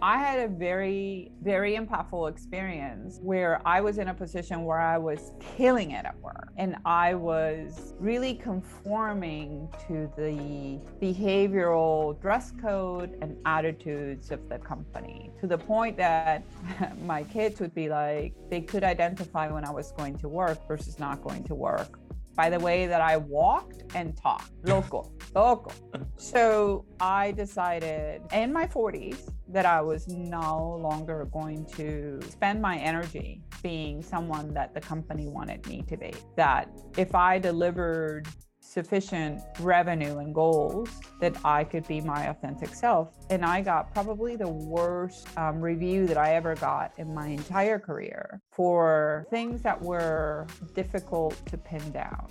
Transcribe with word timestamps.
I 0.00 0.18
had 0.18 0.38
a 0.38 0.48
very, 0.48 1.32
very 1.42 1.76
impactful 1.76 2.30
experience 2.30 3.18
where 3.22 3.60
I 3.66 3.80
was 3.80 3.98
in 3.98 4.08
a 4.08 4.14
position 4.14 4.64
where 4.64 4.80
I 4.80 4.96
was 4.96 5.32
killing 5.56 5.90
it 5.90 6.04
at 6.04 6.18
work. 6.20 6.50
And 6.56 6.76
I 6.84 7.14
was 7.14 7.94
really 7.98 8.34
conforming 8.34 9.68
to 9.88 10.10
the 10.16 10.80
behavioral 11.00 12.20
dress 12.20 12.52
code 12.60 13.18
and 13.22 13.36
attitudes 13.44 14.30
of 14.30 14.48
the 14.48 14.58
company 14.58 15.32
to 15.40 15.46
the 15.46 15.58
point 15.58 15.96
that 15.96 16.44
my 17.04 17.24
kids 17.24 17.60
would 17.60 17.74
be 17.74 17.88
like, 17.88 18.34
they 18.50 18.60
could 18.60 18.84
identify 18.84 19.50
when 19.50 19.64
I 19.64 19.70
was 19.70 19.92
going 19.92 20.16
to 20.18 20.28
work 20.28 20.66
versus 20.68 20.98
not 20.98 21.22
going 21.22 21.44
to 21.44 21.54
work 21.54 21.98
by 22.38 22.48
the 22.48 22.60
way 22.60 22.86
that 22.86 23.00
I 23.00 23.16
walked 23.16 23.82
and 23.96 24.16
talked. 24.16 24.52
Loco, 24.62 25.10
loco. 25.34 25.72
So 26.16 26.84
I 27.00 27.32
decided 27.32 28.22
in 28.32 28.52
my 28.52 28.64
40s 28.64 29.28
that 29.48 29.66
I 29.66 29.80
was 29.80 30.06
no 30.06 30.78
longer 30.80 31.28
going 31.32 31.66
to 31.76 32.20
spend 32.30 32.62
my 32.62 32.76
energy 32.76 33.42
being 33.60 34.04
someone 34.04 34.54
that 34.54 34.72
the 34.72 34.80
company 34.80 35.26
wanted 35.26 35.66
me 35.66 35.82
to 35.88 35.96
be. 35.96 36.12
That 36.36 36.70
if 36.96 37.12
I 37.16 37.40
delivered 37.40 38.28
sufficient 38.68 39.40
revenue 39.60 40.18
and 40.18 40.34
goals 40.34 40.90
that 41.20 41.34
I 41.42 41.64
could 41.64 41.88
be 41.88 42.02
my 42.02 42.28
authentic 42.28 42.74
self. 42.74 43.08
And 43.30 43.42
I 43.44 43.62
got 43.62 43.94
probably 43.94 44.36
the 44.36 44.48
worst 44.48 45.26
um, 45.38 45.60
review 45.60 46.06
that 46.06 46.18
I 46.18 46.34
ever 46.34 46.54
got 46.54 46.92
in 46.98 47.14
my 47.14 47.28
entire 47.28 47.78
career 47.78 48.42
for 48.52 49.26
things 49.30 49.62
that 49.62 49.80
were 49.80 50.46
difficult 50.74 51.34
to 51.46 51.56
pin 51.56 51.90
down. 51.92 52.26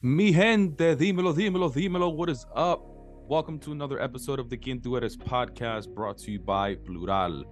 Mi 0.00 0.32
gente, 0.32 0.94
dímelo, 0.96 1.34
dímelo, 1.34 1.70
dímelo, 1.74 2.14
what 2.14 2.30
is 2.30 2.46
up? 2.54 2.86
Welcome 3.28 3.58
to 3.60 3.72
another 3.72 4.00
episode 4.00 4.38
of 4.38 4.48
the 4.48 4.56
Quien 4.56 4.80
Tú 4.80 4.96
Eres 4.96 5.16
podcast 5.16 5.92
brought 5.92 6.18
to 6.18 6.30
you 6.30 6.38
by 6.38 6.76
Plural. 6.76 7.44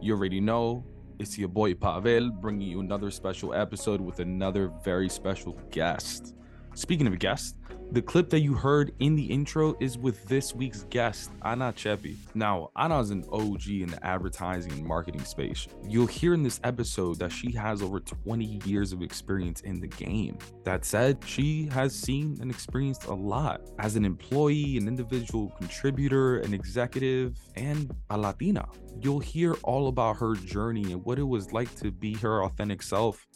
You 0.00 0.14
already 0.14 0.40
know 0.40 0.84
it's 1.18 1.38
your 1.38 1.48
boy 1.48 1.74
Pavel 1.74 2.30
bringing 2.30 2.68
you 2.68 2.80
another 2.80 3.10
special 3.10 3.54
episode 3.54 4.00
with 4.00 4.20
another 4.20 4.70
very 4.84 5.08
special 5.08 5.52
guest. 5.70 6.34
Speaking 6.74 7.06
of 7.06 7.18
guests, 7.18 7.54
the 7.92 8.02
clip 8.02 8.30
that 8.30 8.40
you 8.40 8.52
heard 8.52 8.92
in 8.98 9.14
the 9.14 9.24
intro 9.24 9.76
is 9.80 9.96
with 9.96 10.24
this 10.26 10.54
week's 10.54 10.82
guest, 10.90 11.30
Ana 11.42 11.72
Ceppi. 11.72 12.16
Now, 12.34 12.70
Ana 12.74 13.00
is 13.00 13.10
an 13.10 13.24
OG 13.32 13.68
in 13.68 13.88
the 13.88 14.04
advertising 14.04 14.72
and 14.72 14.84
marketing 14.84 15.24
space. 15.24 15.68
You'll 15.88 16.06
hear 16.06 16.34
in 16.34 16.42
this 16.42 16.60
episode 16.64 17.18
that 17.20 17.30
she 17.30 17.52
has 17.52 17.82
over 17.82 18.00
20 18.00 18.60
years 18.64 18.92
of 18.92 19.02
experience 19.02 19.60
in 19.60 19.80
the 19.80 19.86
game. 19.86 20.36
That 20.64 20.84
said, 20.84 21.18
she 21.24 21.66
has 21.66 21.94
seen 21.94 22.36
and 22.40 22.50
experienced 22.50 23.04
a 23.04 23.14
lot 23.14 23.60
as 23.78 23.96
an 23.96 24.04
employee, 24.04 24.76
an 24.76 24.88
individual 24.88 25.50
contributor, 25.58 26.40
an 26.40 26.52
executive, 26.52 27.38
and 27.54 27.94
a 28.10 28.18
Latina. 28.18 28.68
You'll 29.00 29.20
hear 29.20 29.54
all 29.62 29.88
about 29.88 30.16
her 30.16 30.34
journey 30.34 30.92
and 30.92 31.04
what 31.04 31.18
it 31.18 31.28
was 31.28 31.52
like 31.52 31.74
to 31.76 31.92
be 31.92 32.14
her 32.14 32.44
authentic 32.44 32.82
self 32.82 33.26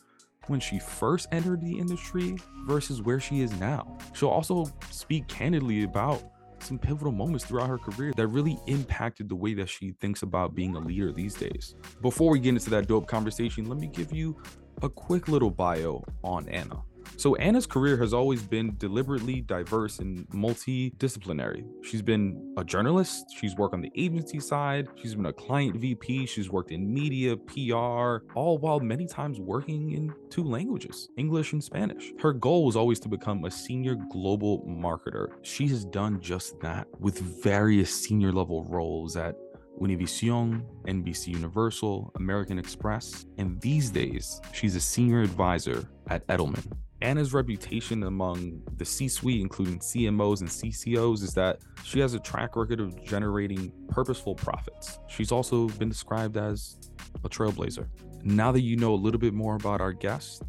when 0.51 0.61
she 0.61 0.81
first 0.81 1.29
entered 1.31 1.62
the 1.62 1.79
industry 1.79 2.37
versus 2.67 3.01
where 3.01 3.20
she 3.20 3.41
is 3.41 3.53
now. 3.61 3.97
She'll 4.15 4.29
also 4.29 4.67
speak 4.91 5.29
candidly 5.29 5.84
about 5.84 6.23
some 6.59 6.77
pivotal 6.77 7.12
moments 7.12 7.45
throughout 7.45 7.69
her 7.69 7.79
career 7.79 8.12
that 8.17 8.27
really 8.27 8.59
impacted 8.67 9.29
the 9.29 9.34
way 9.37 9.55
that 9.55 9.69
she 9.69 9.92
thinks 9.92 10.23
about 10.23 10.55
being 10.55 10.75
a 10.75 10.81
leader 10.81 11.12
these 11.12 11.34
days. 11.34 11.77
Before 12.03 12.31
we 12.31 12.41
get 12.41 12.51
into 12.51 12.69
that 12.70 12.89
dope 12.89 13.07
conversation, 13.07 13.67
let 13.67 13.79
me 13.79 13.87
give 13.87 14.12
you 14.12 14.37
a 14.83 14.89
quick 14.89 15.29
little 15.29 15.51
bio 15.51 16.03
on 16.25 16.48
Ana. 16.48 16.83
So 17.16 17.34
Anna's 17.36 17.66
career 17.66 17.97
has 17.98 18.14
always 18.14 18.42
been 18.42 18.75
deliberately 18.78 19.42
diverse 19.42 19.98
and 19.98 20.27
multidisciplinary. 20.28 21.64
She's 21.83 22.02
been 22.02 22.55
a 22.56 22.64
journalist, 22.64 23.27
she's 23.39 23.55
worked 23.56 23.75
on 23.75 23.83
the 23.83 23.92
agency 23.94 24.41
side, 24.41 24.89
she's 24.97 25.14
been 25.14 25.27
a 25.27 25.33
client 25.33 25.77
VP, 25.77 26.27
she's 26.27 26.50
worked 26.50 26.70
in 26.70 26.92
media, 26.92 27.36
PR, 27.36 28.25
all 28.34 28.58
while 28.58 28.80
many 28.80 29.07
times 29.07 29.39
working 29.39 29.92
in 29.92 30.12
two 30.30 30.45
languages, 30.45 31.08
English 31.18 31.52
and 31.52 31.62
Spanish. 31.62 32.12
Her 32.20 32.33
goal 32.33 32.64
was 32.64 32.77
always 32.77 33.01
to 33.01 33.08
become 33.08 33.45
a 33.45 33.51
senior 33.51 33.96
global 34.11 34.64
marketer. 34.67 35.29
She 35.42 35.68
has 35.68 35.85
done 35.85 36.20
just 36.20 36.58
that 36.61 36.86
with 36.98 37.18
various 37.42 37.95
senior 37.95 38.33
level 38.33 38.64
roles 38.64 39.17
at 39.17 39.35
Univision, 39.80 40.62
NBC 40.86 41.29
Universal, 41.29 42.12
American 42.17 42.58
Express, 42.58 43.27
and 43.39 43.61
these 43.61 43.90
days, 43.90 44.40
she's 44.52 44.77
a 44.77 44.80
senior 44.80 45.23
advisor 45.23 45.89
at 46.08 46.27
Edelman. 46.27 46.64
Ana's 47.02 47.33
reputation 47.33 48.02
among 48.02 48.62
the 48.77 48.84
C 48.84 49.08
suite, 49.08 49.40
including 49.40 49.78
CMOs 49.78 50.40
and 50.40 50.48
CCOs, 50.48 51.22
is 51.22 51.33
that 51.34 51.61
she 51.83 51.98
has 52.00 52.12
a 52.12 52.18
track 52.18 52.56
record 52.56 52.78
of 52.78 53.02
generating 53.02 53.72
purposeful 53.88 54.34
profits. 54.34 54.98
She's 55.08 55.33
also 55.33 55.68
been 55.68 55.88
described 55.88 56.36
as 56.36 56.77
a 57.24 57.28
trailblazer. 57.28 57.88
Now 58.22 58.52
that 58.52 58.61
you 58.61 58.77
know 58.77 58.92
a 58.92 58.96
little 58.96 59.20
bit 59.20 59.33
more 59.33 59.56
about 59.56 59.80
our 59.80 59.94
guest, 59.94 60.42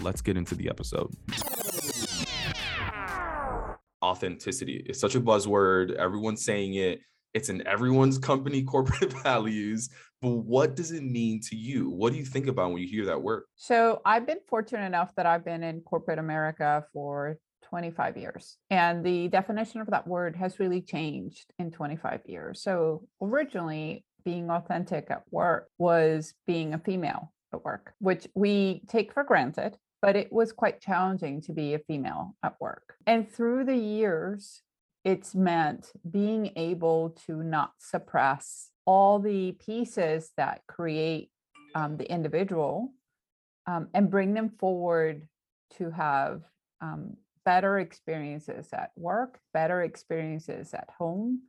let's 0.00 0.22
get 0.22 0.38
into 0.38 0.54
the 0.54 0.70
episode. 0.70 1.14
Authenticity 4.02 4.84
is 4.88 4.98
such 4.98 5.14
a 5.14 5.20
buzzword, 5.20 5.94
everyone's 5.96 6.42
saying 6.42 6.74
it. 6.74 7.00
It's 7.34 7.48
in 7.48 7.66
everyone's 7.66 8.18
company 8.18 8.62
corporate 8.74 9.12
values 9.12 9.90
but 10.20 10.30
what 10.30 10.74
does 10.74 10.90
it 10.90 11.02
mean 11.02 11.40
to 11.42 11.56
you? 11.56 11.90
What 11.90 12.12
do 12.12 12.18
you 12.18 12.24
think 12.24 12.48
about 12.48 12.72
when 12.72 12.82
you 12.82 12.88
hear 12.88 13.04
that 13.06 13.22
word? 13.22 13.44
So 13.54 14.00
I've 14.04 14.26
been 14.26 14.40
fortunate 14.48 14.84
enough 14.84 15.14
that 15.16 15.26
I've 15.26 15.44
been 15.44 15.62
in 15.62 15.80
corporate 15.82 16.18
America 16.18 16.84
for 16.92 17.38
25 17.68 18.16
years. 18.16 18.56
And 18.70 19.04
the 19.04 19.28
definition 19.28 19.80
of 19.80 19.88
that 19.90 20.06
word 20.06 20.34
has 20.36 20.58
really 20.58 20.80
changed 20.80 21.52
in 21.58 21.70
25 21.70 22.22
years. 22.26 22.62
So 22.62 23.06
originally, 23.20 24.04
being 24.24 24.50
authentic 24.50 25.10
at 25.10 25.22
work 25.30 25.68
was 25.78 26.34
being 26.46 26.74
a 26.74 26.78
female 26.78 27.32
at 27.52 27.64
work, 27.64 27.94
which 28.00 28.26
we 28.34 28.82
take 28.88 29.12
for 29.12 29.22
granted, 29.22 29.76
but 30.02 30.16
it 30.16 30.32
was 30.32 30.52
quite 30.52 30.80
challenging 30.80 31.40
to 31.42 31.52
be 31.52 31.74
a 31.74 31.78
female 31.78 32.34
at 32.42 32.54
work. 32.60 32.94
And 33.06 33.30
through 33.30 33.64
the 33.64 33.76
years, 33.76 34.62
it's 35.04 35.34
meant 35.34 35.92
being 36.08 36.52
able 36.56 37.10
to 37.26 37.42
not 37.42 37.72
suppress 37.78 38.70
all 38.84 39.18
the 39.18 39.52
pieces 39.52 40.32
that 40.36 40.62
create 40.66 41.30
um, 41.74 41.96
the 41.96 42.10
individual 42.10 42.92
um, 43.66 43.88
and 43.94 44.10
bring 44.10 44.34
them 44.34 44.50
forward 44.58 45.28
to 45.76 45.90
have 45.90 46.42
um, 46.80 47.16
better 47.44 47.78
experiences 47.78 48.68
at 48.72 48.90
work, 48.96 49.38
better 49.52 49.82
experiences 49.82 50.74
at 50.74 50.88
home, 50.98 51.42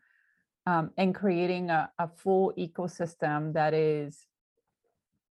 um, 0.65 0.91
and 0.97 1.15
creating 1.15 1.69
a, 1.69 1.89
a 1.97 2.07
full 2.07 2.53
ecosystem 2.57 3.53
that 3.53 3.73
is 3.73 4.27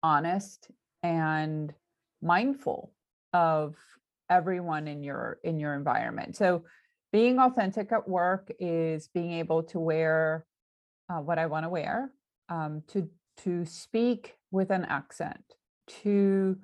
honest 0.01 0.69
and 1.03 1.73
mindful 2.21 2.91
of 3.33 3.75
everyone 4.29 4.87
in 4.87 5.03
your 5.03 5.39
in 5.43 5.59
your 5.59 5.73
environment. 5.73 6.35
So 6.35 6.63
being 7.11 7.39
authentic 7.39 7.91
at 7.91 8.07
work 8.07 8.51
is 8.59 9.09
being 9.13 9.33
able 9.33 9.63
to 9.63 9.79
wear 9.79 10.45
uh, 11.09 11.19
what 11.19 11.39
I 11.39 11.45
want 11.45 11.65
to 11.65 11.69
wear, 11.69 12.11
um, 12.49 12.83
to 12.89 13.09
to 13.43 13.65
speak 13.65 14.35
with 14.51 14.71
an 14.71 14.85
accent, 14.85 15.43
to 16.01 16.57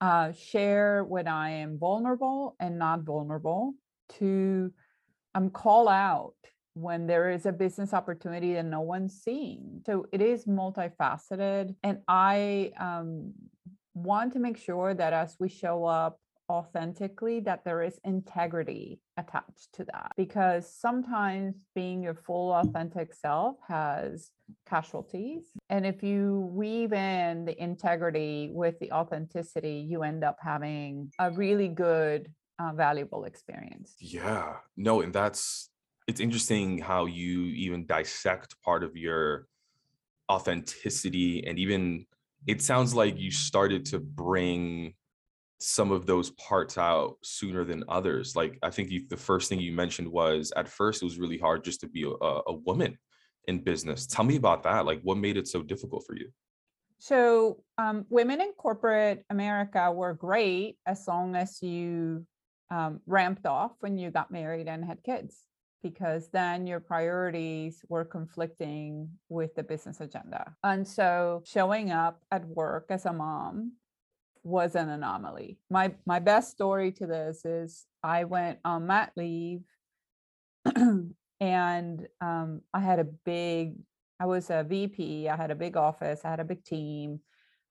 uh, 0.00 0.32
share 0.32 1.04
when 1.04 1.28
I 1.28 1.50
am 1.50 1.78
vulnerable 1.78 2.56
and 2.60 2.78
not 2.78 3.02
vulnerable, 3.02 3.74
to 4.18 4.72
um, 5.34 5.50
call 5.50 5.88
out 5.88 6.34
when 6.74 7.06
there 7.06 7.30
is 7.30 7.46
a 7.46 7.52
business 7.52 7.94
opportunity 7.94 8.52
that 8.54 8.66
no 8.66 8.80
one's 8.80 9.22
seeing. 9.22 9.82
So 9.86 10.06
it 10.12 10.20
is 10.20 10.44
multifaceted, 10.44 11.74
and 11.82 12.00
I 12.06 12.72
um, 12.78 13.32
want 13.94 14.34
to 14.34 14.38
make 14.38 14.58
sure 14.58 14.92
that 14.92 15.12
as 15.12 15.36
we 15.40 15.48
show 15.48 15.84
up 15.84 16.18
authentically 16.50 17.40
that 17.40 17.64
there 17.64 17.82
is 17.82 17.98
integrity 18.04 19.00
attached 19.16 19.72
to 19.74 19.84
that 19.84 20.12
because 20.16 20.70
sometimes 20.70 21.54
being 21.74 22.02
your 22.02 22.14
full 22.14 22.52
authentic 22.52 23.12
self 23.12 23.56
has 23.66 24.30
casualties. 24.68 25.42
And 25.70 25.84
if 25.84 26.02
you 26.02 26.48
weave 26.52 26.92
in 26.92 27.44
the 27.44 27.60
integrity 27.60 28.50
with 28.52 28.78
the 28.78 28.92
authenticity 28.92 29.84
you 29.88 30.02
end 30.02 30.22
up 30.22 30.36
having 30.40 31.10
a 31.18 31.30
really 31.30 31.68
good 31.68 32.30
uh, 32.58 32.72
valuable 32.72 33.24
experience. 33.24 33.94
Yeah. 33.98 34.56
No 34.76 35.00
and 35.00 35.12
that's 35.12 35.70
it's 36.06 36.20
interesting 36.20 36.78
how 36.78 37.06
you 37.06 37.42
even 37.46 37.86
dissect 37.86 38.54
part 38.62 38.84
of 38.84 38.96
your 38.96 39.48
authenticity 40.30 41.44
and 41.46 41.58
even 41.58 42.06
it 42.46 42.62
sounds 42.62 42.94
like 42.94 43.18
you 43.18 43.30
started 43.30 43.84
to 43.86 43.98
bring 43.98 44.94
some 45.58 45.90
of 45.90 46.06
those 46.06 46.30
parts 46.32 46.76
out 46.76 47.16
sooner 47.22 47.64
than 47.64 47.82
others. 47.88 48.36
Like 48.36 48.58
I 48.62 48.70
think 48.70 48.90
you, 48.90 49.06
the 49.08 49.16
first 49.16 49.48
thing 49.48 49.58
you 49.60 49.72
mentioned 49.72 50.08
was 50.08 50.52
at 50.56 50.68
first 50.68 51.02
it 51.02 51.06
was 51.06 51.18
really 51.18 51.38
hard 51.38 51.64
just 51.64 51.80
to 51.80 51.88
be 51.88 52.02
a, 52.04 52.40
a 52.46 52.52
woman 52.52 52.98
in 53.48 53.64
business. 53.64 54.06
Tell 54.06 54.24
me 54.24 54.36
about 54.36 54.62
that. 54.64 54.84
Like 54.84 55.00
what 55.02 55.16
made 55.16 55.36
it 55.36 55.48
so 55.48 55.62
difficult 55.62 56.04
for 56.06 56.14
you? 56.14 56.28
So 56.98 57.62
um, 57.78 58.06
women 58.10 58.40
in 58.40 58.52
corporate 58.52 59.24
America 59.30 59.92
were 59.92 60.14
great 60.14 60.78
as 60.86 61.06
long 61.06 61.36
as 61.36 61.62
you 61.62 62.26
um, 62.70 63.00
ramped 63.06 63.46
off 63.46 63.72
when 63.80 63.96
you 63.98 64.10
got 64.10 64.30
married 64.30 64.68
and 64.68 64.84
had 64.84 65.02
kids. 65.02 65.36
because 65.82 66.28
then 66.32 66.66
your 66.66 66.80
priorities 66.80 67.84
were 67.88 68.04
conflicting 68.04 69.08
with 69.28 69.54
the 69.54 69.62
business 69.62 70.00
agenda. 70.00 70.54
And 70.64 70.86
so 70.86 71.42
showing 71.46 71.92
up 71.92 72.22
at 72.32 72.44
work 72.44 72.86
as 72.90 73.06
a 73.06 73.12
mom 73.12 73.72
was 74.46 74.76
an 74.76 74.88
anomaly. 74.88 75.58
My 75.70 75.92
my 76.06 76.20
best 76.20 76.52
story 76.52 76.92
to 76.92 77.06
this 77.06 77.44
is 77.44 77.84
I 78.02 78.24
went 78.24 78.60
on 78.64 78.86
mat 78.86 79.12
leave 79.16 79.62
and 81.40 82.06
um, 82.20 82.60
I 82.72 82.80
had 82.80 83.00
a 83.00 83.04
big 83.04 83.74
I 84.18 84.26
was 84.26 84.48
a 84.48 84.64
VP, 84.64 85.28
I 85.28 85.36
had 85.36 85.50
a 85.50 85.56
big 85.56 85.76
office, 85.76 86.20
I 86.24 86.30
had 86.30 86.40
a 86.40 86.44
big 86.44 86.64
team. 86.64 87.20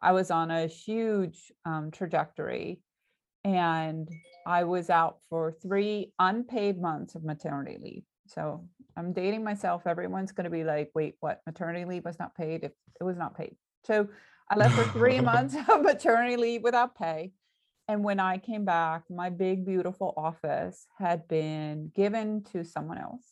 I 0.02 0.12
was 0.12 0.30
on 0.30 0.52
a 0.52 0.68
huge 0.68 1.52
um, 1.64 1.90
trajectory 1.92 2.82
and 3.44 4.08
I 4.46 4.66
was 4.66 4.90
out 4.90 5.20
for 5.30 5.54
three 5.54 6.12
unpaid 6.20 6.80
months 6.80 7.16
of 7.16 7.24
maternity 7.24 7.78
leave. 7.82 8.04
So 8.28 8.68
I'm 8.98 9.14
dating 9.14 9.44
myself. 9.44 9.88
Everyone's 9.88 10.34
going 10.34 10.44
to 10.44 10.52
be 10.52 10.64
like, 10.64 10.92
wait, 10.94 11.16
what? 11.22 11.42
Maternity 11.46 11.86
leave 11.86 12.06
was 12.06 12.20
not 12.20 12.36
paid? 12.36 12.64
If 12.64 12.74
it 13.00 13.04
was 13.04 13.18
not 13.18 13.38
paid. 13.38 13.56
So 13.86 14.08
I 14.50 14.58
left 14.58 14.76
for 14.76 14.84
three 14.92 15.20
months 15.22 15.56
of 15.70 15.82
maternity 15.82 16.38
leave 16.38 16.64
without 16.64 16.96
pay. 16.96 17.32
And 17.88 18.04
when 18.04 18.20
I 18.20 18.38
came 18.38 18.66
back, 18.66 19.04
my 19.10 19.30
big, 19.30 19.66
beautiful 19.66 20.14
office 20.18 20.88
had 20.98 21.28
been 21.28 21.92
given 21.96 22.44
to 22.52 22.64
someone 22.64 22.98
else. 22.98 23.26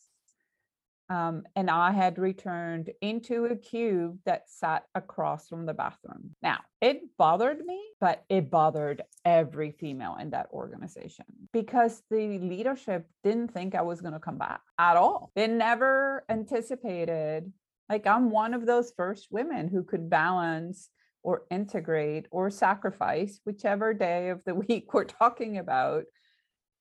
Um, 1.10 1.42
and 1.54 1.68
I 1.68 1.92
had 1.92 2.18
returned 2.18 2.90
into 3.02 3.44
a 3.44 3.56
cube 3.56 4.18
that 4.24 4.48
sat 4.48 4.84
across 4.94 5.48
from 5.48 5.66
the 5.66 5.74
bathroom. 5.74 6.34
Now, 6.40 6.60
it 6.80 7.02
bothered 7.18 7.64
me, 7.64 7.78
but 8.00 8.24
it 8.30 8.50
bothered 8.50 9.02
every 9.24 9.72
female 9.72 10.16
in 10.18 10.30
that 10.30 10.48
organization 10.50 11.26
because 11.52 12.02
the 12.10 12.38
leadership 12.38 13.06
didn't 13.22 13.52
think 13.52 13.74
I 13.74 13.82
was 13.82 14.00
going 14.00 14.14
to 14.14 14.20
come 14.20 14.38
back 14.38 14.62
at 14.78 14.96
all. 14.96 15.30
They 15.34 15.46
never 15.46 16.24
anticipated, 16.30 17.52
like, 17.90 18.06
I'm 18.06 18.30
one 18.30 18.54
of 18.54 18.64
those 18.64 18.92
first 18.96 19.28
women 19.30 19.68
who 19.68 19.82
could 19.82 20.08
balance 20.08 20.88
or 21.24 21.44
integrate 21.50 22.26
or 22.30 22.50
sacrifice, 22.50 23.40
whichever 23.44 23.92
day 23.92 24.28
of 24.28 24.40
the 24.44 24.54
week 24.68 24.94
we're 24.94 25.04
talking 25.04 25.58
about, 25.58 26.04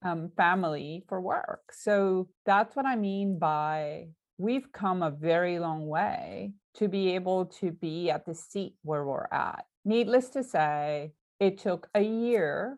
um, 0.04 0.30
family 0.36 1.04
for 1.08 1.20
work. 1.20 1.72
So 1.72 2.28
that's 2.46 2.76
what 2.76 2.86
I 2.86 2.98
mean 2.98 3.40
by 3.40 4.08
we've 4.38 4.72
come 4.72 5.02
a 5.02 5.10
very 5.12 5.60
long 5.60 5.88
way 5.88 6.52
to 6.76 6.88
be 6.90 7.16
able 7.16 7.46
to 7.46 7.72
be 7.72 8.12
at 8.12 8.26
the 8.26 8.36
seat 8.36 8.76
where 8.84 9.06
we're 9.06 9.28
at. 9.32 9.66
Needless 9.86 10.30
to 10.30 10.44
say, 10.44 11.14
it 11.40 11.60
took 11.60 11.88
a 11.96 12.02
year 12.02 12.78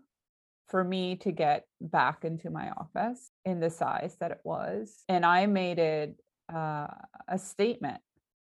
for 0.67 0.83
me 0.83 1.15
to 1.17 1.31
get 1.31 1.65
back 1.81 2.25
into 2.25 2.49
my 2.49 2.71
office 2.71 3.31
in 3.45 3.59
the 3.59 3.69
size 3.69 4.17
that 4.19 4.31
it 4.31 4.41
was. 4.43 5.03
And 5.07 5.25
I 5.25 5.45
made 5.45 5.79
it 5.79 6.15
uh, 6.53 6.87
a 7.27 7.39
statement, 7.39 8.01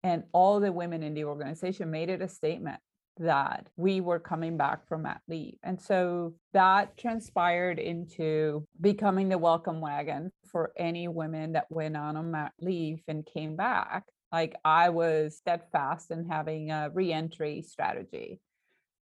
and 0.03 0.25
all 0.33 0.61
the 0.61 0.73
women 0.73 1.03
in 1.03 1.15
the 1.15 1.25
organization 1.25 1.91
made 1.91 2.11
it 2.11 2.23
a 2.23 2.29
statement 2.29 2.81
that 3.19 3.69
we 3.77 4.01
were 4.01 4.19
coming 4.19 4.57
back 4.57 4.87
from 4.87 5.03
mat 5.03 5.21
leave. 5.29 5.57
And 5.63 5.81
so 5.81 6.35
that 6.53 6.97
transpired 6.97 7.79
into 7.79 8.67
becoming 8.81 9.29
the 9.29 9.39
welcome 9.39 9.81
wagon 9.81 10.33
for 10.51 10.73
any 10.77 11.09
women 11.09 11.53
that 11.53 11.67
went 11.71 11.97
on 11.97 12.17
a 12.17 12.23
mat 12.23 12.53
leave 12.61 13.03
and 13.09 13.27
came 13.27 13.57
back. 13.57 14.05
Like 14.33 14.57
I 14.65 14.91
was 14.91 15.37
steadfast 15.37 16.11
in 16.11 16.27
having 16.27 16.71
a 16.71 16.91
reentry 16.93 17.63
strategy, 17.63 18.41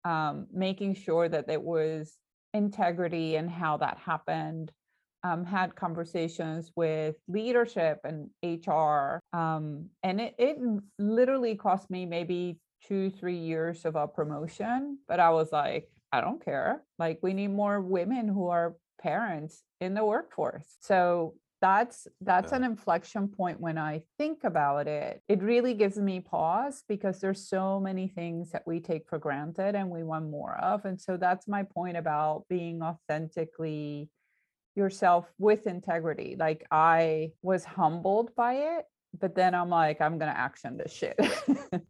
um, 0.05 0.47
making 0.53 0.95
sure 0.95 1.29
that 1.29 1.47
there 1.47 1.61
was 1.61 2.17
integrity 2.53 3.37
in 3.37 3.49
how 3.49 3.79
that 3.79 3.99
happened. 3.99 4.73
Um, 5.23 5.47
had 5.47 5.75
conversations 5.75 6.71
with 6.77 7.17
leadership 7.29 8.01
and 8.05 8.29
HR. 8.43 9.21
Um, 9.33 9.89
and 10.03 10.21
it, 10.21 10.35
it 10.39 10.59
literally 10.99 11.55
cost 11.55 11.89
me 11.91 12.05
maybe 12.05 12.59
two, 12.87 13.11
three 13.11 13.39
years 13.39 13.85
of 13.85 13.97
a 13.97 14.07
promotion. 14.07 14.99
But 15.09 15.21
I 15.21 15.31
was 15.31 15.53
like, 15.53 15.89
I 16.13 16.21
don't 16.21 16.45
care. 16.45 16.83
Like, 16.99 17.19
we 17.23 17.33
need 17.33 17.49
more 17.49 17.81
women 17.81 18.29
who 18.29 18.49
are 18.49 18.77
parents 19.01 19.63
in 19.81 19.95
the 19.95 20.05
workforce. 20.05 20.77
So 20.81 21.35
that's 21.61 22.07
that's 22.21 22.53
an 22.53 22.63
inflection 22.63 23.27
point 23.27 23.59
when 23.59 23.79
i 23.79 24.03
think 24.19 24.45
about 24.45 24.87
it 24.87 25.23
it 25.29 25.41
really 25.41 25.73
gives 25.73 25.97
me 25.97 26.21
pause 26.21 26.83
because 26.89 27.21
there's 27.21 27.49
so 27.49 27.81
many 27.81 28.07
things 28.07 28.51
that 28.51 28.67
we 28.67 28.81
take 28.81 29.09
for 29.09 29.19
granted 29.19 29.75
and 29.75 29.89
we 29.89 30.03
want 30.03 30.29
more 30.29 30.59
of 30.59 30.85
and 30.85 31.01
so 31.01 31.17
that's 31.17 31.49
my 31.49 31.63
point 31.63 31.97
about 31.97 32.45
being 32.51 32.83
authentically 32.83 34.11
yourself 34.75 35.33
with 35.39 35.67
integrity 35.67 36.37
like 36.39 36.67
i 36.71 37.31
was 37.41 37.65
humbled 37.65 38.35
by 38.35 38.55
it 38.55 38.85
but 39.21 39.35
then 39.35 39.55
I'm 39.55 39.69
like, 39.69 40.01
I'm 40.01 40.19
gonna 40.19 40.35
action 40.37 40.77
this 40.77 40.93
shit. 40.93 41.19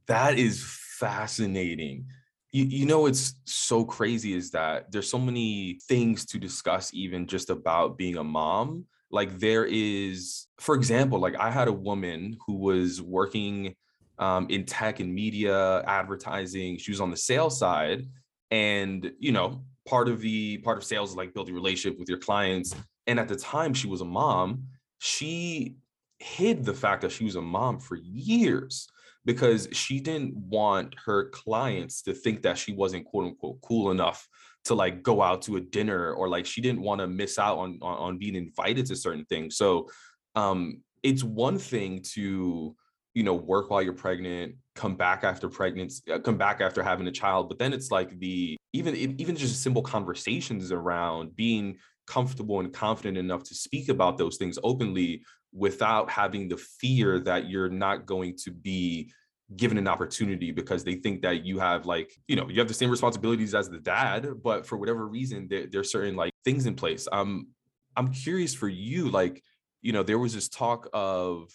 that 0.06 0.38
is 0.38 0.62
fascinating. 0.98 2.06
You, 2.52 2.64
you 2.64 2.86
know 2.86 3.00
what's 3.00 3.34
so 3.44 3.84
crazy 3.84 4.34
is 4.34 4.50
that 4.52 4.90
there's 4.92 5.10
so 5.10 5.18
many 5.18 5.78
things 5.88 6.24
to 6.26 6.38
discuss 6.38 6.92
even 6.94 7.26
just 7.26 7.50
about 7.50 7.98
being 7.98 8.16
a 8.16 8.24
mom. 8.24 8.84
Like 9.10 9.38
there 9.38 9.64
is 9.64 10.46
for 10.58 10.74
example 10.74 11.18
like 11.18 11.36
i 11.36 11.50
had 11.50 11.68
a 11.68 11.72
woman 11.72 12.36
who 12.46 12.54
was 12.54 13.02
working 13.02 13.74
um, 14.18 14.46
in 14.48 14.64
tech 14.64 15.00
and 15.00 15.12
media 15.12 15.82
advertising. 15.82 16.78
She 16.78 16.90
was 16.90 17.00
on 17.00 17.10
the 17.10 17.16
sales 17.16 17.58
side. 17.58 18.06
And 18.50 19.10
you 19.18 19.32
know 19.32 19.64
part 19.86 20.08
of 20.08 20.20
the 20.20 20.58
part 20.58 20.78
of 20.78 20.84
sales 20.84 21.10
is 21.10 21.16
like 21.16 21.34
building 21.34 21.54
relationship 21.54 21.98
with 21.98 22.08
your 22.08 22.18
clients. 22.18 22.74
And 23.06 23.20
at 23.20 23.28
the 23.28 23.36
time 23.36 23.74
she 23.74 23.86
was 23.86 24.00
a 24.00 24.06
mom. 24.06 24.64
She 24.98 25.76
hid 26.24 26.64
the 26.64 26.72
fact 26.72 27.02
that 27.02 27.12
she 27.12 27.22
was 27.22 27.36
a 27.36 27.42
mom 27.42 27.78
for 27.78 27.96
years 27.96 28.88
because 29.26 29.68
she 29.72 30.00
didn't 30.00 30.34
want 30.34 30.94
her 31.04 31.28
clients 31.30 32.00
to 32.00 32.14
think 32.14 32.40
that 32.40 32.56
she 32.56 32.72
wasn't 32.72 33.04
quote 33.04 33.26
unquote 33.26 33.60
cool 33.60 33.90
enough 33.90 34.26
to 34.64 34.74
like 34.74 35.02
go 35.02 35.20
out 35.20 35.42
to 35.42 35.56
a 35.56 35.60
dinner 35.60 36.14
or 36.14 36.26
like 36.26 36.46
she 36.46 36.62
didn't 36.62 36.80
want 36.80 36.98
to 36.98 37.06
miss 37.06 37.38
out 37.38 37.58
on, 37.58 37.78
on, 37.82 37.98
on 37.98 38.18
being 38.18 38.34
invited 38.34 38.86
to 38.86 38.96
certain 38.96 39.26
things. 39.26 39.56
So 39.56 39.90
um 40.34 40.80
it's 41.02 41.22
one 41.22 41.58
thing 41.58 42.00
to 42.14 42.74
you 43.12 43.22
know 43.22 43.34
work 43.34 43.68
while 43.68 43.82
you're 43.82 43.92
pregnant 43.92 44.54
come 44.74 44.96
back 44.96 45.24
after 45.24 45.48
pregnancy 45.48 46.02
uh, 46.10 46.18
come 46.18 46.38
back 46.38 46.62
after 46.62 46.82
having 46.82 47.06
a 47.06 47.12
child 47.12 47.48
but 47.48 47.58
then 47.58 47.72
it's 47.72 47.90
like 47.90 48.18
the 48.18 48.56
even 48.72 48.96
even 48.96 49.36
just 49.36 49.62
simple 49.62 49.82
conversations 49.82 50.72
around 50.72 51.36
being 51.36 51.76
comfortable 52.06 52.60
and 52.60 52.72
confident 52.72 53.16
enough 53.16 53.44
to 53.44 53.54
speak 53.54 53.88
about 53.88 54.18
those 54.18 54.36
things 54.36 54.58
openly 54.64 55.22
without 55.54 56.10
having 56.10 56.48
the 56.48 56.56
fear 56.56 57.20
that 57.20 57.48
you're 57.48 57.68
not 57.68 58.06
going 58.06 58.36
to 58.36 58.50
be 58.50 59.10
given 59.56 59.78
an 59.78 59.86
opportunity 59.86 60.50
because 60.50 60.82
they 60.84 60.96
think 60.96 61.22
that 61.22 61.44
you 61.44 61.58
have 61.58 61.86
like 61.86 62.10
you 62.26 62.34
know 62.34 62.48
you 62.48 62.58
have 62.58 62.66
the 62.68 62.74
same 62.74 62.90
responsibilities 62.90 63.54
as 63.54 63.68
the 63.68 63.78
dad 63.78 64.26
but 64.42 64.66
for 64.66 64.76
whatever 64.76 65.06
reason 65.06 65.46
there, 65.48 65.66
there's 65.70 65.92
certain 65.92 66.16
like 66.16 66.32
things 66.44 66.66
in 66.66 66.74
place. 66.74 67.06
Um 67.12 67.48
i'm 67.96 68.12
curious 68.12 68.52
for 68.54 68.68
you 68.68 69.08
like 69.08 69.40
you 69.80 69.92
know 69.92 70.02
there 70.02 70.18
was 70.18 70.34
this 70.34 70.48
talk 70.48 70.88
of 70.92 71.48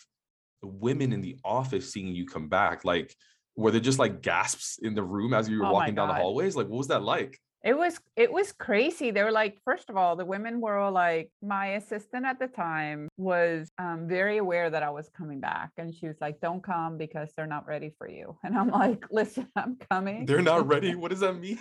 women 0.61 1.13
in 1.13 1.21
the 1.21 1.37
office 1.43 1.91
seeing 1.91 2.15
you 2.15 2.25
come 2.25 2.47
back. 2.47 2.83
Like 2.85 3.15
were 3.55 3.71
there 3.71 3.81
just 3.81 3.99
like 3.99 4.21
gasps 4.21 4.79
in 4.81 4.95
the 4.95 5.03
room 5.03 5.33
as 5.33 5.49
you 5.49 5.59
were 5.59 5.65
oh 5.65 5.73
walking 5.73 5.95
down 5.95 6.07
the 6.07 6.13
hallways? 6.13 6.55
Like 6.55 6.67
what 6.67 6.77
was 6.77 6.87
that 6.87 7.03
like 7.03 7.39
it 7.63 7.77
was 7.77 7.99
it 8.15 8.31
was 8.31 8.53
crazy. 8.53 9.11
They 9.11 9.23
were 9.23 9.31
like 9.31 9.57
first 9.65 9.89
of 9.89 9.97
all 9.97 10.15
the 10.15 10.23
women 10.23 10.61
were 10.61 10.77
all 10.77 10.91
like 10.91 11.29
my 11.41 11.73
assistant 11.73 12.25
at 12.25 12.39
the 12.39 12.47
time 12.47 13.09
was 13.17 13.69
um, 13.77 14.07
very 14.07 14.37
aware 14.37 14.69
that 14.69 14.81
i 14.81 14.89
was 14.89 15.09
coming 15.09 15.39
back 15.41 15.71
and 15.77 15.93
she 15.93 16.07
was 16.07 16.15
like 16.21 16.39
don't 16.39 16.63
come 16.63 16.97
because 16.97 17.29
they're 17.35 17.47
not 17.47 17.67
ready 17.67 17.91
for 17.97 18.09
you. 18.09 18.37
And 18.43 18.57
i'm 18.57 18.69
like 18.69 19.05
listen 19.11 19.47
i'm 19.55 19.77
coming. 19.89 20.25
They're 20.25 20.41
not 20.41 20.67
ready? 20.67 20.95
What 20.99 21.11
does 21.11 21.19
that 21.19 21.39
mean? 21.39 21.59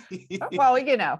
Well 0.53 0.79
you 0.79 0.97
know 1.03 1.19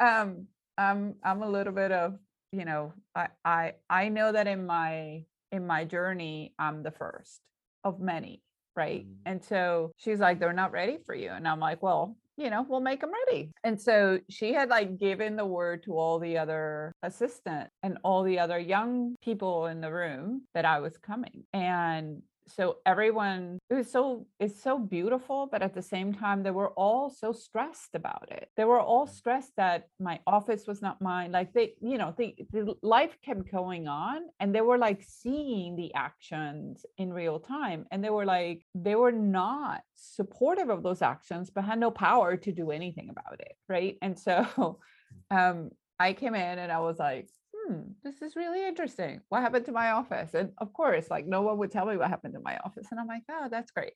um 0.00 0.46
i'm 0.78 1.14
i'm 1.24 1.42
a 1.42 1.48
little 1.48 1.72
bit 1.72 1.90
of 1.90 2.18
you 2.52 2.64
know 2.64 2.92
i 3.14 3.28
i 3.44 3.72
i 3.90 4.08
know 4.08 4.30
that 4.32 4.46
in 4.46 4.66
my 4.66 5.24
in 5.50 5.66
my 5.66 5.84
journey 5.84 6.54
i'm 6.58 6.82
the 6.82 6.90
first 6.90 7.40
of 7.82 8.00
many 8.00 8.42
right? 8.76 9.06
Mm. 9.06 9.14
and 9.24 9.44
so 9.44 9.90
she's 9.96 10.20
like 10.20 10.38
they're 10.38 10.52
not 10.52 10.70
ready 10.70 10.98
for 11.06 11.14
you. 11.14 11.30
And 11.30 11.48
i'm 11.48 11.60
like 11.60 11.82
well 11.82 12.16
you 12.36 12.50
know, 12.50 12.66
we'll 12.68 12.80
make 12.80 13.00
them 13.00 13.12
ready. 13.26 13.50
And 13.64 13.80
so 13.80 14.18
she 14.28 14.52
had 14.52 14.68
like 14.68 14.98
given 14.98 15.36
the 15.36 15.46
word 15.46 15.82
to 15.84 15.96
all 15.96 16.18
the 16.18 16.38
other 16.38 16.92
assistant 17.02 17.70
and 17.82 17.98
all 18.04 18.22
the 18.22 18.38
other 18.38 18.58
young 18.58 19.16
people 19.22 19.66
in 19.66 19.80
the 19.80 19.92
room 19.92 20.42
that 20.54 20.64
I 20.64 20.80
was 20.80 20.96
coming. 20.98 21.44
And 21.52 22.22
so 22.48 22.76
everyone 22.86 23.58
it 23.70 23.74
was 23.74 23.90
so 23.90 24.26
it's 24.38 24.62
so 24.62 24.78
beautiful 24.78 25.48
but 25.50 25.62
at 25.62 25.74
the 25.74 25.82
same 25.82 26.12
time 26.12 26.42
they 26.42 26.50
were 26.50 26.70
all 26.70 27.10
so 27.10 27.32
stressed 27.32 27.94
about 27.94 28.28
it. 28.30 28.48
They 28.56 28.64
were 28.64 28.80
all 28.80 29.06
stressed 29.06 29.52
that 29.56 29.88
my 30.00 30.20
office 30.26 30.66
was 30.66 30.80
not 30.80 31.00
mine 31.00 31.32
like 31.32 31.52
they 31.52 31.74
you 31.80 31.98
know 31.98 32.14
the, 32.16 32.34
the 32.52 32.74
life 32.82 33.16
kept 33.24 33.50
going 33.50 33.88
on 33.88 34.22
and 34.40 34.54
they 34.54 34.60
were 34.60 34.78
like 34.78 35.02
seeing 35.06 35.76
the 35.76 35.92
actions 35.94 36.86
in 36.98 37.12
real 37.12 37.40
time 37.40 37.86
and 37.90 38.02
they 38.02 38.10
were 38.10 38.24
like 38.24 38.64
they 38.74 38.94
were 38.94 39.12
not 39.12 39.80
supportive 39.94 40.70
of 40.70 40.82
those 40.82 41.02
actions 41.02 41.50
but 41.50 41.64
had 41.64 41.78
no 41.78 41.90
power 41.90 42.36
to 42.36 42.52
do 42.52 42.70
anything 42.70 43.08
about 43.10 43.40
it 43.40 43.56
right? 43.68 43.96
And 44.02 44.18
so 44.18 44.78
um 45.30 45.70
i 45.98 46.12
came 46.12 46.34
in 46.34 46.58
and 46.58 46.70
i 46.70 46.78
was 46.78 46.98
like 46.98 47.28
hmm, 47.66 47.80
this 48.02 48.22
is 48.22 48.36
really 48.36 48.66
interesting. 48.66 49.20
What 49.28 49.42
happened 49.42 49.66
to 49.66 49.72
my 49.72 49.90
office? 49.90 50.34
And 50.34 50.52
of 50.58 50.72
course, 50.72 51.10
like 51.10 51.26
no 51.26 51.42
one 51.42 51.58
would 51.58 51.70
tell 51.70 51.86
me 51.86 51.96
what 51.96 52.08
happened 52.08 52.34
to 52.34 52.40
my 52.40 52.58
office. 52.64 52.88
And 52.90 53.00
I'm 53.00 53.06
like, 53.06 53.22
oh, 53.30 53.48
that's 53.50 53.70
great. 53.70 53.94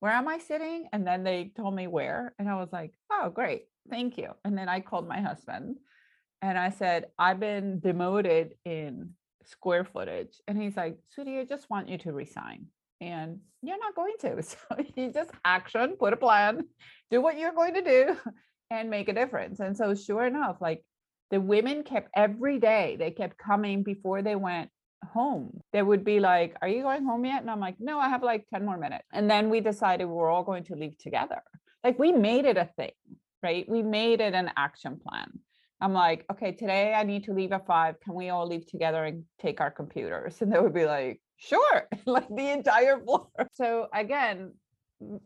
Where 0.00 0.12
am 0.12 0.28
I 0.28 0.38
sitting? 0.38 0.88
And 0.92 1.06
then 1.06 1.22
they 1.22 1.52
told 1.56 1.74
me 1.74 1.86
where. 1.86 2.34
And 2.38 2.48
I 2.48 2.56
was 2.56 2.72
like, 2.72 2.92
oh, 3.10 3.30
great. 3.30 3.66
Thank 3.88 4.18
you. 4.18 4.30
And 4.44 4.56
then 4.56 4.68
I 4.68 4.80
called 4.80 5.06
my 5.06 5.20
husband 5.20 5.76
and 6.40 6.58
I 6.58 6.70
said, 6.70 7.06
I've 7.18 7.38
been 7.38 7.78
demoted 7.80 8.54
in 8.64 9.10
square 9.44 9.84
footage. 9.84 10.40
And 10.48 10.60
he's 10.60 10.76
like, 10.76 10.98
sweetie, 11.10 11.38
I 11.38 11.44
just 11.44 11.70
want 11.70 11.88
you 11.88 11.98
to 11.98 12.12
resign. 12.12 12.66
And 13.00 13.38
you're 13.62 13.78
not 13.78 13.94
going 13.94 14.14
to. 14.20 14.42
So 14.42 14.76
you 14.96 15.12
just 15.12 15.30
action, 15.44 15.96
put 15.98 16.12
a 16.12 16.16
plan, 16.16 16.64
do 17.10 17.20
what 17.20 17.38
you're 17.38 17.52
going 17.52 17.74
to 17.74 17.82
do 17.82 18.16
and 18.70 18.90
make 18.90 19.08
a 19.08 19.12
difference. 19.12 19.60
And 19.60 19.76
so 19.76 19.94
sure 19.94 20.26
enough, 20.26 20.56
like 20.60 20.84
the 21.32 21.40
women 21.40 21.82
kept 21.82 22.10
every 22.14 22.60
day, 22.60 22.96
they 22.98 23.10
kept 23.10 23.38
coming 23.38 23.82
before 23.82 24.22
they 24.22 24.36
went 24.36 24.70
home. 25.12 25.60
They 25.72 25.82
would 25.82 26.04
be 26.04 26.20
like, 26.20 26.54
Are 26.62 26.68
you 26.68 26.82
going 26.82 27.04
home 27.04 27.24
yet? 27.24 27.40
And 27.40 27.50
I'm 27.50 27.58
like, 27.58 27.76
No, 27.80 27.98
I 27.98 28.08
have 28.10 28.22
like 28.22 28.46
10 28.52 28.64
more 28.64 28.76
minutes. 28.76 29.06
And 29.12 29.28
then 29.28 29.48
we 29.50 29.60
decided 29.60 30.04
we 30.04 30.12
we're 30.12 30.30
all 30.30 30.44
going 30.44 30.64
to 30.64 30.74
leave 30.74 30.96
together. 30.98 31.42
Like 31.82 31.98
we 31.98 32.12
made 32.12 32.44
it 32.44 32.58
a 32.58 32.68
thing, 32.76 32.92
right? 33.42 33.68
We 33.68 33.82
made 33.82 34.20
it 34.20 34.34
an 34.34 34.50
action 34.56 35.00
plan. 35.04 35.40
I'm 35.80 35.94
like, 35.94 36.24
okay, 36.30 36.52
today 36.52 36.94
I 36.94 37.02
need 37.02 37.24
to 37.24 37.32
leave 37.32 37.50
at 37.50 37.66
five. 37.66 37.98
Can 37.98 38.14
we 38.14 38.28
all 38.28 38.46
leave 38.46 38.66
together 38.66 39.02
and 39.04 39.24
take 39.40 39.60
our 39.60 39.70
computers? 39.70 40.36
And 40.40 40.52
they 40.52 40.60
would 40.60 40.74
be 40.74 40.84
like, 40.84 41.20
sure, 41.38 41.88
like 42.06 42.28
the 42.28 42.50
entire 42.50 43.00
floor. 43.00 43.26
So 43.54 43.88
again, 43.92 44.52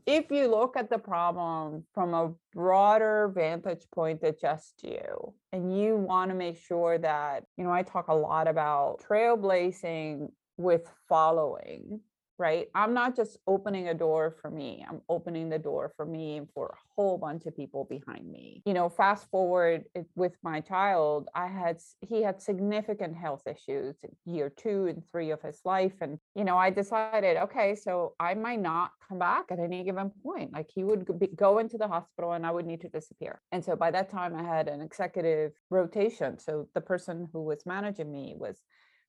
if 0.06 0.30
you 0.30 0.48
look 0.48 0.76
at 0.76 0.90
the 0.90 0.98
problem 0.98 1.84
from 1.94 2.14
a 2.14 2.32
broader 2.52 3.30
vantage 3.34 3.86
point 3.94 4.20
than 4.20 4.34
just 4.40 4.82
you, 4.82 5.34
and 5.52 5.78
you 5.78 5.96
want 5.96 6.30
to 6.30 6.34
make 6.34 6.58
sure 6.58 6.98
that, 6.98 7.44
you 7.56 7.64
know, 7.64 7.72
I 7.72 7.82
talk 7.82 8.08
a 8.08 8.14
lot 8.14 8.48
about 8.48 9.02
trailblazing 9.08 10.28
with 10.56 10.88
following 11.08 12.00
right? 12.38 12.68
I'm 12.74 12.94
not 12.94 13.16
just 13.16 13.38
opening 13.46 13.88
a 13.88 13.94
door 13.94 14.36
for 14.40 14.50
me, 14.50 14.84
I'm 14.88 15.00
opening 15.08 15.48
the 15.48 15.58
door 15.58 15.92
for 15.96 16.04
me 16.04 16.36
and 16.36 16.48
for 16.54 16.66
a 16.66 16.78
whole 16.94 17.18
bunch 17.18 17.46
of 17.46 17.56
people 17.56 17.84
behind 17.84 18.30
me. 18.30 18.62
You 18.66 18.74
know, 18.74 18.88
fast 18.88 19.28
forward 19.30 19.84
eh, 19.94 20.02
with 20.14 20.36
my 20.42 20.60
child, 20.60 21.28
I 21.34 21.46
had, 21.46 21.78
he 22.00 22.22
had 22.22 22.40
significant 22.40 23.16
health 23.16 23.42
issues 23.46 23.96
year 24.24 24.50
two 24.50 24.86
and 24.86 25.02
three 25.10 25.30
of 25.30 25.42
his 25.42 25.60
life. 25.64 25.94
And, 26.00 26.18
you 26.34 26.44
know, 26.44 26.56
I 26.56 26.70
decided, 26.70 27.36
okay, 27.36 27.74
so 27.74 28.14
I 28.18 28.34
might 28.34 28.60
not 28.60 28.92
come 29.08 29.18
back 29.18 29.46
at 29.50 29.58
any 29.58 29.84
given 29.84 30.10
point. 30.22 30.52
Like 30.52 30.70
he 30.74 30.84
would 30.84 31.06
go 31.36 31.58
into 31.58 31.78
the 31.78 31.88
hospital 31.88 32.32
and 32.32 32.46
I 32.46 32.50
would 32.50 32.66
need 32.66 32.80
to 32.82 32.88
disappear. 32.88 33.40
And 33.52 33.64
so 33.64 33.76
by 33.76 33.90
that 33.90 34.10
time, 34.10 34.34
I 34.34 34.42
had 34.42 34.68
an 34.68 34.80
executive 34.80 35.52
rotation. 35.70 36.38
So 36.38 36.68
the 36.74 36.80
person 36.80 37.28
who 37.32 37.42
was 37.42 37.64
managing 37.66 38.10
me 38.10 38.34
was 38.36 38.62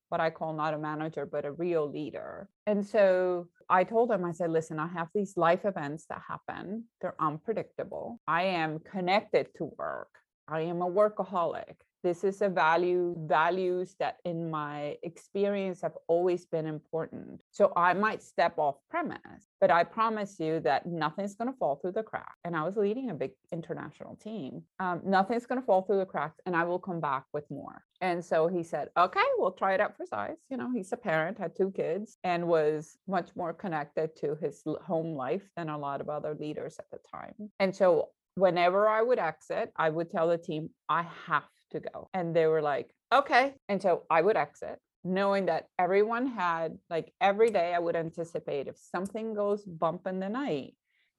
what 0.08 0.20
I 0.20 0.30
call 0.30 0.54
not 0.54 0.74
a 0.74 0.78
manager, 0.78 1.26
but 1.26 1.44
a 1.44 1.52
real 1.52 1.90
leader. 1.90 2.48
And 2.66 2.86
so 2.86 3.48
I 3.68 3.84
told 3.84 4.10
him, 4.10 4.24
I 4.24 4.32
said, 4.32 4.50
listen, 4.50 4.78
I 4.78 4.88
have 4.88 5.08
these 5.14 5.36
life 5.36 5.64
events 5.64 6.06
that 6.08 6.22
happen. 6.26 6.84
They're 7.00 7.14
unpredictable. 7.20 8.20
I 8.26 8.44
am 8.44 8.78
connected 8.78 9.48
to 9.56 9.70
work. 9.78 10.08
I 10.48 10.62
am 10.62 10.80
a 10.80 10.90
workaholic 10.90 11.74
this 12.02 12.24
is 12.24 12.42
a 12.42 12.48
value 12.48 13.14
values 13.26 13.96
that 13.98 14.16
in 14.24 14.50
my 14.50 14.96
experience 15.02 15.80
have 15.80 15.96
always 16.06 16.46
been 16.46 16.66
important. 16.66 17.40
So 17.50 17.72
i 17.76 17.92
might 17.92 18.22
step 18.22 18.58
off 18.58 18.76
premise 18.90 19.48
but 19.60 19.70
i 19.70 19.82
promise 19.84 20.38
you 20.38 20.60
that 20.60 20.86
nothing's 20.86 21.34
going 21.34 21.50
to 21.50 21.58
fall 21.58 21.76
through 21.76 21.92
the 21.92 22.02
crack 22.02 22.34
and 22.44 22.56
i 22.56 22.62
was 22.62 22.76
leading 22.76 23.10
a 23.10 23.14
big 23.14 23.32
international 23.52 24.16
team 24.16 24.62
um, 24.80 25.00
nothing's 25.04 25.46
going 25.46 25.60
to 25.60 25.66
fall 25.66 25.82
through 25.82 25.98
the 25.98 26.06
cracks 26.06 26.40
and 26.46 26.54
i 26.54 26.64
will 26.64 26.78
come 26.78 27.00
back 27.00 27.24
with 27.32 27.50
more. 27.50 27.82
And 28.00 28.24
so 28.24 28.46
he 28.46 28.62
said 28.62 28.88
okay 28.96 29.28
we'll 29.38 29.52
try 29.52 29.74
it 29.74 29.80
out 29.80 29.96
for 29.96 30.06
size 30.06 30.36
you 30.50 30.56
know 30.56 30.70
he's 30.72 30.92
a 30.92 30.96
parent 30.96 31.38
had 31.38 31.56
two 31.56 31.70
kids 31.72 32.18
and 32.24 32.46
was 32.46 32.96
much 33.06 33.30
more 33.36 33.52
connected 33.52 34.14
to 34.16 34.36
his 34.40 34.62
home 34.86 35.14
life 35.14 35.42
than 35.56 35.68
a 35.68 35.78
lot 35.78 36.00
of 36.00 36.08
other 36.08 36.34
leaders 36.34 36.76
at 36.78 36.90
the 36.90 36.98
time. 37.10 37.50
And 37.58 37.74
so 37.74 38.10
whenever 38.34 38.88
I 38.88 39.02
would 39.02 39.18
exit, 39.18 39.72
I 39.76 39.90
would 39.90 40.10
tell 40.10 40.28
the 40.28 40.38
team, 40.38 40.70
I 40.88 41.06
have 41.26 41.44
to 41.70 41.80
go. 41.80 42.08
And 42.14 42.34
they 42.34 42.46
were 42.46 42.62
like, 42.62 42.90
okay. 43.12 43.54
And 43.68 43.80
so 43.80 44.02
I 44.10 44.22
would 44.22 44.36
exit 44.36 44.78
knowing 45.04 45.46
that 45.46 45.68
everyone 45.78 46.26
had 46.26 46.78
like 46.90 47.12
every 47.20 47.50
day 47.50 47.74
I 47.74 47.78
would 47.78 47.96
anticipate 47.96 48.66
if 48.66 48.76
something 48.76 49.34
goes 49.34 49.64
bump 49.64 50.06
in 50.06 50.20
the 50.20 50.28
night, 50.28 50.74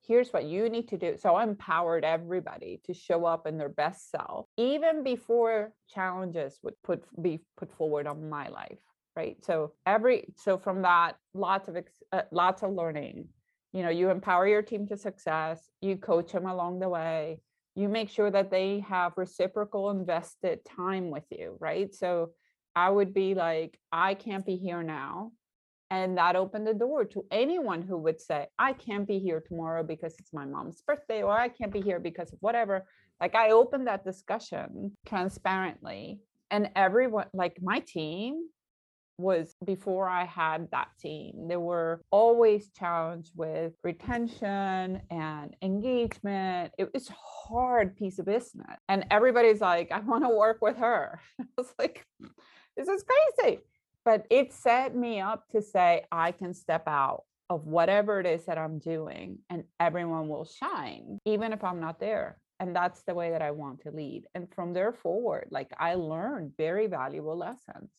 here's 0.05 0.31
what 0.31 0.45
you 0.45 0.69
need 0.69 0.87
to 0.89 0.97
do. 0.97 1.15
So 1.17 1.35
I 1.35 1.43
empowered 1.43 2.03
everybody 2.03 2.81
to 2.85 2.93
show 2.93 3.25
up 3.25 3.47
in 3.47 3.57
their 3.57 3.69
best 3.69 4.11
self, 4.11 4.47
even 4.57 5.03
before 5.03 5.71
challenges 5.89 6.59
would 6.63 6.75
put 6.83 7.03
be 7.21 7.41
put 7.57 7.71
forward 7.73 8.07
on 8.07 8.29
my 8.29 8.47
life. 8.49 8.79
Right. 9.15 9.37
So 9.43 9.73
every 9.85 10.33
so 10.37 10.57
from 10.57 10.81
that, 10.83 11.13
lots 11.33 11.67
of 11.67 11.77
uh, 12.11 12.21
lots 12.31 12.63
of 12.63 12.71
learning. 12.73 13.27
You 13.73 13.83
know, 13.83 13.89
you 13.89 14.09
empower 14.09 14.47
your 14.47 14.61
team 14.63 14.87
to 14.87 14.97
success. 14.97 15.69
You 15.81 15.97
coach 15.97 16.31
them 16.31 16.47
along 16.47 16.79
the 16.79 16.89
way 16.89 17.41
you 17.79 17.89
make 17.89 18.09
sure 18.09 18.29
that 18.29 18.51
they 18.51 18.79
have 18.87 19.13
reciprocal 19.15 19.89
invested 19.89 20.59
time 20.65 21.09
with 21.09 21.23
you, 21.29 21.55
right? 21.59 21.93
So 21.93 22.31
I 22.75 22.89
would 22.89 23.13
be 23.13 23.33
like, 23.35 23.79
I 23.91 24.13
can't 24.13 24.45
be 24.45 24.55
here 24.55 24.83
now. 24.83 25.31
And 25.91 26.17
that 26.17 26.35
opened 26.35 26.67
the 26.67 26.73
door 26.73 27.05
to 27.05 27.25
anyone 27.31 27.81
who 27.81 27.97
would 27.97 28.21
say, 28.21 28.47
I 28.59 28.73
can't 28.73 29.07
be 29.07 29.17
here 29.17 29.41
tomorrow 29.41 29.83
because 29.83 30.15
it's 30.19 30.33
my 30.33 30.45
mom's 30.45 30.81
birthday, 30.81 31.23
or 31.23 31.31
I 31.31 31.49
can't 31.49 31.73
be 31.73 31.81
here 31.81 31.99
because 31.99 32.31
of 32.31 32.37
whatever. 32.41 32.85
Like 33.19 33.33
I 33.33 33.51
opened 33.51 33.87
that 33.87 34.05
discussion 34.05 34.95
transparently. 35.07 36.19
And 36.51 36.69
everyone, 36.75 37.27
like 37.33 37.57
my 37.61 37.79
team, 37.79 38.47
was 39.19 39.55
before 39.65 40.07
I 40.07 40.25
had 40.25 40.69
that 40.71 40.87
team. 40.99 41.47
They 41.47 41.57
were 41.57 42.01
always 42.09 42.69
challenged 42.71 43.31
with 43.35 43.73
retention 43.83 45.01
and 45.11 45.55
engagement. 45.61 46.73
It 46.77 46.93
was 46.93 47.09
hard 47.09 47.95
piece 47.97 48.17
of 48.19 48.25
business. 48.25 48.79
And 48.87 49.05
everybody's 49.11 49.61
like, 49.61 49.91
I 49.91 49.99
want 49.99 50.23
to 50.23 50.29
work 50.29 50.59
with 50.61 50.77
her. 50.77 51.19
I 51.41 51.45
was 51.57 51.73
like, 51.77 52.05
this 52.77 52.87
is 52.87 53.03
crazy. 53.03 53.59
But 54.05 54.25
it 54.29 54.53
set 54.53 54.95
me 54.95 55.19
up 55.19 55.43
to 55.51 55.61
say, 55.61 56.05
I 56.11 56.31
can 56.31 56.53
step 56.53 56.87
out 56.87 57.23
of 57.49 57.65
whatever 57.65 58.19
it 58.19 58.25
is 58.25 58.45
that 58.45 58.57
I'm 58.57 58.79
doing 58.79 59.39
and 59.49 59.63
everyone 59.79 60.29
will 60.29 60.45
shine, 60.45 61.19
even 61.25 61.51
if 61.51 61.63
I'm 61.63 61.79
not 61.79 61.99
there. 61.99 62.37
And 62.61 62.75
that's 62.75 63.01
the 63.03 63.15
way 63.15 63.31
that 63.31 63.41
I 63.41 63.51
want 63.51 63.81
to 63.81 63.91
lead. 63.91 64.25
And 64.35 64.47
from 64.53 64.73
there 64.73 64.93
forward, 64.93 65.47
like 65.49 65.71
I 65.77 65.95
learned 65.95 66.53
very 66.57 66.87
valuable 66.87 67.37
lessons 67.37 67.89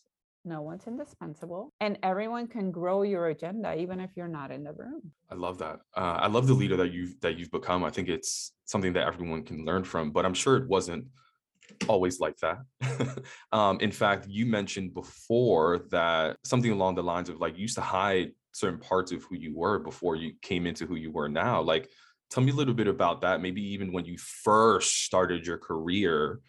no 0.44 0.62
one's 0.62 0.86
indispensable 0.86 1.72
and 1.80 1.98
everyone 2.02 2.46
can 2.46 2.70
grow 2.70 3.02
your 3.02 3.28
agenda 3.28 3.74
even 3.74 4.00
if 4.00 4.10
you're 4.16 4.28
not 4.28 4.50
in 4.50 4.64
the 4.64 4.72
room. 4.72 5.12
I 5.30 5.34
love 5.34 5.58
that. 5.58 5.80
Uh, 5.96 6.18
i 6.20 6.26
love 6.26 6.46
the 6.46 6.54
leader 6.54 6.76
that 6.76 6.92
you've 6.92 7.20
that 7.20 7.38
you've 7.38 7.50
become. 7.50 7.84
I 7.84 7.90
think 7.90 8.08
it's 8.08 8.52
something 8.64 8.92
that 8.94 9.06
everyone 9.06 9.44
can 9.44 9.64
learn 9.64 9.84
from 9.84 10.10
but 10.12 10.24
i'm 10.24 10.34
sure 10.34 10.56
it 10.56 10.68
wasn't 10.68 11.04
always 11.88 12.20
like 12.20 12.36
that. 12.38 12.58
Um, 13.52 13.78
in 13.80 13.90
fact 13.90 14.26
you 14.28 14.46
mentioned 14.46 14.94
before 14.94 15.86
that 15.90 16.36
something 16.44 16.70
along 16.70 16.94
the 16.94 17.02
lines 17.02 17.28
of 17.28 17.40
like 17.40 17.56
you 17.56 17.62
used 17.62 17.74
to 17.76 17.80
hide 17.80 18.30
certain 18.52 18.78
parts 18.78 19.12
of 19.12 19.24
who 19.24 19.36
you 19.36 19.56
were 19.56 19.78
before 19.78 20.16
you 20.16 20.32
came 20.40 20.66
into 20.66 20.86
who 20.86 20.94
you 20.94 21.10
were 21.10 21.28
now. 21.28 21.60
Like 21.60 21.88
tell 22.30 22.44
me 22.44 22.52
a 22.52 22.54
little 22.54 22.74
bit 22.74 22.86
about 22.86 23.20
that 23.22 23.40
maybe 23.40 23.62
even 23.74 23.92
when 23.92 24.04
you 24.04 24.16
first 24.18 25.04
started 25.04 25.46
your 25.46 25.58
career 25.58 26.40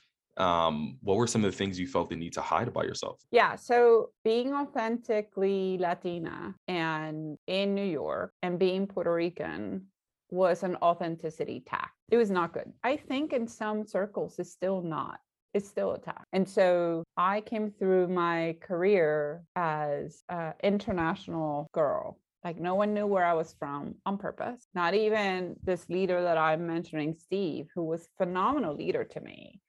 um, 0.41 0.97
what 1.01 1.17
were 1.17 1.27
some 1.27 1.45
of 1.45 1.51
the 1.51 1.57
things 1.57 1.79
you 1.79 1.87
felt 1.87 2.09
the 2.09 2.15
need 2.15 2.33
to 2.33 2.41
hide 2.41 2.67
about 2.67 2.85
yourself? 2.85 3.21
Yeah. 3.31 3.55
So 3.55 4.09
being 4.23 4.53
authentically 4.53 5.77
Latina 5.79 6.55
and 6.67 7.37
in 7.47 7.75
New 7.75 7.85
York 7.85 8.33
and 8.41 8.57
being 8.57 8.87
Puerto 8.87 9.13
Rican 9.13 9.85
was 10.31 10.63
an 10.63 10.77
authenticity 10.81 11.63
tack. 11.65 11.91
It 12.09 12.17
was 12.17 12.31
not 12.31 12.53
good. 12.53 12.71
I 12.83 12.97
think 12.97 13.33
in 13.33 13.47
some 13.47 13.85
circles 13.85 14.39
it's 14.39 14.51
still 14.51 14.81
not. 14.81 15.19
It's 15.53 15.67
still 15.67 15.93
a 15.93 15.99
tack. 15.99 16.25
And 16.31 16.47
so 16.47 17.03
I 17.17 17.41
came 17.41 17.71
through 17.71 18.07
my 18.07 18.55
career 18.61 19.43
as 19.55 20.23
an 20.29 20.53
international 20.63 21.67
girl 21.73 22.17
like 22.43 22.59
no 22.59 22.73
one 22.73 22.95
knew 22.95 23.05
where 23.05 23.25
I 23.25 23.33
was 23.33 23.53
from 23.59 23.93
on 24.03 24.17
purpose. 24.17 24.65
Not 24.73 24.95
even 24.95 25.55
this 25.63 25.87
leader 25.89 26.23
that 26.23 26.39
I'm 26.39 26.65
mentioning, 26.65 27.13
Steve, 27.13 27.67
who 27.75 27.83
was 27.83 28.07
phenomenal 28.17 28.75
leader 28.75 29.03
to 29.03 29.21
me 29.21 29.59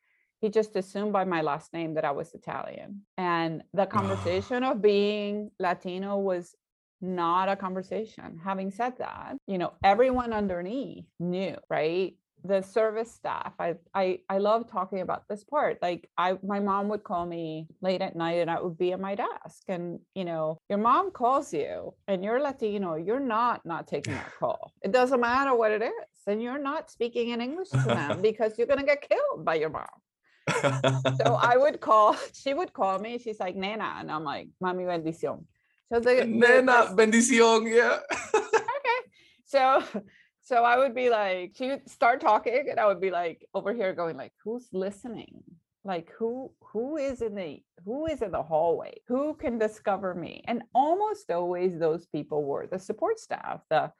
he 0.42 0.50
just 0.50 0.74
assumed 0.74 1.12
by 1.12 1.24
my 1.24 1.40
last 1.40 1.72
name 1.72 1.94
that 1.94 2.04
I 2.04 2.10
was 2.10 2.34
Italian. 2.34 3.02
And 3.16 3.62
the 3.72 3.86
conversation 3.98 4.64
of 4.64 4.82
being 4.82 5.50
Latino 5.58 6.18
was 6.18 6.54
not 7.00 7.48
a 7.48 7.56
conversation. 7.56 8.40
Having 8.44 8.72
said 8.72 8.98
that, 8.98 9.36
you 9.46 9.56
know, 9.56 9.72
everyone 9.82 10.32
underneath 10.32 11.04
knew, 11.18 11.56
right? 11.70 12.14
The 12.44 12.60
service 12.62 13.12
staff. 13.12 13.52
I 13.60 13.76
I 13.94 14.18
I 14.28 14.38
love 14.38 14.68
talking 14.68 15.00
about 15.00 15.28
this 15.28 15.44
part. 15.44 15.78
Like 15.80 16.10
I 16.18 16.38
my 16.42 16.58
mom 16.58 16.88
would 16.88 17.04
call 17.04 17.24
me 17.24 17.68
late 17.80 18.02
at 18.02 18.16
night 18.16 18.40
and 18.40 18.50
I 18.50 18.60
would 18.60 18.76
be 18.76 18.92
at 18.92 19.00
my 19.00 19.14
desk 19.14 19.62
and 19.68 20.00
you 20.16 20.24
know, 20.24 20.58
your 20.68 20.78
mom 20.78 21.12
calls 21.12 21.54
you 21.54 21.94
and 22.08 22.24
you're 22.24 22.40
Latino, 22.40 22.96
you're 22.96 23.20
not 23.20 23.64
not 23.64 23.86
taking 23.86 24.14
that 24.14 24.32
call. 24.40 24.72
It 24.82 24.90
doesn't 24.90 25.20
matter 25.20 25.54
what 25.54 25.70
it 25.70 25.82
is. 25.82 26.18
And 26.26 26.42
you're 26.42 26.58
not 26.58 26.90
speaking 26.90 27.30
in 27.30 27.40
English 27.40 27.70
to 27.70 27.78
them 27.78 28.20
because 28.28 28.58
you're 28.58 28.66
going 28.68 28.80
to 28.80 28.86
get 28.86 29.08
killed 29.08 29.44
by 29.44 29.54
your 29.54 29.70
mom 29.70 30.01
so 30.50 31.34
I 31.40 31.56
would 31.56 31.80
call, 31.80 32.16
she 32.34 32.54
would 32.54 32.72
call 32.72 32.98
me, 32.98 33.18
she's 33.18 33.40
like, 33.40 33.56
Nena, 33.56 33.96
and 33.98 34.10
I'm 34.10 34.24
like, 34.24 34.48
Mami 34.62 34.84
bendición. 34.86 35.44
So 35.92 36.00
the, 36.00 36.24
the- 36.24 36.94
bendición, 36.96 37.70
yeah. 37.72 37.98
okay. 38.34 39.00
So 39.44 39.82
so 40.42 40.64
I 40.64 40.78
would 40.78 40.94
be 40.94 41.10
like, 41.10 41.52
she 41.56 41.68
would 41.68 41.88
start 41.88 42.20
talking, 42.20 42.66
and 42.70 42.80
I 42.80 42.86
would 42.86 43.00
be 43.00 43.10
like 43.10 43.46
over 43.54 43.72
here 43.72 43.92
going 43.92 44.16
like, 44.16 44.32
who's 44.44 44.68
listening? 44.72 45.42
Like 45.84 46.10
who 46.18 46.52
who 46.72 46.96
is 46.96 47.22
in 47.22 47.34
the 47.34 47.60
who 47.84 48.06
is 48.06 48.22
in 48.22 48.30
the 48.30 48.42
hallway? 48.42 49.00
Who 49.08 49.34
can 49.34 49.58
discover 49.58 50.14
me? 50.14 50.42
And 50.46 50.62
almost 50.74 51.30
always 51.30 51.78
those 51.78 52.06
people 52.06 52.44
were 52.44 52.66
the 52.66 52.78
support 52.78 53.18
staff, 53.18 53.60
the 53.68 53.92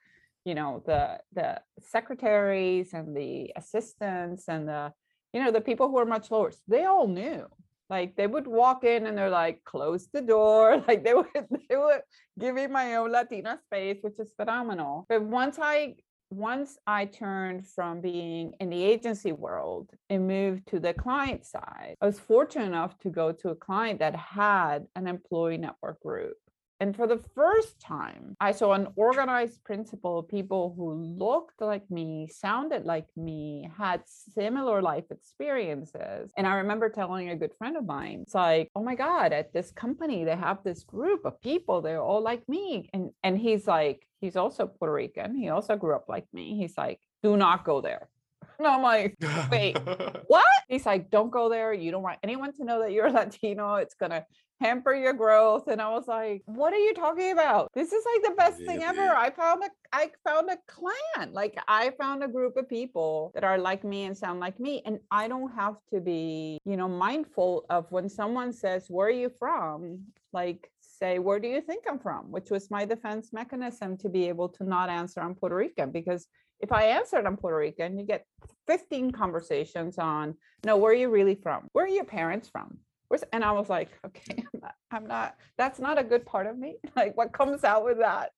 you 0.45 0.55
know, 0.55 0.83
the 0.87 1.19
the 1.33 1.61
secretaries 1.81 2.95
and 2.95 3.17
the 3.17 3.53
assistants 3.57 4.49
and 4.49 4.69
the 4.69 4.93
you 5.33 5.43
know 5.43 5.51
the 5.51 5.61
people 5.61 5.89
who 5.89 5.99
are 5.99 6.07
much 6.07 6.31
lower. 6.31 6.53
They 6.69 6.85
all 6.85 7.07
knew. 7.07 7.47
Like 7.91 8.17
they 8.17 8.27
would 8.27 8.47
walk 8.47 8.85
in 8.85 9.07
and 9.07 9.17
they're 9.19 9.29
like, 9.29 9.63
close 9.65 10.09
the 10.13 10.23
door. 10.23 10.83
Like 10.89 11.05
they 11.05 11.15
would 11.15 11.27
they 11.69 11.77
would 11.77 12.03
give 12.39 12.55
me 12.55 12.67
my 12.67 12.97
own 12.97 13.13
Latina 13.13 13.59
space, 13.67 13.99
which 14.01 14.19
is 14.19 14.33
phenomenal. 14.37 15.07
But 15.09 15.23
once 15.23 15.59
I 15.61 15.97
once 16.31 16.79
I 16.87 17.05
turned 17.05 17.69
from 17.69 18.01
being 18.01 18.55
in 18.59 18.71
the 18.71 18.83
agency 18.83 19.33
world 19.33 19.91
and 20.09 20.27
moved 20.27 20.67
to 20.69 20.81
the 20.81 20.95
client 20.95 21.45
side, 21.45 21.97
I 22.01 22.07
was 22.07 22.19
fortunate 22.19 22.65
enough 22.65 22.99
to 23.01 23.11
go 23.11 23.33
to 23.33 23.51
a 23.51 23.55
client 23.55 23.99
that 23.99 24.17
had 24.17 24.87
an 24.97 25.07
employee 25.07 25.59
network 25.59 26.01
group. 26.01 26.37
And 26.83 26.97
for 26.97 27.07
the 27.07 27.23
first 27.37 27.79
time, 27.79 28.37
I 28.41 28.51
saw 28.51 28.73
an 28.73 28.89
organized 28.97 29.63
principle 29.63 30.19
of 30.19 30.27
people 30.27 30.75
who 30.77 30.95
looked 30.95 31.61
like 31.61 31.89
me, 31.93 32.27
sounded 32.27 32.85
like 32.85 33.07
me, 33.17 33.71
had 33.79 34.03
similar 34.05 34.83
life 34.83 35.05
experiences. 35.13 36.33
And 36.37 36.45
I 36.45 36.55
remember 36.57 36.89
telling 36.89 37.29
a 37.29 37.37
good 37.37 37.55
friend 37.57 37.77
of 37.77 37.87
mine, 37.87 38.23
it's 38.23 38.35
like, 38.35 38.69
oh 38.75 38.83
my 38.83 38.97
God, 38.97 39.33
at 39.33 39.53
this 39.53 39.71
company, 39.71 40.25
they 40.25 40.35
have 40.35 40.65
this 40.65 40.83
group 40.83 41.25
of 41.25 41.41
people, 41.41 41.83
they're 41.83 42.03
all 42.03 42.21
like 42.21 42.49
me. 42.49 42.91
And 42.93 43.13
and 43.23 43.39
he's 43.39 43.69
like, 43.69 44.05
he's 44.21 44.35
also 44.35 44.67
Puerto 44.67 44.93
Rican. 44.93 45.37
He 45.37 45.51
also 45.51 45.77
grew 45.77 45.95
up 45.95 46.09
like 46.09 46.27
me. 46.33 46.57
He's 46.57 46.77
like, 46.77 46.99
do 47.23 47.37
not 47.37 47.65
go 47.65 47.81
there. 47.81 48.09
And 48.59 48.67
I'm 48.67 48.83
like, 48.83 49.17
Wait. 49.53 49.79
what? 50.27 50.45
He's 50.69 50.87
like, 50.87 51.11
don't 51.11 51.31
go 51.31 51.49
there. 51.49 51.73
You 51.73 51.93
don't 51.93 52.03
want 52.03 52.19
anyone 52.25 52.53
to 52.55 52.65
know 52.65 52.81
that 52.81 52.91
you're 52.91 53.11
Latino. 53.21 53.77
It's 53.77 53.95
gonna 53.95 54.25
hamper 54.63 54.95
your 54.95 55.13
growth. 55.13 55.67
And 55.67 55.81
I 55.81 55.91
was 55.91 56.07
like, 56.07 56.43
what 56.47 56.73
are 56.73 56.79
you 56.79 56.95
talking 56.95 57.33
about? 57.33 57.71
This 57.75 57.93
is 57.93 58.05
like 58.15 58.31
the 58.31 58.37
best 58.37 58.59
thing 58.59 58.83
ever. 58.83 59.01
Really? 59.01 59.17
I 59.17 59.31
found 59.31 59.65
a 59.65 59.71
I 59.93 60.11
found 60.25 60.49
a 60.51 60.59
clan. 60.67 61.33
Like 61.33 61.59
I 61.69 61.91
found 61.99 62.23
a 62.23 62.29
group 62.29 62.57
of 62.57 62.69
people 62.69 63.33
that 63.35 63.45
are 63.45 63.59
like 63.59 63.85
me 63.85 64.05
and 64.05 64.17
sound 64.17 64.41
like 64.41 64.59
me. 64.61 64.83
And 64.87 65.01
I 65.11 65.29
don't 65.29 65.53
have 65.53 65.77
to 65.93 66.01
be, 66.01 66.59
you 66.65 66.77
know, 66.77 66.89
mindful 66.89 67.67
of 67.69 67.91
when 67.91 68.09
someone 68.09 68.53
says, 68.53 68.87
Where 68.89 69.09
are 69.09 69.11
you 69.11 69.31
from? 69.39 70.05
Like 70.33 70.71
say, 70.81 71.19
Where 71.19 71.41
do 71.41 71.49
you 71.49 71.61
think 71.61 71.85
I'm 71.89 71.99
from? 71.99 72.31
Which 72.31 72.51
was 72.51 72.71
my 72.71 72.85
defense 72.85 73.33
mechanism 73.33 73.97
to 73.99 74.09
be 74.09 74.29
able 74.29 74.49
to 74.51 74.65
not 74.65 74.89
answer 74.89 75.21
I'm 75.21 75.35
Puerto 75.35 75.57
Rican 75.57 75.91
because 75.91 76.29
if 76.61 76.71
I 76.71 76.85
answered 76.85 77.27
I'm 77.27 77.37
Puerto 77.37 77.57
Rican, 77.57 77.99
you 77.99 78.07
get 78.07 78.25
15 78.69 79.11
conversations 79.11 79.99
on 79.99 80.37
no, 80.65 80.77
where 80.77 80.93
are 80.93 80.95
you 80.95 81.11
really 81.11 81.35
from? 81.35 81.67
Where 81.73 81.85
are 81.85 81.89
your 81.89 82.05
parents 82.05 82.49
from? 82.49 82.79
Where's, 83.13 83.25
and 83.35 83.45
I 83.45 83.53
was 83.53 83.69
like, 83.69 83.91
okay, 84.07 84.43
I'm 84.55 84.61
not, 84.63 84.75
I'm 84.91 85.07
not, 85.07 85.37
that's 85.59 85.79
not 85.79 85.99
a 85.99 86.03
good 86.03 86.25
part 86.25 86.47
of 86.47 86.57
me. 86.57 86.77
Like 86.97 87.15
what 87.15 87.31
comes 87.35 87.63
out 87.63 87.85
with 87.85 87.99
that 87.99 88.31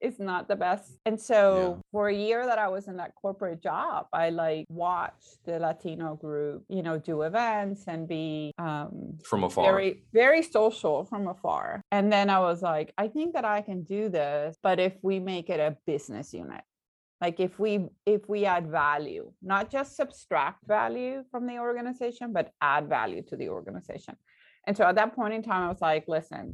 is 0.00 0.18
not 0.18 0.48
the 0.48 0.56
best. 0.56 0.96
And 1.04 1.20
so 1.20 1.80
for 1.92 2.08
a 2.08 2.14
year 2.14 2.46
that 2.46 2.58
I 2.58 2.68
was 2.68 2.88
in 2.88 2.96
that 2.96 3.14
corporate 3.14 3.62
job, 3.62 4.06
I 4.12 4.30
like 4.30 4.64
watched 4.70 5.44
the 5.44 5.58
Latino 5.58 6.14
group, 6.16 6.64
you 6.68 6.82
know, 6.82 6.98
do 6.98 7.22
events 7.22 7.84
and 7.86 8.08
be 8.08 8.52
um 8.58 9.18
From 9.22 9.44
afar. 9.44 9.64
very 9.64 10.02
very 10.14 10.42
social 10.42 11.04
from 11.04 11.28
afar 11.28 11.82
and 11.90 12.12
then 12.12 12.30
i 12.30 12.38
was 12.38 12.62
like 12.62 12.92
i 12.98 13.08
think 13.08 13.34
that 13.34 13.44
i 13.44 13.60
can 13.60 13.82
do 13.82 14.08
this 14.08 14.56
but 14.62 14.78
if 14.80 14.94
we 15.02 15.18
make 15.20 15.48
it 15.50 15.60
a 15.60 15.76
business 15.86 16.32
unit 16.32 16.62
like 17.22 17.38
if 17.38 17.58
we 17.58 17.88
if 18.04 18.28
we 18.28 18.44
add 18.44 18.66
value 18.66 19.30
not 19.40 19.70
just 19.70 19.96
subtract 19.96 20.66
value 20.66 21.22
from 21.30 21.46
the 21.46 21.56
organization 21.58 22.32
but 22.32 22.52
add 22.60 22.88
value 22.88 23.22
to 23.22 23.36
the 23.36 23.48
organization. 23.48 24.14
And 24.66 24.76
so 24.76 24.84
at 24.84 24.96
that 24.96 25.14
point 25.14 25.32
in 25.34 25.42
time 25.42 25.62
i 25.66 25.68
was 25.68 25.80
like 25.80 26.04
listen 26.08 26.52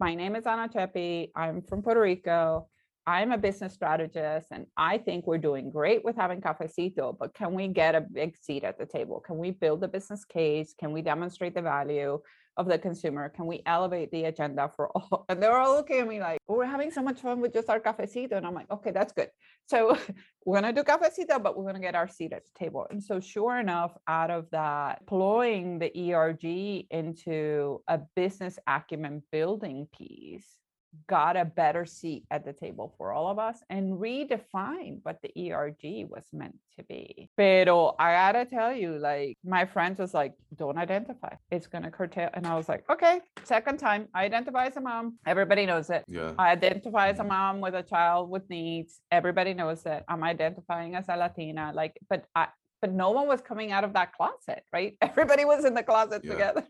my 0.00 0.14
name 0.14 0.34
is 0.36 0.46
ana 0.46 0.68
Ceppi 0.68 1.30
i'm 1.34 1.62
from 1.62 1.82
puerto 1.82 2.02
rico. 2.02 2.68
I'm 3.06 3.32
a 3.32 3.38
business 3.38 3.72
strategist 3.72 4.48
and 4.54 4.66
i 4.76 4.98
think 4.98 5.26
we're 5.26 5.44
doing 5.50 5.70
great 5.78 6.04
with 6.04 6.16
having 6.16 6.40
cafecito 6.46 7.16
but 7.20 7.32
can 7.32 7.50
we 7.58 7.68
get 7.68 7.94
a 7.94 8.02
big 8.20 8.36
seat 8.44 8.64
at 8.64 8.76
the 8.78 8.86
table? 8.96 9.18
Can 9.28 9.38
we 9.38 9.50
build 9.52 9.82
a 9.84 9.88
business 9.96 10.24
case? 10.24 10.74
Can 10.80 10.90
we 10.92 11.00
demonstrate 11.12 11.54
the 11.54 11.62
value 11.62 12.20
of 12.58 12.66
the 12.66 12.78
consumer? 12.78 13.30
Can 13.30 13.46
we 13.46 13.62
elevate 13.64 14.10
the 14.10 14.24
agenda 14.24 14.70
for 14.76 14.88
all? 14.94 15.24
And 15.28 15.42
they're 15.42 15.56
all 15.56 15.74
looking 15.74 16.00
at 16.00 16.08
me 16.08 16.20
like, 16.20 16.40
oh, 16.48 16.56
we're 16.56 16.66
having 16.66 16.90
so 16.90 17.02
much 17.02 17.20
fun 17.20 17.40
with 17.40 17.54
just 17.54 17.70
our 17.70 17.80
cafecito. 17.80 18.32
And 18.32 18.46
I'm 18.46 18.54
like, 18.54 18.70
okay, 18.70 18.90
that's 18.90 19.12
good. 19.12 19.30
So 19.66 19.96
we're 20.44 20.60
going 20.60 20.74
to 20.74 20.82
do 20.82 20.84
cafecito, 20.84 21.42
but 21.42 21.56
we're 21.56 21.64
going 21.64 21.76
to 21.76 21.80
get 21.80 21.94
our 21.94 22.08
seat 22.08 22.32
at 22.32 22.42
the 22.44 22.50
table. 22.58 22.86
And 22.90 23.02
so, 23.02 23.20
sure 23.20 23.58
enough, 23.58 23.96
out 24.06 24.30
of 24.30 24.50
that, 24.50 25.00
deploying 25.00 25.78
the 25.78 26.12
ERG 26.12 26.86
into 26.90 27.80
a 27.88 28.00
business 28.16 28.58
acumen 28.66 29.22
building 29.30 29.88
piece 29.96 30.58
got 31.06 31.36
a 31.36 31.44
better 31.44 31.84
seat 31.84 32.24
at 32.30 32.44
the 32.44 32.52
table 32.52 32.94
for 32.96 33.12
all 33.12 33.28
of 33.28 33.38
us 33.38 33.58
and 33.70 33.94
redefined 33.98 35.00
what 35.02 35.18
the 35.22 35.52
ERG 35.52 36.08
was 36.08 36.24
meant 36.32 36.56
to 36.76 36.82
be. 36.84 37.28
Pero 37.36 37.94
I 37.98 38.12
gotta 38.12 38.44
tell 38.44 38.72
you, 38.72 38.98
like 38.98 39.36
my 39.44 39.64
friends 39.64 39.98
was 39.98 40.14
like, 40.14 40.34
don't 40.56 40.78
identify. 40.78 41.34
It's 41.50 41.66
gonna 41.66 41.90
curtail. 41.90 42.30
And 42.34 42.46
I 42.46 42.54
was 42.54 42.68
like, 42.68 42.84
okay, 42.90 43.20
second 43.44 43.78
time, 43.78 44.08
I 44.14 44.24
identify 44.24 44.66
as 44.66 44.76
a 44.76 44.80
mom. 44.80 45.18
Everybody 45.26 45.66
knows 45.66 45.90
it. 45.90 46.04
Yeah. 46.08 46.32
I 46.38 46.50
identify 46.50 47.08
as 47.08 47.18
a 47.18 47.20
mm-hmm. 47.20 47.28
mom 47.28 47.60
with 47.60 47.74
a 47.74 47.82
child 47.82 48.30
with 48.30 48.48
needs. 48.48 49.00
Everybody 49.10 49.54
knows 49.54 49.84
it. 49.86 50.04
I'm 50.08 50.22
identifying 50.22 50.94
as 50.94 51.06
a 51.08 51.16
Latina. 51.16 51.72
Like, 51.74 51.98
but 52.08 52.24
I 52.34 52.48
but 52.80 52.92
no 52.92 53.10
one 53.10 53.26
was 53.26 53.40
coming 53.40 53.72
out 53.72 53.84
of 53.84 53.92
that 53.94 54.12
closet, 54.12 54.62
right? 54.72 54.96
Everybody 55.02 55.44
was 55.44 55.64
in 55.64 55.74
the 55.74 55.82
closet 55.82 56.22
Yeah. 56.24 56.32
together. 56.32 56.66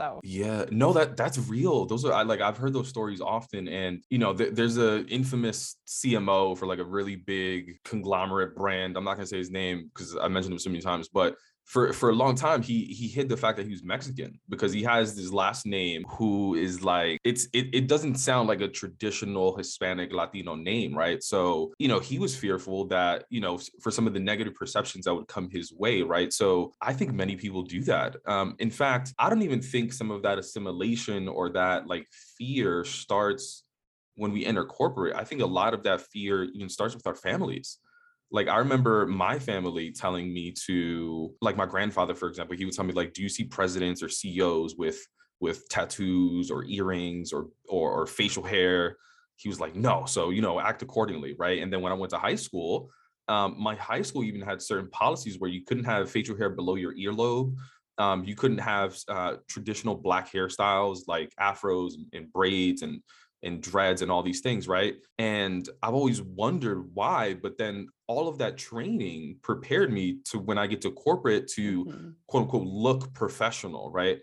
So 0.00 0.20
Yeah, 0.22 0.64
no, 0.70 0.92
that 0.92 1.16
that's 1.16 1.38
real. 1.38 1.84
Those 1.86 2.04
are 2.04 2.12
I 2.12 2.22
like 2.22 2.40
I've 2.40 2.56
heard 2.56 2.72
those 2.72 2.88
stories 2.88 3.20
often, 3.20 3.66
and 3.68 4.02
you 4.10 4.18
know, 4.18 4.32
th- 4.32 4.54
there's 4.54 4.76
a 4.78 5.04
infamous 5.06 5.76
CMO 5.86 6.54
for 6.54 6.66
like 6.66 6.78
a 6.78 6.84
really 6.84 7.16
big 7.16 7.82
conglomerate 7.84 8.54
brand. 8.54 8.96
I'm 8.96 9.04
not 9.04 9.14
gonna 9.16 9.26
say 9.26 9.38
his 9.38 9.50
name 9.50 9.90
because 9.92 10.16
I 10.16 10.28
mentioned 10.28 10.52
him 10.52 10.58
so 10.60 10.70
many 10.70 10.82
times, 10.82 11.08
but 11.08 11.34
for 11.68 11.92
for 11.92 12.08
a 12.08 12.14
long 12.14 12.34
time 12.34 12.62
he 12.62 12.84
he 12.86 13.06
hid 13.06 13.28
the 13.28 13.36
fact 13.36 13.58
that 13.58 13.66
he 13.66 13.72
was 13.72 13.84
Mexican 13.84 14.40
because 14.48 14.72
he 14.72 14.82
has 14.82 15.14
this 15.14 15.30
last 15.30 15.66
name 15.66 16.02
who 16.08 16.54
is 16.54 16.82
like 16.82 17.20
it's 17.24 17.46
it, 17.52 17.66
it 17.74 17.86
doesn't 17.86 18.14
sound 18.14 18.48
like 18.48 18.62
a 18.62 18.68
traditional 18.68 19.54
Hispanic 19.54 20.10
Latino 20.10 20.54
name, 20.54 20.96
right? 20.96 21.22
So 21.22 21.74
you 21.78 21.86
know 21.86 22.00
he 22.00 22.18
was 22.18 22.34
fearful 22.34 22.86
that 22.86 23.26
you 23.28 23.42
know 23.42 23.60
for 23.82 23.90
some 23.90 24.06
of 24.06 24.14
the 24.14 24.20
negative 24.20 24.54
perceptions 24.54 25.04
that 25.04 25.14
would 25.14 25.28
come 25.28 25.50
his 25.50 25.70
way, 25.70 26.00
right? 26.00 26.32
So 26.32 26.72
I 26.80 26.94
think 26.94 27.12
many 27.12 27.36
people 27.36 27.62
do 27.62 27.82
that. 27.82 28.16
Um, 28.26 28.56
in 28.58 28.70
fact, 28.70 29.12
I 29.18 29.28
don't 29.28 29.42
even 29.42 29.60
think 29.60 29.92
some 29.92 30.10
of 30.10 30.22
that 30.22 30.38
assimilation 30.38 31.28
or 31.28 31.50
that 31.50 31.86
like 31.86 32.06
fear 32.38 32.82
starts 32.82 33.64
when 34.14 34.32
we 34.32 34.46
enter 34.46 34.64
corporate. 34.64 35.14
I 35.14 35.24
think 35.24 35.42
a 35.42 35.46
lot 35.46 35.74
of 35.74 35.82
that 35.82 36.00
fear 36.00 36.44
even 36.44 36.70
starts 36.70 36.94
with 36.94 37.06
our 37.06 37.14
families 37.14 37.78
like 38.30 38.48
I 38.48 38.58
remember 38.58 39.06
my 39.06 39.38
family 39.38 39.90
telling 39.90 40.32
me 40.32 40.52
to 40.66 41.34
like 41.40 41.56
my 41.56 41.66
grandfather 41.66 42.14
for 42.14 42.28
example 42.28 42.56
he 42.56 42.64
would 42.64 42.74
tell 42.74 42.84
me 42.84 42.92
like 42.92 43.12
do 43.12 43.22
you 43.22 43.28
see 43.28 43.44
presidents 43.44 44.02
or 44.02 44.08
CEOs 44.08 44.76
with 44.76 44.98
with 45.40 45.68
tattoos 45.68 46.50
or 46.50 46.64
earrings 46.64 47.32
or 47.32 47.48
or, 47.68 47.92
or 47.92 48.06
facial 48.06 48.42
hair? 48.42 48.96
He 49.36 49.48
was 49.48 49.60
like 49.60 49.74
no. 49.74 50.04
So 50.06 50.30
you 50.30 50.42
know 50.42 50.60
act 50.60 50.82
accordingly 50.82 51.34
right? 51.38 51.62
And 51.62 51.72
then 51.72 51.80
when 51.80 51.92
I 51.92 51.96
went 51.96 52.10
to 52.10 52.18
high 52.18 52.34
school 52.34 52.90
um, 53.28 53.56
my 53.58 53.74
high 53.74 54.02
school 54.02 54.24
even 54.24 54.40
had 54.40 54.62
certain 54.62 54.88
policies 54.90 55.38
where 55.38 55.50
you 55.50 55.62
couldn't 55.64 55.84
have 55.84 56.10
facial 56.10 56.36
hair 56.36 56.50
below 56.50 56.76
your 56.76 56.94
earlobe. 56.94 57.54
Um, 57.98 58.24
you 58.24 58.34
couldn't 58.34 58.58
have 58.58 58.96
uh, 59.08 59.36
traditional 59.48 59.94
black 59.94 60.32
hairstyles 60.32 61.00
like 61.06 61.32
afros 61.38 61.94
and, 61.94 62.06
and 62.12 62.32
braids 62.32 62.82
and 62.82 63.02
and 63.44 63.62
dreads 63.62 64.02
and 64.02 64.10
all 64.10 64.22
these 64.22 64.40
things, 64.40 64.66
right? 64.66 64.96
And 65.18 65.68
I've 65.82 65.94
always 65.94 66.20
wondered 66.20 66.90
why, 66.92 67.34
but 67.34 67.56
then 67.56 67.86
all 68.08 68.26
of 68.26 68.38
that 68.38 68.56
training 68.56 69.36
prepared 69.42 69.92
me 69.92 70.18
to 70.24 70.38
when 70.38 70.58
I 70.58 70.66
get 70.66 70.80
to 70.82 70.90
corporate 70.90 71.46
to 71.48 71.84
mhm. 71.84 72.14
quote 72.26 72.44
unquote 72.44 72.66
look 72.66 73.12
professional, 73.14 73.90
right? 73.92 74.18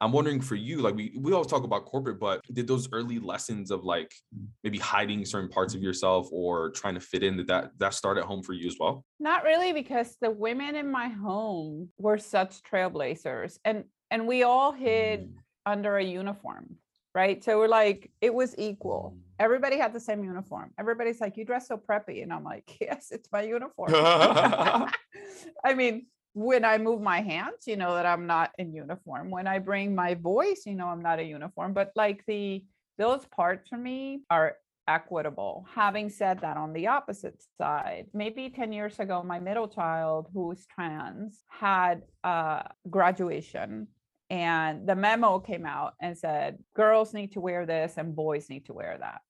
I'm 0.00 0.12
wondering 0.12 0.40
for 0.40 0.54
you, 0.54 0.78
like 0.78 0.94
we 0.94 1.12
we 1.18 1.32
always 1.32 1.48
talk 1.48 1.64
about 1.64 1.84
corporate, 1.86 2.20
but 2.20 2.40
did 2.52 2.68
those 2.68 2.88
early 2.92 3.18
lessons 3.18 3.70
of 3.70 3.84
like 3.84 4.14
mm. 4.36 4.46
maybe 4.62 4.78
hiding 4.78 5.24
certain 5.24 5.48
parts 5.48 5.74
of 5.74 5.82
yourself 5.82 6.28
or 6.30 6.70
trying 6.70 6.94
to 6.94 7.00
fit 7.00 7.24
in, 7.24 7.36
did 7.36 7.48
that 7.48 7.72
that 7.78 7.94
start 7.94 8.16
at 8.16 8.24
home 8.24 8.42
for 8.42 8.52
you 8.52 8.68
as 8.68 8.76
well? 8.78 9.04
Not 9.18 9.42
really, 9.42 9.72
because 9.72 10.16
the 10.20 10.30
women 10.30 10.76
in 10.76 10.88
my 10.88 11.08
home 11.08 11.88
were 11.98 12.18
such 12.18 12.62
trailblazers, 12.62 13.58
and 13.64 13.84
and 14.10 14.28
we 14.28 14.44
all 14.44 14.70
hid 14.70 15.30
mm. 15.30 15.32
under 15.66 15.96
a 15.96 16.04
uniform, 16.04 16.76
right? 17.12 17.42
So 17.42 17.58
we're 17.58 17.66
like, 17.66 18.10
it 18.20 18.32
was 18.32 18.54
equal. 18.56 19.16
Mm. 19.16 19.27
Everybody 19.38 19.78
had 19.78 19.92
the 19.92 20.00
same 20.00 20.24
uniform. 20.24 20.72
Everybody's 20.78 21.20
like, 21.20 21.36
you 21.36 21.44
dress 21.44 21.68
so 21.68 21.76
preppy, 21.76 22.22
and 22.22 22.32
I'm 22.32 22.44
like, 22.44 22.76
yes, 22.80 23.08
it's 23.10 23.28
my 23.32 23.42
uniform. 23.42 23.92
I 23.94 25.74
mean, 25.74 26.06
when 26.34 26.64
I 26.64 26.78
move 26.78 27.00
my 27.00 27.20
hands, 27.20 27.66
you 27.66 27.76
know 27.76 27.94
that 27.94 28.06
I'm 28.06 28.26
not 28.26 28.52
in 28.58 28.72
uniform. 28.72 29.30
When 29.30 29.46
I 29.46 29.58
bring 29.58 29.94
my 29.94 30.14
voice, 30.14 30.62
you 30.66 30.74
know 30.74 30.86
I'm 30.86 31.02
not 31.02 31.18
a 31.18 31.24
uniform. 31.24 31.72
But 31.72 31.92
like 31.96 32.24
the 32.26 32.64
those 32.96 33.24
parts 33.26 33.68
for 33.68 33.76
me 33.76 34.22
are 34.30 34.56
equitable. 34.88 35.66
Having 35.72 36.10
said 36.10 36.40
that, 36.40 36.56
on 36.56 36.72
the 36.72 36.88
opposite 36.88 37.40
side, 37.60 38.06
maybe 38.12 38.48
10 38.48 38.72
years 38.72 38.98
ago, 38.98 39.22
my 39.22 39.38
middle 39.38 39.68
child, 39.68 40.28
who's 40.32 40.66
trans, 40.66 41.44
had 41.48 42.02
a 42.24 42.70
graduation 42.90 43.86
and 44.30 44.86
the 44.86 44.94
memo 44.94 45.38
came 45.38 45.64
out 45.64 45.94
and 46.00 46.16
said 46.16 46.58
girls 46.74 47.14
need 47.14 47.32
to 47.32 47.40
wear 47.40 47.64
this 47.64 47.94
and 47.96 48.14
boys 48.14 48.50
need 48.50 48.66
to 48.66 48.74
wear 48.74 48.96
that. 49.00 49.20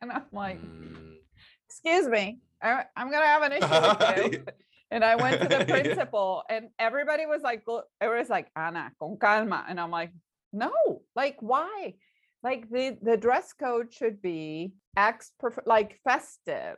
And 0.02 0.10
I'm 0.12 0.24
like, 0.32 0.58
Mm. 0.60 1.16
excuse 1.68 2.08
me, 2.08 2.40
I, 2.62 2.84
am 2.96 3.10
gonna 3.10 3.26
have 3.26 3.42
an 3.42 3.52
issue 3.52 3.68
with 3.68 4.32
you. 4.34 4.44
And 4.90 5.04
I 5.04 5.14
went 5.16 5.40
to 5.42 5.48
the 5.48 5.64
principal, 5.68 6.42
and 6.48 6.70
everybody 6.78 7.26
was 7.26 7.42
like, 7.42 7.62
it 8.00 8.08
was 8.08 8.28
like 8.30 8.48
Ana 8.56 8.92
con 8.98 9.18
calma, 9.20 9.64
and 9.68 9.78
I'm 9.78 9.90
like, 9.90 10.10
no, 10.52 10.72
like 11.14 11.36
why? 11.40 11.94
Like 12.42 12.70
the 12.70 12.96
the 13.02 13.16
dress 13.18 13.52
code 13.52 13.92
should 13.92 14.22
be 14.22 14.72
ex 14.96 15.30
like 15.66 16.00
festive, 16.02 16.76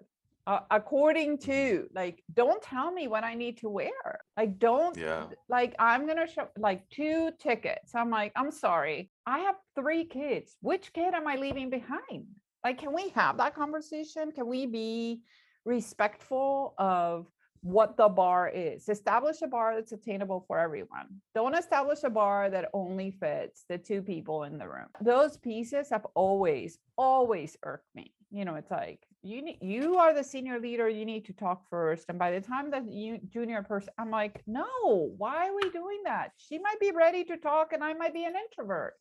uh, 0.49 0.61
according 0.71 1.39
to 1.47 1.87
like. 1.95 2.23
Don't 2.35 2.61
tell 2.61 2.91
me 2.91 3.07
what 3.07 3.23
I 3.23 3.35
need 3.35 3.59
to 3.59 3.69
wear. 3.71 4.21
Like 4.37 4.59
don't 4.59 4.97
Yeah. 4.97 5.27
like 5.49 5.75
I'm 5.79 6.07
gonna 6.09 6.27
show 6.27 6.49
like 6.59 6.83
two 6.91 7.31
tickets. 7.39 7.95
I'm 7.95 8.11
like, 8.11 8.33
I'm 8.35 8.51
sorry, 8.51 9.11
I 9.25 9.39
have 9.47 9.55
three 9.77 10.05
kids. 10.05 10.57
Which 10.61 10.93
kid 10.93 11.15
am 11.15 11.29
I 11.29 11.37
leaving 11.37 11.71
behind? 11.71 12.27
Like, 12.65 12.79
can 12.79 12.95
we 12.95 13.09
have 13.11 13.37
that 13.39 13.55
conversation? 13.55 14.33
Can 14.33 14.47
we 14.47 14.67
be 14.67 15.23
respectful 15.65 16.75
of 16.79 17.27
what 17.63 17.97
the 17.97 18.09
bar 18.09 18.49
is? 18.49 18.89
Establish 18.89 19.43
a 19.43 19.49
bar 19.49 19.75
that's 19.75 19.93
attainable 19.93 20.45
for 20.47 20.59
everyone. 20.59 21.07
Don't 21.35 21.55
establish 21.55 22.01
a 22.05 22.11
bar 22.11 22.51
that 22.51 22.69
only 22.73 23.11
fits 23.11 23.65
the 23.69 23.79
two 23.79 24.03
people 24.03 24.45
in 24.45 24.59
the 24.59 24.69
room. 24.69 24.87
Those 25.01 25.37
pieces 25.37 25.91
have 25.91 26.07
always, 26.15 26.79
always 26.97 27.57
irked 27.65 27.95
me. 27.95 28.13
You 28.31 28.45
know, 28.47 28.55
it's 28.55 28.71
like 28.71 29.01
you 29.23 29.43
need, 29.43 29.59
you 29.61 29.97
are 29.97 30.15
the 30.15 30.25
senior 30.25 30.59
leader. 30.59 30.89
You 30.89 31.05
need 31.05 31.27
to 31.27 31.33
talk 31.33 31.69
first. 31.69 32.07
And 32.09 32.19
by 32.19 32.31
the 32.31 32.41
time 32.41 32.71
that 32.71 32.91
you 32.91 33.19
junior 33.29 33.63
person, 33.63 33.93
I'm 33.99 34.11
like, 34.11 34.43
no, 34.47 35.13
why 35.19 35.49
are 35.49 35.55
we 35.55 35.69
doing 35.71 36.01
that? 36.05 36.31
She 36.39 36.59
might 36.59 36.81
be 36.81 36.93
ready 36.93 37.25
to 37.25 37.37
talk, 37.37 37.73
and 37.73 37.85
I 37.85 37.93
might 37.93 38.15
be 38.15 38.25
an 38.25 38.35
introvert. 38.35 38.95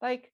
Like, 0.00 0.32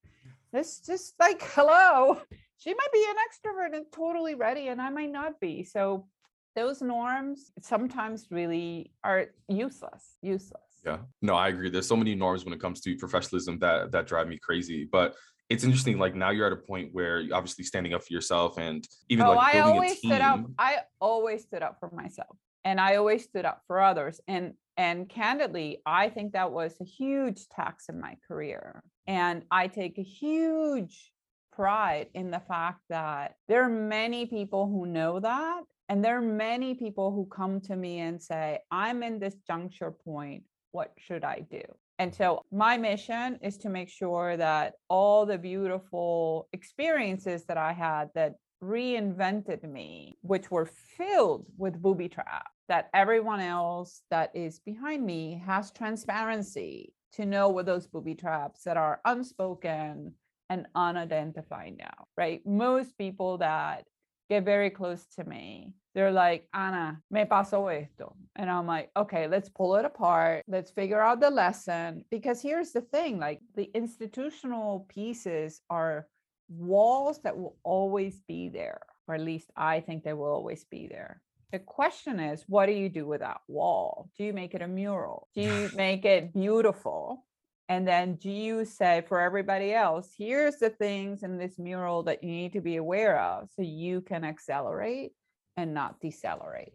this 0.56 0.80
just 0.80 1.14
like 1.20 1.42
hello 1.54 2.18
she 2.56 2.70
might 2.72 2.92
be 2.92 3.04
an 3.08 3.16
extrovert 3.26 3.76
and 3.76 3.84
totally 3.92 4.34
ready 4.34 4.68
and 4.68 4.80
i 4.80 4.88
might 4.88 5.12
not 5.12 5.38
be 5.38 5.62
so 5.62 6.06
those 6.54 6.80
norms 6.80 7.52
sometimes 7.60 8.28
really 8.30 8.90
are 9.04 9.26
useless 9.48 10.16
useless 10.22 10.66
Yeah. 10.86 10.98
No, 11.20 11.34
I 11.34 11.48
agree. 11.48 11.68
There's 11.68 11.88
so 11.88 11.96
many 11.96 12.14
norms 12.14 12.44
when 12.44 12.54
it 12.54 12.60
comes 12.60 12.80
to 12.82 12.96
professionalism 12.96 13.58
that 13.58 13.90
that 13.92 14.06
drive 14.06 14.28
me 14.28 14.38
crazy. 14.38 14.88
But 14.90 15.14
it's 15.48 15.64
interesting. 15.64 15.98
Like 15.98 16.14
now 16.14 16.30
you're 16.30 16.46
at 16.46 16.52
a 16.52 16.56
point 16.72 16.90
where 16.92 17.20
you're 17.20 17.36
obviously 17.36 17.64
standing 17.64 17.92
up 17.92 18.02
for 18.04 18.12
yourself 18.12 18.56
and 18.58 18.86
even 19.08 19.26
oh 19.26 19.30
like 19.30 19.38
i 19.38 19.52
building 19.52 19.74
always 19.74 19.92
a 19.92 19.94
team. 19.96 20.10
stood 20.10 20.22
up 20.22 20.40
i 20.58 20.78
always 21.00 21.42
stood 21.42 21.62
up 21.62 21.76
for 21.80 21.90
myself 21.90 22.36
and 22.64 22.80
i 22.80 22.96
always 22.96 23.24
stood 23.24 23.44
up 23.44 23.62
for 23.66 23.80
others 23.80 24.20
and 24.28 24.54
and 24.76 25.08
candidly 25.08 25.80
i 25.86 26.08
think 26.08 26.32
that 26.32 26.52
was 26.52 26.74
a 26.80 26.84
huge 26.84 27.48
tax 27.48 27.88
in 27.88 28.00
my 28.00 28.16
career. 28.26 28.82
And 29.06 29.44
i 29.50 29.66
take 29.66 29.98
a 29.98 30.02
huge 30.02 31.12
pride 31.52 32.08
in 32.14 32.30
the 32.30 32.40
fact 32.40 32.80
that 32.90 33.36
there 33.48 33.62
are 33.62 33.68
many 33.68 34.26
people 34.26 34.66
who 34.66 34.86
know 34.86 35.20
that 35.20 35.62
and 35.88 36.04
there 36.04 36.18
are 36.18 36.22
many 36.48 36.74
people 36.74 37.12
who 37.12 37.24
come 37.26 37.60
to 37.62 37.76
me 37.76 38.00
and 38.00 38.20
say 38.20 38.58
i'm 38.70 39.02
in 39.02 39.18
this 39.18 39.36
juncture 39.46 39.90
point. 39.90 40.42
What 40.72 40.92
should 40.98 41.24
i 41.24 41.40
do? 41.40 41.62
And 41.98 42.10
mm-hmm. 42.10 42.22
so 42.22 42.42
my 42.52 42.76
mission 42.76 43.38
is 43.42 43.56
to 43.58 43.68
make 43.68 43.88
sure 43.88 44.36
that 44.36 44.74
all 44.88 45.26
the 45.26 45.38
beautiful 45.38 46.48
experiences 46.52 47.44
that 47.44 47.56
I 47.56 47.72
had 47.72 48.10
that 48.14 48.34
reinvented 48.62 49.62
me, 49.62 50.16
which 50.22 50.50
were 50.50 50.66
filled 50.66 51.46
with 51.56 51.80
booby 51.80 52.08
traps, 52.08 52.50
that 52.68 52.88
everyone 52.94 53.40
else 53.40 54.02
that 54.10 54.30
is 54.34 54.60
behind 54.60 55.04
me 55.04 55.42
has 55.46 55.70
transparency 55.70 56.92
to 57.12 57.26
know 57.26 57.48
what 57.48 57.66
those 57.66 57.86
booby 57.86 58.14
traps 58.14 58.62
that 58.64 58.76
are 58.76 59.00
unspoken 59.04 60.12
and 60.48 60.66
unidentified 60.74 61.76
now, 61.78 62.06
right? 62.16 62.40
Most 62.46 62.96
people 62.98 63.38
that 63.38 63.84
get 64.28 64.44
very 64.44 64.70
close 64.70 65.06
to 65.16 65.24
me, 65.24 65.72
they're 65.94 66.12
like, 66.12 66.46
Ana, 66.52 67.00
me 67.10 67.24
pasó 67.24 67.72
esto. 67.72 68.16
And 68.34 68.50
I'm 68.50 68.66
like, 68.66 68.90
okay, 68.96 69.28
let's 69.28 69.48
pull 69.48 69.76
it 69.76 69.84
apart. 69.84 70.42
Let's 70.46 70.70
figure 70.70 71.00
out 71.00 71.20
the 71.20 71.30
lesson. 71.30 72.04
Because 72.10 72.42
here's 72.42 72.72
the 72.72 72.82
thing 72.82 73.18
like 73.18 73.40
the 73.54 73.70
institutional 73.74 74.86
pieces 74.88 75.62
are 75.70 76.06
walls 76.48 77.20
that 77.22 77.36
will 77.36 77.56
always 77.62 78.20
be 78.28 78.48
there, 78.48 78.80
or 79.08 79.14
at 79.14 79.20
least 79.20 79.50
I 79.56 79.80
think 79.80 80.04
they 80.04 80.12
will 80.12 80.32
always 80.32 80.64
be 80.64 80.86
there. 80.86 81.20
The 81.52 81.58
question 81.58 82.18
is, 82.18 82.44
what 82.48 82.66
do 82.66 82.72
you 82.72 82.88
do 82.88 83.06
with 83.06 83.20
that 83.20 83.40
wall? 83.48 84.10
Do 84.16 84.24
you 84.24 84.32
make 84.32 84.54
it 84.54 84.62
a 84.62 84.68
mural? 84.68 85.28
Do 85.34 85.42
you 85.42 85.70
make 85.76 86.04
it 86.04 86.32
beautiful? 86.32 87.24
And 87.68 87.86
then 87.86 88.14
do 88.14 88.30
you 88.30 88.64
say 88.64 89.02
for 89.08 89.20
everybody 89.20 89.72
else, 89.72 90.12
here's 90.16 90.56
the 90.56 90.70
things 90.70 91.22
in 91.22 91.36
this 91.36 91.58
mural 91.58 92.04
that 92.04 92.22
you 92.22 92.30
need 92.30 92.52
to 92.52 92.60
be 92.60 92.76
aware 92.76 93.20
of 93.20 93.48
so 93.54 93.62
you 93.62 94.00
can 94.00 94.24
accelerate 94.24 95.12
and 95.56 95.74
not 95.74 96.00
decelerate? 96.00 96.74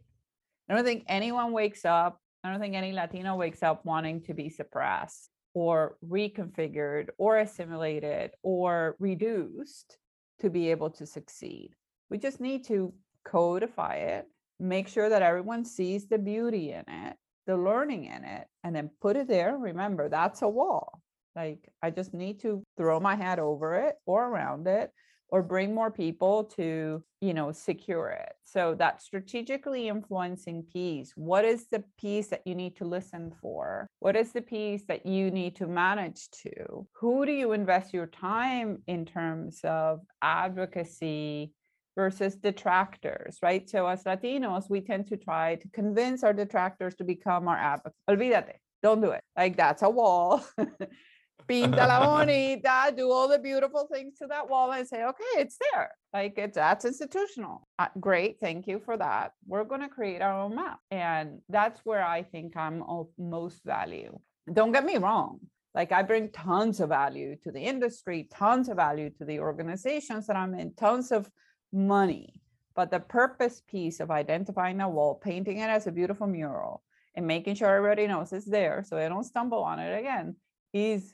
I 0.70 0.76
don't 0.76 0.86
think 0.86 1.06
anyone 1.08 1.54
wakes 1.54 1.86
up, 1.86 2.20
I 2.44 2.52
don't 2.52 2.60
think 2.60 2.76
any 2.76 2.92
Latino 2.92 3.36
wakes 3.36 3.64
up 3.64 3.86
wanting 3.86 4.22
to 4.24 4.34
be 4.34 4.50
suppressed 4.50 5.31
or 5.54 5.98
reconfigured 6.08 7.10
or 7.18 7.38
assimilated 7.38 8.32
or 8.44 8.96
reduced 9.00 9.98
to 10.40 10.50
be 10.50 10.72
able 10.72 10.90
to 10.90 11.06
succeed. 11.06 11.72
We 12.10 12.18
just 12.18 12.42
need 12.42 12.66
to 12.66 12.94
codify 13.24 13.96
it, 13.96 14.28
make 14.60 14.88
sure 14.88 15.10
that 15.10 15.22
everyone 15.22 15.66
sees 15.66 16.08
the 16.08 16.18
beauty 16.18 16.72
in 16.72 16.84
it, 16.88 17.16
the 17.48 17.58
learning 17.58 18.06
in 18.06 18.24
it, 18.24 18.48
and 18.64 18.76
then 18.76 18.90
put 19.02 19.16
it 19.16 19.28
there. 19.28 19.58
Remember, 19.58 20.10
that's 20.10 20.42
a 20.42 20.50
wall. 20.50 21.02
Like 21.36 21.68
I 21.82 21.92
just 21.92 22.14
need 22.14 22.42
to 22.42 22.64
throw 22.78 23.00
my 23.00 23.16
hat 23.16 23.40
over 23.40 23.76
it 23.76 23.96
or 24.06 24.28
around 24.28 24.68
it 24.68 24.92
or 25.32 25.42
bring 25.42 25.74
more 25.74 25.90
people 25.90 26.44
to, 26.44 27.02
you 27.22 27.34
know, 27.34 27.52
secure 27.54 28.10
it. 28.10 28.34
So 28.44 28.76
that 28.76 29.02
strategically 29.02 29.88
influencing 29.88 30.64
piece, 30.64 31.14
what 31.16 31.46
is 31.46 31.68
the 31.72 31.84
piece 31.98 32.28
that 32.28 32.46
you 32.46 32.54
need 32.54 32.76
to 32.78 32.86
listen 32.86 33.34
for? 33.42 33.88
What 34.00 34.18
is 34.18 34.34
the 34.34 34.42
piece 34.42 34.84
that 34.88 35.06
you 35.06 35.32
need 35.32 35.56
to 35.56 35.68
manage 35.68 36.30
to? 36.44 36.86
Who 37.00 37.26
do 37.26 37.32
you 37.32 37.54
invest 37.54 37.94
your 37.94 38.08
time 38.08 38.84
in 38.88 39.06
terms 39.06 39.62
of 39.64 40.02
advocacy 40.22 41.54
versus 41.96 42.36
detractors, 42.36 43.38
right? 43.42 43.70
So 43.70 43.88
as 43.88 44.04
Latinos, 44.04 44.70
we 44.70 44.82
tend 44.82 45.08
to 45.08 45.18
try 45.18 45.56
to 45.56 45.68
convince 45.70 46.24
our 46.24 46.34
detractors 46.34 46.96
to 46.96 47.04
become 47.04 47.48
our 47.48 47.58
advocates. 47.58 47.98
Olvídate, 48.10 48.56
don't 48.82 49.02
do 49.02 49.12
it. 49.12 49.22
Like 49.38 49.58
that's 49.58 49.82
a 49.82 49.90
wall. 49.90 50.44
Pinta 51.48 51.86
la 51.86 52.06
bonita, 52.06 52.94
do 52.96 53.12
all 53.12 53.28
the 53.28 53.40
beautiful 53.40 53.88
things 53.92 54.18
to 54.20 54.28
that 54.28 54.50
wall 54.50 54.72
and 54.72 54.88
say, 54.88 55.04
okay, 55.04 55.24
it's 55.38 55.58
there. 55.72 55.92
Like 56.14 56.38
it's 56.38 56.56
that's 56.56 56.86
institutional. 56.86 57.68
Uh, 57.80 57.88
great, 58.00 58.40
thank 58.40 58.68
you 58.68 58.82
for 58.84 58.98
that. 58.98 59.32
We're 59.46 59.64
going 59.64 59.82
to 59.82 59.90
create 59.90 60.22
our 60.22 60.40
own 60.40 60.56
map. 60.56 60.80
And 60.90 61.40
that's 61.50 61.80
where 61.84 62.04
I 62.06 62.24
think 62.24 62.56
I'm 62.58 62.84
of 62.84 63.08
most 63.18 63.64
value. 63.64 64.18
Don't 64.52 64.72
get 64.72 64.86
me 64.86 64.98
wrong. 64.98 65.40
Like 65.74 65.92
I 65.92 66.04
bring 66.04 66.32
tons 66.32 66.80
of 66.80 66.90
value 66.90 67.38
to 67.44 67.52
the 67.52 67.62
industry, 67.62 68.28
tons 68.32 68.68
of 68.68 68.78
value 68.78 69.10
to 69.18 69.26
the 69.26 69.40
organizations 69.40 70.28
that 70.28 70.36
I'm 70.36 70.54
in, 70.54 70.74
tons 70.74 71.12
of 71.12 71.30
money. 71.72 72.34
But 72.76 72.92
the 72.92 73.00
purpose 73.00 73.62
piece 73.68 74.00
of 74.00 74.12
identifying 74.12 74.82
a 74.82 74.90
wall, 74.90 75.16
painting 75.16 75.60
it 75.60 75.70
as 75.70 75.88
a 75.88 75.92
beautiful 75.92 76.28
mural, 76.28 76.84
and 77.16 77.28
making 77.28 77.56
sure 77.56 77.76
everybody 77.76 78.08
knows 78.08 78.32
it's 78.32 78.46
there 78.46 78.84
so 78.86 78.96
they 78.96 79.10
don't 79.10 79.24
stumble 79.24 79.64
on 79.64 79.80
it 79.80 79.98
again 80.00 80.36
is 80.74 81.14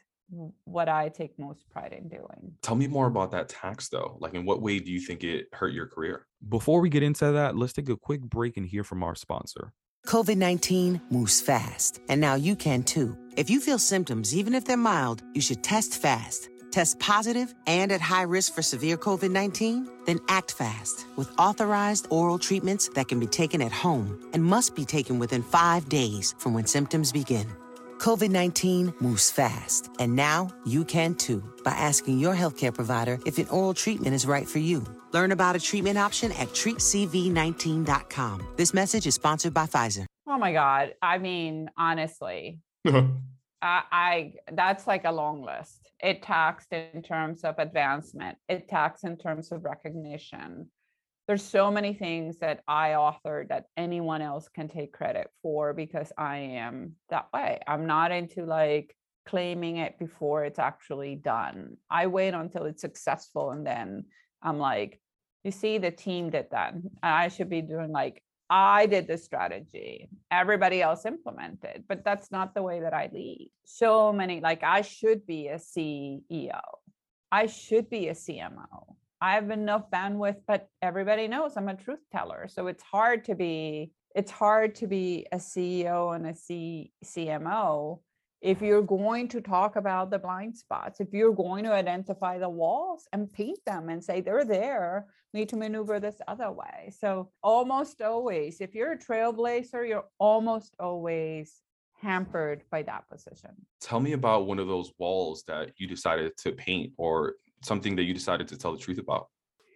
what 0.66 0.90
I 0.90 1.10
take 1.10 1.38
most 1.40 1.70
pride 1.70 1.94
in 1.94 2.10
doing. 2.10 2.54
Tell 2.62 2.76
me 2.76 2.88
more 2.88 3.08
about 3.08 3.32
that 3.32 3.50
tax 3.50 3.90
though. 3.90 4.18
Like 4.20 4.34
in 4.34 4.46
what 4.46 4.62
way 4.62 4.80
do 4.80 4.92
you 4.92 5.00
think 5.00 5.24
it 5.24 5.48
hurt 5.54 5.74
your 5.74 5.88
career? 5.88 6.26
Before 6.48 6.82
we 6.82 6.90
get 6.90 7.04
into 7.04 7.32
that, 7.32 7.56
let's 7.56 7.74
take 7.74 7.90
a 7.90 7.98
quick 7.98 8.22
break 8.22 8.58
and 8.58 8.66
hear 8.66 8.84
from 8.84 9.04
our 9.04 9.16
sponsor. 9.16 9.74
COVID 10.06 10.38
19 10.38 11.02
moves 11.10 11.42
fast, 11.42 12.00
and 12.08 12.22
now 12.22 12.36
you 12.36 12.56
can 12.56 12.84
too. 12.84 13.18
If 13.36 13.50
you 13.50 13.60
feel 13.60 13.78
symptoms, 13.78 14.36
even 14.36 14.54
if 14.54 14.64
they're 14.64 14.78
mild, 14.78 15.22
you 15.34 15.42
should 15.42 15.64
test 15.64 16.02
fast. 16.02 16.50
Test 16.72 17.00
positive 17.00 17.54
and 17.66 17.92
at 17.92 18.02
high 18.02 18.24
risk 18.24 18.54
for 18.54 18.62
severe 18.62 18.98
COVID 18.98 19.32
19? 19.32 19.90
Then 20.06 20.20
act 20.30 20.52
fast 20.52 21.06
with 21.18 21.30
authorized 21.38 22.08
oral 22.10 22.40
treatments 22.40 22.90
that 22.90 23.08
can 23.08 23.20
be 23.20 23.28
taken 23.28 23.62
at 23.62 23.72
home 23.72 24.30
and 24.34 24.44
must 24.44 24.76
be 24.76 24.86
taken 24.86 25.20
within 25.20 25.44
five 25.44 25.90
days 25.90 26.36
from 26.38 26.54
when 26.54 26.66
symptoms 26.66 27.12
begin. 27.12 27.48
COVID 27.98 28.30
19 28.30 28.94
moves 29.00 29.32
fast, 29.32 29.90
and 30.00 30.16
now 30.16 30.50
you 30.66 30.86
can 30.86 31.16
too 31.16 31.44
by 31.64 31.72
asking 31.72 32.20
your 32.20 32.36
healthcare 32.36 32.74
provider 32.74 33.20
if 33.26 33.38
an 33.38 33.48
oral 33.50 33.74
treatment 33.74 34.16
is 34.16 34.26
right 34.26 34.48
for 34.48 34.60
you. 34.60 34.86
Learn 35.12 35.32
about 35.32 35.56
a 35.56 35.60
treatment 35.60 35.98
option 35.98 36.32
at 36.34 36.50
treatcv19.com. 36.50 38.48
This 38.56 38.74
message 38.74 39.08
is 39.08 39.16
sponsored 39.16 39.54
by 39.54 39.66
Pfizer. 39.66 40.06
Oh 40.28 40.38
my 40.38 40.54
God. 40.54 40.94
I 41.02 41.18
mean, 41.18 41.70
honestly, 41.78 42.60
uh-huh. 42.86 43.04
I, 43.62 43.82
I 43.92 44.34
that's 44.52 44.86
like 44.88 45.06
a 45.06 45.12
long 45.12 45.42
list. 45.42 45.90
It 46.00 46.22
taxed 46.22 46.72
in 46.72 47.02
terms 47.02 47.44
of 47.44 47.58
advancement. 47.58 48.38
It 48.48 48.68
taxed 48.68 49.04
in 49.04 49.18
terms 49.18 49.52
of 49.52 49.64
recognition. 49.64 50.70
There's 51.28 51.44
so 51.44 51.70
many 51.70 51.94
things 51.94 52.38
that 52.38 52.62
I 52.68 52.92
authored 52.92 53.50
that 53.50 53.66
anyone 53.76 54.22
else 54.22 54.48
can 54.48 54.70
take 54.70 54.94
credit 54.94 55.30
for 55.42 55.74
because 55.74 56.12
I 56.18 56.38
am 56.38 56.94
that 57.10 57.28
way. 57.34 57.60
I'm 57.68 57.86
not 57.86 58.12
into 58.12 58.46
like 58.46 58.96
claiming 59.26 59.78
it 59.78 60.00
before 60.00 60.46
it's 60.46 60.60
actually 60.60 61.16
done. 61.16 61.76
I 61.90 62.08
wait 62.08 62.34
until 62.34 62.64
it's 62.64 62.82
successful 62.82 63.52
and 63.52 63.68
then 63.68 64.06
I'm 64.42 64.58
like, 64.58 65.02
you 65.44 65.52
see, 65.52 65.78
the 65.78 65.92
team 65.92 66.30
did 66.30 66.48
that. 66.52 66.74
I 67.04 67.28
should 67.28 67.50
be 67.50 67.62
doing 67.62 67.92
like 67.92 68.24
I 68.50 68.86
did 68.86 69.08
the 69.08 69.18
strategy, 69.18 70.08
everybody 70.32 70.82
else 70.82 71.06
implemented, 71.06 71.84
but 71.88 72.06
that's 72.06 72.32
not 72.32 72.56
the 72.56 72.64
way 72.64 72.80
that 72.80 72.94
I 72.94 73.10
lead. 73.12 73.52
So 73.66 74.14
many, 74.14 74.40
like, 74.40 74.64
I 74.64 74.82
should 74.82 75.26
be 75.26 75.48
a 75.48 75.58
CEO, 75.58 76.62
I 77.30 77.48
should 77.48 77.90
be 77.90 78.08
a 78.08 78.14
CMO. 78.14 78.96
I 79.22 79.34
have 79.34 79.50
enough 79.50 79.90
bandwidth, 79.92 80.42
but 80.48 80.68
everybody 80.82 81.28
knows 81.28 81.58
I'm 81.58 81.70
a 81.70 81.76
truth 81.76 82.00
teller. 82.12 82.48
So 82.50 82.68
it's 82.68 82.84
hard 82.84 83.26
to 83.26 83.36
be, 83.36 83.92
it's 84.16 84.32
hard 84.32 84.76
to 84.76 84.88
be 84.88 85.26
a 85.32 85.38
CEO 85.38 86.16
and 86.16 86.28
a 86.28 86.36
C, 86.36 86.92
CMO 87.04 88.00
if 88.42 88.62
you're 88.62 88.84
going 88.84 89.28
to 89.30 89.42
talk 89.42 89.76
about 89.76 90.12
the 90.12 90.20
blind 90.20 90.56
spots, 90.56 91.00
if 91.00 91.12
you're 91.12 91.34
going 91.34 91.64
to 91.64 91.74
identify 91.74 92.38
the 92.38 92.50
walls 92.50 93.08
and 93.12 93.32
paint 93.32 93.60
them 93.66 93.90
and 93.90 94.04
say 94.04 94.22
they're 94.22 94.46
there, 94.46 95.08
need 95.34 95.50
to 95.50 95.58
maneuver 95.58 96.00
this 96.00 96.22
other 96.28 96.52
way. 96.52 96.92
So 96.98 97.32
almost 97.42 98.02
always, 98.02 98.62
if 98.62 98.76
you're 98.76 98.92
a 98.92 98.98
trailblazer, 98.98 99.88
you're 99.88 100.06
almost 100.20 100.76
always 100.80 101.62
hampered 102.00 102.62
by 102.70 102.84
that 102.84 103.10
position. 103.10 103.52
Tell 103.82 104.00
me 104.00 104.14
about 104.14 104.46
one 104.46 104.60
of 104.60 104.68
those 104.68 104.92
walls 105.00 105.44
that 105.48 105.72
you 105.78 105.88
decided 105.88 106.38
to 106.38 106.52
paint 106.52 106.94
or 106.98 107.34
something 107.62 107.96
that 107.96 108.04
you 108.04 108.14
decided 108.14 108.48
to 108.50 108.58
tell 108.58 108.72
the 108.72 108.80
truth 108.80 109.00
about. 109.00 109.28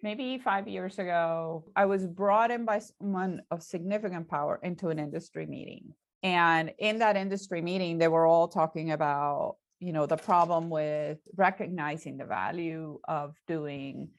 Maybe 0.04 0.40
five 0.40 0.68
years 0.68 0.98
ago, 0.98 1.66
I 1.76 1.86
was 1.86 2.08
brought 2.08 2.50
in 2.50 2.66
by 2.66 2.80
someone 2.80 3.42
of 3.52 3.62
significant 3.62 4.30
power 4.30 4.60
into 4.64 4.90
an 4.90 4.98
industry 4.98 5.46
meeting. 5.46 5.94
And 6.24 6.74
in 6.80 7.00
that 7.00 7.18
industry 7.18 7.62
meeting, 7.62 7.98
they 7.98 8.08
were 8.08 8.26
all 8.26 8.48
talking 8.48 8.92
about, 8.92 9.58
you 9.80 9.94
know, 9.94 10.06
the 10.06 10.18
problem 10.18 10.70
with 10.70 11.20
recognizing 11.36 12.18
the 12.18 12.26
value 12.26 13.00
of 13.08 13.36
doing 13.48 14.10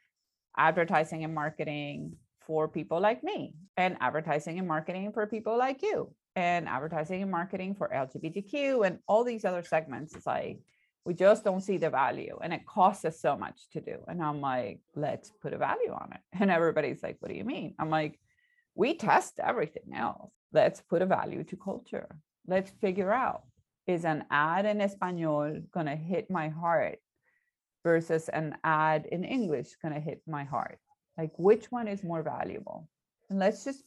advertising 0.56 1.24
and 1.24 1.34
marketing 1.34 2.16
for 2.46 2.68
people 2.68 3.00
like 3.00 3.22
me 3.24 3.54
and 3.76 3.96
advertising 4.00 4.58
and 4.58 4.68
marketing 4.68 5.12
for 5.12 5.26
people 5.26 5.56
like 5.56 5.82
you 5.82 6.12
and 6.36 6.68
advertising 6.68 7.22
and 7.22 7.30
marketing 7.30 7.74
for 7.74 7.88
LGBTQ 7.88 8.86
and 8.86 8.98
all 9.06 9.24
these 9.24 9.44
other 9.44 9.62
segments. 9.62 10.14
It's 10.14 10.26
like, 10.26 10.58
we 11.04 11.14
just 11.14 11.44
don't 11.44 11.62
see 11.62 11.78
the 11.78 11.90
value 11.90 12.38
and 12.42 12.52
it 12.52 12.66
costs 12.66 13.04
us 13.04 13.20
so 13.20 13.36
much 13.36 13.68
to 13.72 13.80
do. 13.80 13.98
And 14.06 14.22
I'm 14.22 14.40
like, 14.40 14.80
let's 14.94 15.32
put 15.42 15.52
a 15.52 15.58
value 15.58 15.92
on 15.92 16.10
it. 16.12 16.20
And 16.40 16.50
everybody's 16.50 17.02
like, 17.02 17.16
what 17.20 17.30
do 17.30 17.36
you 17.36 17.44
mean? 17.44 17.74
I'm 17.78 17.90
like, 17.90 18.18
we 18.74 18.94
test 18.94 19.40
everything 19.40 19.94
else. 19.94 20.32
Let's 20.52 20.80
put 20.80 21.02
a 21.02 21.06
value 21.06 21.44
to 21.44 21.56
culture. 21.56 22.08
Let's 22.46 22.70
figure 22.80 23.12
out 23.12 23.42
is 23.86 24.04
an 24.04 24.24
ad 24.30 24.64
in 24.64 24.80
Espanol 24.80 25.60
going 25.72 25.86
to 25.86 25.96
hit 25.96 26.30
my 26.30 26.48
heart 26.48 26.98
versus 27.82 28.28
an 28.28 28.56
ad 28.62 29.06
in 29.06 29.24
English 29.24 29.70
going 29.82 29.94
to 29.94 30.00
hit 30.00 30.22
my 30.26 30.44
heart? 30.44 30.78
Like, 31.18 31.32
which 31.36 31.70
one 31.70 31.88
is 31.88 32.02
more 32.04 32.22
valuable? 32.22 32.88
And 33.28 33.38
let's 33.38 33.64
just 33.64 33.82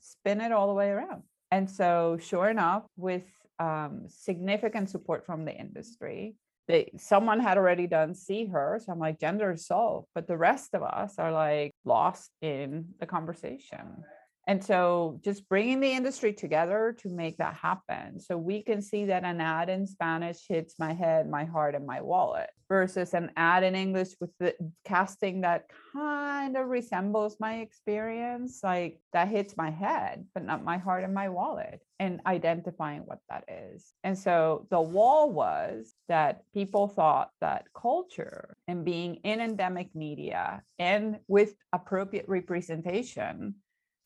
spin 0.00 0.40
it 0.40 0.52
all 0.52 0.68
the 0.68 0.74
way 0.74 0.90
around. 0.90 1.22
And 1.50 1.68
so, 1.68 2.18
sure 2.20 2.50
enough, 2.50 2.84
with 2.96 3.24
um, 3.58 4.02
significant 4.08 4.90
support 4.90 5.24
from 5.24 5.44
the 5.44 5.54
industry, 5.54 6.36
they, 6.68 6.90
someone 6.98 7.40
had 7.40 7.58
already 7.58 7.86
done 7.86 8.12
SeeHer 8.12 8.80
so 8.80 8.92
i'm 8.92 8.98
like 8.98 9.18
gender 9.18 9.52
is 9.52 9.66
solved 9.66 10.06
but 10.14 10.26
the 10.26 10.36
rest 10.36 10.74
of 10.74 10.82
us 10.82 11.14
are 11.18 11.32
like 11.32 11.72
lost 11.84 12.30
in 12.42 12.86
the 13.00 13.06
conversation 13.06 14.04
and 14.48 14.64
so 14.64 15.20
just 15.22 15.46
bringing 15.46 15.78
the 15.78 15.92
industry 15.92 16.32
together 16.32 16.96
to 17.00 17.10
make 17.10 17.36
that 17.36 17.54
happen. 17.54 18.18
So 18.18 18.38
we 18.38 18.62
can 18.62 18.80
see 18.80 19.04
that 19.04 19.22
an 19.22 19.42
ad 19.42 19.68
in 19.68 19.86
Spanish 19.86 20.38
hits 20.48 20.76
my 20.78 20.94
head, 20.94 21.28
my 21.28 21.44
heart, 21.44 21.74
and 21.74 21.86
my 21.86 22.00
wallet 22.00 22.48
versus 22.66 23.12
an 23.12 23.30
ad 23.36 23.62
in 23.62 23.74
English 23.74 24.14
with 24.22 24.30
the 24.40 24.54
casting 24.86 25.42
that 25.42 25.66
kind 25.92 26.56
of 26.56 26.68
resembles 26.68 27.36
my 27.38 27.56
experience, 27.56 28.60
like 28.62 29.00
that 29.12 29.28
hits 29.28 29.54
my 29.58 29.70
head, 29.70 30.24
but 30.32 30.44
not 30.44 30.64
my 30.64 30.78
heart 30.78 31.04
and 31.04 31.12
my 31.12 31.28
wallet, 31.28 31.82
and 31.98 32.22
identifying 32.26 33.02
what 33.02 33.20
that 33.28 33.44
is. 33.48 33.92
And 34.02 34.18
so 34.18 34.66
the 34.70 34.80
wall 34.80 35.30
was 35.30 35.94
that 36.08 36.44
people 36.54 36.88
thought 36.88 37.32
that 37.42 37.66
culture 37.74 38.56
and 38.66 38.82
being 38.82 39.16
in 39.16 39.40
endemic 39.40 39.94
media 39.94 40.62
and 40.78 41.18
with 41.28 41.54
appropriate 41.74 42.28
representation 42.28 43.54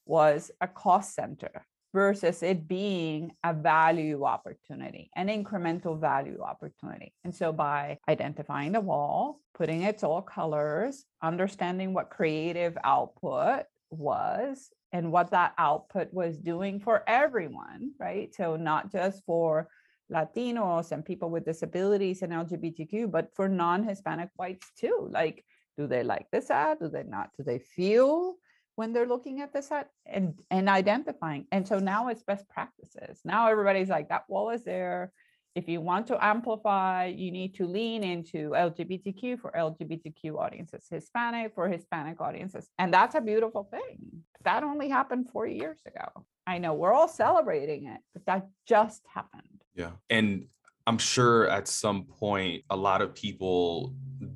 was 0.06 0.50
a 0.60 0.68
cost 0.68 1.14
center 1.14 1.66
versus 1.92 2.42
it 2.42 2.66
being 2.66 3.32
a 3.44 3.52
value 3.52 4.24
opportunity, 4.24 5.10
an 5.14 5.28
incremental 5.28 6.00
value 6.00 6.40
opportunity. 6.40 7.12
And 7.24 7.34
so 7.34 7.52
by 7.52 7.98
identifying 8.08 8.72
the 8.72 8.80
wall, 8.80 9.40
putting 9.54 9.82
its 9.82 10.02
all 10.02 10.22
colors, 10.22 11.04
understanding 11.22 11.92
what 11.92 12.08
creative 12.08 12.78
output 12.82 13.64
was 13.90 14.70
and 14.92 15.12
what 15.12 15.30
that 15.30 15.52
output 15.58 16.12
was 16.12 16.38
doing 16.38 16.80
for 16.80 17.02
everyone, 17.06 17.92
right? 17.98 18.34
So 18.34 18.56
not 18.56 18.90
just 18.90 19.22
for 19.26 19.68
Latinos 20.10 20.92
and 20.92 21.04
people 21.04 21.30
with 21.30 21.44
disabilities 21.44 22.22
and 22.22 22.32
LGBTQ, 22.32 23.10
but 23.10 23.34
for 23.34 23.48
non-Hispanic 23.48 24.30
whites 24.36 24.70
too. 24.78 25.08
Like, 25.10 25.44
do 25.78 25.86
they 25.86 26.02
like 26.02 26.26
this 26.30 26.50
ad? 26.50 26.78
Do 26.80 26.88
they 26.88 27.02
not? 27.02 27.30
Do 27.36 27.44
they 27.44 27.58
feel 27.58 28.34
when 28.76 28.92
they're 28.92 29.06
looking 29.06 29.40
at 29.40 29.52
this 29.52 29.68
set 29.68 29.90
and 30.06 30.40
and 30.50 30.68
identifying. 30.68 31.46
And 31.52 31.66
so 31.66 31.78
now 31.78 32.08
it's 32.08 32.22
best 32.22 32.48
practices. 32.48 33.20
Now 33.24 33.48
everybody's 33.48 33.88
like 33.88 34.08
that 34.08 34.24
wall 34.28 34.50
is 34.50 34.64
there. 34.64 35.12
If 35.54 35.68
you 35.68 35.82
want 35.82 36.06
to 36.06 36.24
amplify 36.24 37.06
you 37.06 37.30
need 37.30 37.54
to 37.56 37.66
lean 37.66 38.02
into 38.02 38.50
lgbtq 38.50 39.38
for 39.38 39.50
lgbtq 39.52 40.34
audiences 40.38 40.86
hispanic 40.88 41.54
for 41.54 41.68
hispanic 41.68 42.20
audiences. 42.20 42.70
And 42.78 42.92
that's 42.92 43.14
a 43.14 43.20
beautiful 43.20 43.64
thing. 43.64 44.22
That 44.44 44.64
only 44.64 44.88
happened 44.88 45.28
four 45.30 45.46
years 45.46 45.78
ago. 45.86 46.24
I 46.46 46.58
know 46.58 46.72
we're 46.74 46.94
all 46.94 47.08
celebrating 47.08 47.86
it 47.86 48.00
but 48.14 48.24
that 48.26 48.48
just 48.66 49.02
happened. 49.12 49.62
Yeah. 49.74 49.92
And 50.08 50.46
i'm 50.86 50.98
sure 50.98 51.48
at 51.48 51.68
some 51.68 52.04
point 52.04 52.62
a 52.70 52.76
lot 52.76 53.02
of 53.02 53.14
people 53.14 53.94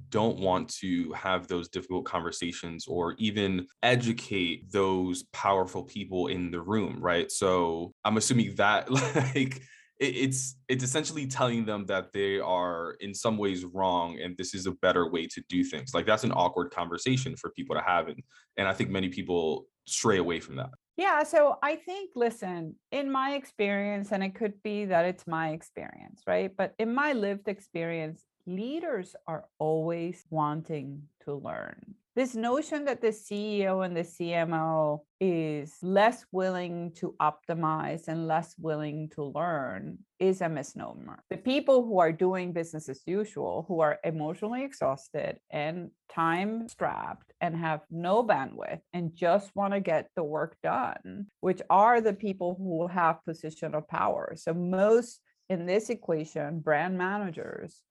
don't 0.09 0.38
want 0.38 0.68
to 0.68 1.12
have 1.12 1.46
those 1.46 1.68
difficult 1.68 2.04
conversations 2.04 2.87
or 2.88 3.14
even 3.18 3.66
educate 3.82 4.70
those 4.72 5.24
powerful 5.32 5.85
people 5.85 6.26
in 6.26 6.50
the 6.50 6.61
room 6.61 6.98
right? 7.00 7.30
So 7.30 7.92
i'm 8.04 8.16
assuming 8.16 8.54
that 8.56 8.90
like 9.35 9.62
it's 9.98 10.56
it's 10.68 10.85
essentially 10.85 11.26
telling 11.26 11.64
them 11.64 11.87
that 11.87 12.12
they 12.12 12.38
are 12.38 12.96
in 13.00 13.14
some 13.14 13.38
ways 13.38 13.64
wrong 13.64 14.20
and 14.20 14.37
this 14.37 14.54
is 14.54 14.66
a 14.66 14.72
better 14.72 15.11
way 15.11 15.26
to 15.26 15.42
do 15.48 15.64
things. 15.64 15.94
Like 15.94 16.04
that's 16.04 16.24
an 16.24 16.32
awkward 16.32 16.70
conversation 16.70 17.35
for 17.37 17.50
people 17.50 17.74
to 17.76 17.82
have 17.82 18.09
and 18.09 18.22
and 18.56 18.68
i 18.68 18.72
think 18.72 18.90
many 18.90 19.09
people 19.09 19.66
stray 19.87 20.18
away 20.18 20.40
from 20.40 20.56
that 20.56 20.70
yeah 20.96 21.22
so 21.22 21.56
i 21.62 21.76
think 21.76 22.11
listen 22.14 22.74
in 22.90 23.11
my 23.11 23.35
experience 23.35 24.12
and 24.12 24.22
it 24.22 24.35
could 24.35 24.62
be 24.62 24.85
that 24.85 25.04
it's 25.04 25.26
my 25.26 25.50
experience 25.50 26.22
right 26.26 26.56
but 26.56 26.74
in 26.78 26.94
my 26.94 27.12
lived 27.12 27.48
experience 27.48 28.24
leaders 28.46 29.16
are 29.26 29.44
always 29.59 30.24
wanting 30.30 31.02
to 31.24 31.35
learn. 31.35 31.94
This 32.16 32.35
notion 32.35 32.87
that 32.87 33.02
the 33.02 33.09
CEO 33.09 33.85
and 33.85 33.94
the 33.94 34.00
CMO 34.00 35.00
is 35.20 35.76
less 35.83 36.24
willing 36.33 36.92
to 36.92 37.14
optimize 37.20 38.09
and 38.09 38.26
less 38.26 38.55
willing 38.59 39.11
to 39.11 39.22
learn 39.22 39.98
is 40.18 40.40
a 40.40 40.48
misnomer. 40.48 41.22
The 41.29 41.37
people 41.37 41.85
who 41.85 41.98
are 41.98 42.12
doing 42.12 42.55
business 42.55 42.88
as 42.88 43.02
usual, 43.05 43.66
who 43.68 43.81
are 43.81 43.98
emotionally 44.02 44.64
exhausted 44.64 45.40
and 45.50 45.90
time 46.11 46.66
strapped 46.70 47.35
and 47.42 47.55
have 47.55 47.83
no 47.90 48.24
bandwidth 48.24 48.81
and 48.94 49.14
just 49.14 49.55
want 49.55 49.74
to 49.74 49.81
get 49.81 50.09
the 50.16 50.24
work 50.24 50.57
done, 50.62 51.26
which 51.40 51.61
are 51.68 52.00
the 52.00 52.14
people 52.14 52.57
who 52.59 52.87
have 52.87 53.22
position 53.26 53.74
of 53.74 53.87
power. 53.88 54.33
So 54.37 54.55
most 54.55 55.20
in 55.50 55.66
this 55.66 55.90
equation, 55.90 56.61
brand 56.61 56.96
managers 56.96 57.83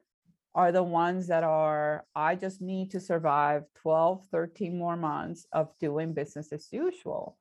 are 0.55 0.71
the 0.71 0.81
ones 0.81 1.27
that 1.27 1.43
are, 1.43 2.05
I 2.15 2.35
just 2.35 2.61
need 2.61 2.91
to 2.91 2.99
survive 3.01 3.63
12, 3.81 4.25
13 4.31 4.77
more 4.77 4.95
months 4.95 5.45
of 5.51 5.69
doing 5.79 6.13
business 6.13 6.53
as 6.53 6.69
usual. 6.71 7.37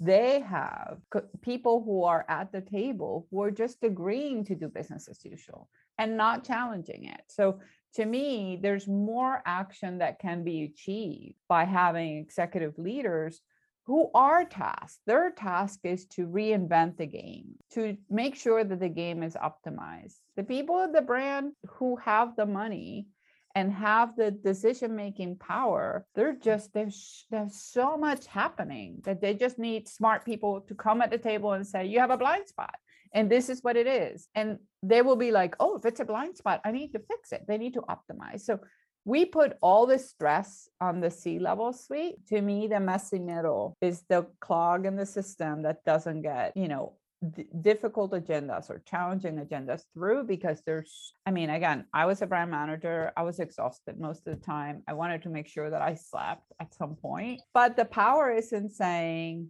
They 0.00 0.40
have 0.40 0.98
people 1.40 1.82
who 1.82 2.04
are 2.04 2.24
at 2.28 2.52
the 2.52 2.60
table 2.60 3.26
who 3.30 3.42
are 3.42 3.50
just 3.50 3.82
agreeing 3.82 4.44
to 4.44 4.54
do 4.54 4.68
business 4.68 5.08
as 5.08 5.24
usual 5.24 5.68
and 5.96 6.16
not 6.16 6.44
challenging 6.44 7.06
it. 7.06 7.22
So 7.26 7.58
to 7.94 8.04
me, 8.04 8.58
there's 8.62 8.86
more 8.86 9.42
action 9.46 9.98
that 9.98 10.20
can 10.20 10.44
be 10.44 10.64
achieved 10.64 11.34
by 11.48 11.64
having 11.64 12.18
executive 12.18 12.78
leaders 12.78 13.40
who 13.88 14.10
are 14.14 14.44
tasked. 14.44 15.00
Their 15.06 15.30
task 15.30 15.80
is 15.82 16.04
to 16.08 16.26
reinvent 16.26 16.98
the 16.98 17.06
game, 17.06 17.54
to 17.72 17.96
make 18.10 18.36
sure 18.36 18.62
that 18.62 18.80
the 18.80 18.88
game 18.90 19.22
is 19.22 19.34
optimized. 19.34 20.16
The 20.36 20.44
people 20.44 20.78
at 20.80 20.92
the 20.92 21.00
brand 21.00 21.52
who 21.66 21.96
have 21.96 22.36
the 22.36 22.44
money 22.44 23.06
and 23.54 23.72
have 23.72 24.14
the 24.14 24.30
decision 24.30 24.94
making 24.94 25.36
power 25.36 26.04
they're 26.14 26.36
just 26.36 26.72
there's 26.74 27.24
there's 27.30 27.56
so 27.56 27.96
much 27.96 28.26
happening 28.26 29.00
that 29.04 29.22
they 29.22 29.32
just 29.32 29.58
need 29.58 29.88
smart 29.88 30.22
people 30.22 30.60
to 30.60 30.74
come 30.74 31.00
at 31.00 31.10
the 31.10 31.16
table 31.16 31.54
and 31.54 31.66
say 31.66 31.86
you 31.86 31.98
have 31.98 32.10
a 32.10 32.16
blind 32.18 32.46
spot 32.46 32.74
and 33.14 33.30
this 33.30 33.48
is 33.48 33.64
what 33.64 33.74
it 33.74 33.86
is 33.86 34.28
and 34.34 34.58
they 34.82 35.00
will 35.00 35.16
be 35.16 35.32
like 35.32 35.56
oh 35.60 35.76
if 35.78 35.86
it's 35.86 35.98
a 35.98 36.04
blind 36.04 36.36
spot 36.36 36.60
i 36.66 36.70
need 36.70 36.92
to 36.92 36.98
fix 36.98 37.32
it 37.32 37.42
they 37.48 37.56
need 37.56 37.72
to 37.72 37.80
optimize 37.80 38.42
so 38.42 38.60
we 39.04 39.24
put 39.24 39.56
all 39.62 39.86
the 39.86 39.98
stress 39.98 40.68
on 40.80 41.00
the 41.00 41.10
C 41.10 41.38
level 41.38 41.72
suite. 41.72 42.26
To 42.28 42.40
me, 42.40 42.66
the 42.66 42.80
messy 42.80 43.18
middle 43.18 43.76
is 43.80 44.02
the 44.08 44.26
clog 44.40 44.86
in 44.86 44.96
the 44.96 45.06
system 45.06 45.62
that 45.62 45.84
doesn't 45.84 46.22
get, 46.22 46.56
you 46.56 46.68
know, 46.68 46.94
d- 47.30 47.46
difficult 47.60 48.12
agendas 48.12 48.70
or 48.70 48.82
challenging 48.86 49.36
agendas 49.36 49.82
through 49.92 50.24
because 50.24 50.62
there's 50.64 51.12
i 51.26 51.30
mean 51.30 51.50
again 51.50 51.84
i 51.92 52.06
was 52.06 52.22
a 52.22 52.26
brand 52.26 52.50
manager. 52.50 53.12
I 53.16 53.22
was 53.22 53.40
exhausted 53.40 53.98
most 53.98 54.26
of 54.26 54.38
the 54.38 54.44
time. 54.44 54.82
I 54.86 54.92
wanted 54.92 55.22
to 55.22 55.28
make 55.28 55.48
sure 55.48 55.70
that 55.70 55.82
i 55.82 55.94
slept 55.94 56.52
at 56.60 56.74
some 56.74 56.94
point. 56.94 57.40
But 57.54 57.76
the 57.76 57.84
power 57.84 58.30
is 58.30 58.52
in 58.52 58.68
saying 58.68 59.48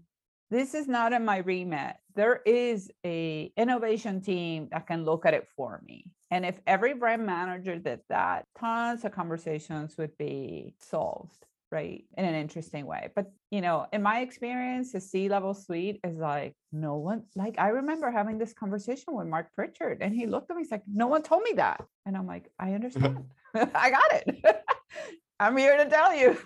this 0.51 0.75
is 0.75 0.89
not 0.89 1.13
in 1.13 1.25
my 1.25 1.39
remit. 1.39 1.97
There 2.15 2.41
is 2.47 2.91
a 3.05 3.53
innovation 3.57 4.21
team 4.21 4.69
that 4.73 4.87
can 4.87 5.05
look 5.05 5.27
at 5.27 5.35
it 5.35 5.47
for 5.57 5.81
me. 5.87 6.05
And 6.31 6.45
if 6.45 6.61
every 6.67 6.95
brand 6.95 7.25
manager 7.25 7.77
did 7.77 8.01
that 8.09 8.47
tons 8.59 9.05
of 9.05 9.13
conversations 9.13 9.97
would 9.99 10.17
be 10.19 10.75
solved 10.81 11.47
right 11.71 12.05
in 12.17 12.25
an 12.25 12.35
interesting 12.35 12.87
way. 12.87 13.11
But 13.15 13.31
you 13.51 13.61
know 13.61 13.87
in 13.93 14.03
my 14.03 14.21
experience 14.21 14.93
the 14.93 15.01
c 15.01 15.29
level 15.29 15.55
suite 15.55 16.01
is 16.05 16.17
like 16.17 16.55
no 16.73 16.97
one 16.97 17.25
like 17.35 17.59
i 17.59 17.69
remember 17.69 18.11
having 18.11 18.37
this 18.39 18.53
conversation 18.53 19.15
with 19.15 19.27
Marc 19.27 19.55
Pritchard 19.55 19.99
and 20.03 20.15
he 20.15 20.27
looked 20.27 20.51
at 20.51 20.57
me 20.57 20.63
he's 20.63 20.71
like 20.71 20.83
no 20.87 21.07
one 21.07 21.23
told 21.23 21.43
me 21.43 21.53
that. 21.57 21.85
And 22.07 22.17
i'm 22.17 22.27
like 22.27 22.51
i 22.59 22.73
understand. 22.79 23.25
I 23.55 23.91
got 23.91 24.13
it. 24.13 24.65
I'm 25.41 25.57
here 25.57 25.77
to 25.77 25.89
tell 25.89 26.15
you 26.15 26.37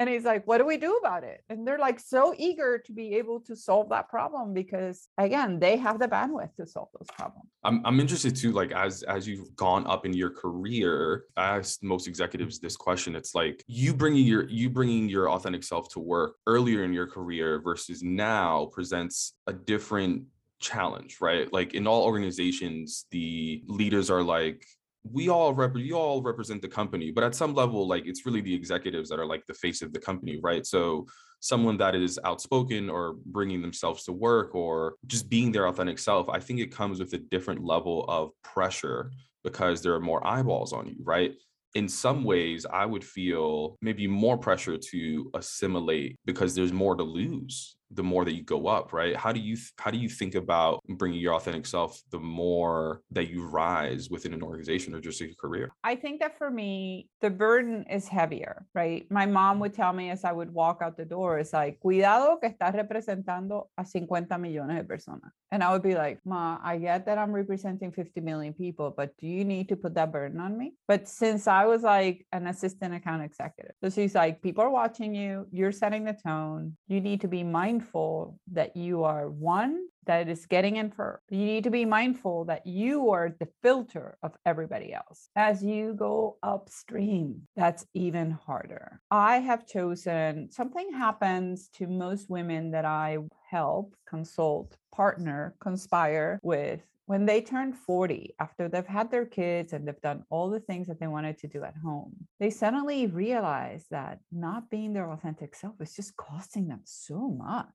and 0.00 0.08
he's 0.08 0.24
like, 0.24 0.46
what 0.46 0.58
do 0.58 0.64
we 0.64 0.78
do 0.78 0.96
about 0.96 1.24
it? 1.24 1.44
And 1.50 1.68
they're 1.68 1.78
like 1.78 2.00
so 2.00 2.34
eager 2.38 2.82
to 2.86 2.92
be 2.92 3.16
able 3.16 3.38
to 3.40 3.54
solve 3.54 3.90
that 3.90 4.08
problem 4.08 4.54
because 4.54 5.08
again, 5.18 5.60
they 5.60 5.76
have 5.76 5.98
the 5.98 6.08
bandwidth 6.08 6.56
to 6.56 6.66
solve 6.66 6.88
those 6.98 7.06
problems. 7.14 7.50
I'm, 7.64 7.84
I'm 7.84 8.00
interested 8.00 8.34
too, 8.34 8.52
like 8.52 8.72
as 8.72 9.02
as 9.02 9.28
you've 9.28 9.54
gone 9.56 9.86
up 9.86 10.06
in 10.06 10.14
your 10.14 10.30
career, 10.30 11.24
I 11.36 11.58
asked 11.58 11.82
most 11.82 12.08
executives 12.08 12.58
this 12.58 12.76
question. 12.76 13.14
It's 13.14 13.34
like 13.34 13.62
you 13.66 13.92
bringing 13.92 14.24
your 14.24 14.48
you 14.48 14.70
bringing 14.70 15.06
your 15.06 15.30
authentic 15.30 15.62
self 15.62 15.90
to 15.90 16.00
work 16.00 16.36
earlier 16.46 16.82
in 16.82 16.94
your 16.94 17.06
career 17.06 17.60
versus 17.60 18.02
now 18.02 18.70
presents 18.72 19.34
a 19.46 19.52
different 19.52 20.22
challenge, 20.60 21.18
right? 21.20 21.52
Like 21.52 21.74
in 21.74 21.86
all 21.86 22.04
organizations, 22.04 23.04
the 23.10 23.62
leaders 23.66 24.10
are 24.10 24.22
like, 24.22 24.66
we 25.04 25.28
all 25.28 25.54
rep 25.54 25.76
you 25.76 25.94
all 25.96 26.22
represent 26.22 26.60
the 26.60 26.68
company 26.68 27.10
but 27.10 27.24
at 27.24 27.34
some 27.34 27.54
level 27.54 27.88
like 27.88 28.06
it's 28.06 28.26
really 28.26 28.40
the 28.40 28.54
executives 28.54 29.08
that 29.08 29.18
are 29.18 29.26
like 29.26 29.44
the 29.46 29.54
face 29.54 29.82
of 29.82 29.92
the 29.92 30.00
company 30.00 30.38
right? 30.42 30.66
So 30.66 31.06
someone 31.40 31.78
that 31.78 31.94
is 31.94 32.18
outspoken 32.24 32.90
or 32.90 33.16
bringing 33.26 33.62
themselves 33.62 34.04
to 34.04 34.12
work 34.12 34.54
or 34.54 34.96
just 35.06 35.30
being 35.30 35.50
their 35.50 35.66
authentic 35.68 35.98
self 35.98 36.28
i 36.28 36.38
think 36.38 36.60
it 36.60 36.70
comes 36.70 37.00
with 37.00 37.12
a 37.14 37.18
different 37.18 37.64
level 37.64 38.04
of 38.08 38.30
pressure 38.44 39.10
because 39.42 39.80
there 39.80 39.94
are 39.94 40.00
more 40.00 40.24
eyeballs 40.26 40.72
on 40.72 40.86
you 40.86 40.96
right? 41.02 41.34
In 41.74 41.88
some 41.88 42.24
ways 42.24 42.66
i 42.70 42.84
would 42.84 43.04
feel 43.04 43.78
maybe 43.80 44.06
more 44.06 44.36
pressure 44.36 44.76
to 44.76 45.30
assimilate 45.34 46.18
because 46.26 46.54
there's 46.54 46.72
more 46.72 46.94
to 46.94 47.04
lose 47.04 47.76
the 47.90 48.02
more 48.02 48.24
that 48.24 48.34
you 48.34 48.42
go 48.42 48.66
up 48.66 48.92
right? 48.92 49.16
How 49.16 49.32
do 49.32 49.40
you 49.40 49.56
how 49.78 49.90
do 49.90 49.98
you 49.98 50.08
think 50.08 50.34
about 50.34 50.80
bringing 50.88 51.20
your 51.20 51.34
authentic 51.34 51.66
self 51.66 52.00
the 52.10 52.20
more 52.20 53.02
that 53.10 53.28
you 53.28 53.46
rise 53.46 54.08
within 54.10 54.32
an 54.32 54.42
organization 54.42 54.94
or 54.94 55.00
just 55.00 55.20
a 55.20 55.34
career? 55.34 55.70
I 55.82 55.96
think 55.96 56.20
that 56.20 56.38
for 56.38 56.50
me 56.50 57.08
the 57.20 57.30
burden 57.30 57.84
is 57.90 58.08
heavier 58.08 58.66
right? 58.74 59.06
My 59.10 59.26
mom 59.26 59.58
would 59.60 59.74
tell 59.74 59.92
me 59.92 60.10
as 60.10 60.24
i 60.24 60.32
would 60.32 60.52
walk 60.52 60.78
out 60.82 60.96
the 60.96 61.04
door 61.04 61.38
it's 61.38 61.52
like 61.52 61.78
cuidado 61.80 62.38
que 62.40 62.48
estás 62.48 62.74
representando 62.74 63.68
a 63.76 63.84
50 63.84 64.38
millones 64.38 64.76
de 64.76 64.84
personas. 64.84 65.32
And 65.50 65.62
i 65.62 65.72
would 65.72 65.82
be 65.82 65.94
like 65.94 66.20
ma 66.24 66.58
i 66.62 66.76
get 66.76 67.06
that 67.06 67.18
i'm 67.18 67.32
representing 67.32 67.90
50 67.90 68.20
million 68.20 68.52
people 68.52 68.94
but 68.96 69.16
do 69.18 69.26
you 69.26 69.44
need 69.44 69.68
to 69.68 69.76
put 69.76 69.94
that 69.94 70.12
burden 70.12 70.40
on 70.40 70.56
me? 70.56 70.74
But 70.86 71.08
since 71.08 71.46
i 71.46 71.64
was 71.64 71.82
like 71.82 72.26
an 72.32 72.46
assistant 72.46 72.94
account 72.94 73.22
executive 73.22 73.74
so 73.82 73.90
she's 73.90 74.14
like 74.14 74.42
people 74.42 74.62
are 74.62 74.70
watching 74.70 75.14
you 75.14 75.46
you're 75.50 75.72
setting 75.72 76.04
the 76.04 76.12
tone 76.12 76.76
you 76.88 77.00
need 77.00 77.20
to 77.22 77.28
be 77.28 77.42
mindful 77.42 77.79
mindful 77.80 78.38
that 78.52 78.76
you 78.76 79.04
are 79.04 79.30
one 79.30 79.86
that 80.04 80.28
is 80.28 80.44
getting 80.46 80.76
in 80.76 80.90
for. 80.90 81.22
You 81.30 81.46
need 81.46 81.64
to 81.64 81.70
be 81.70 81.84
mindful 81.86 82.44
that 82.44 82.66
you 82.66 83.10
are 83.10 83.34
the 83.38 83.48
filter 83.62 84.18
of 84.22 84.32
everybody 84.44 84.92
else. 84.92 85.30
As 85.34 85.62
you 85.62 85.94
go 85.94 86.36
upstream, 86.42 87.42
that's 87.56 87.86
even 87.94 88.32
harder. 88.32 89.00
I 89.10 89.38
have 89.38 89.66
chosen 89.66 90.50
something 90.50 90.92
happens 90.92 91.70
to 91.76 91.86
most 91.86 92.28
women 92.28 92.70
that 92.72 92.84
I 92.84 93.18
help, 93.48 93.94
consult, 94.06 94.76
partner, 94.94 95.54
conspire 95.60 96.38
with 96.42 96.80
when 97.10 97.26
they 97.26 97.40
turn 97.40 97.72
40 97.72 98.36
after 98.38 98.68
they've 98.68 98.86
had 98.86 99.10
their 99.10 99.26
kids 99.26 99.72
and 99.72 99.82
they've 99.84 100.00
done 100.00 100.22
all 100.30 100.48
the 100.48 100.60
things 100.60 100.86
that 100.86 101.00
they 101.00 101.08
wanted 101.08 101.38
to 101.38 101.48
do 101.48 101.64
at 101.64 101.74
home 101.74 102.14
they 102.38 102.50
suddenly 102.50 103.08
realize 103.08 103.84
that 103.90 104.20
not 104.30 104.70
being 104.70 104.92
their 104.92 105.10
authentic 105.10 105.56
self 105.56 105.74
is 105.80 105.96
just 105.96 106.16
costing 106.16 106.68
them 106.68 106.82
so 106.84 107.28
much. 107.28 107.66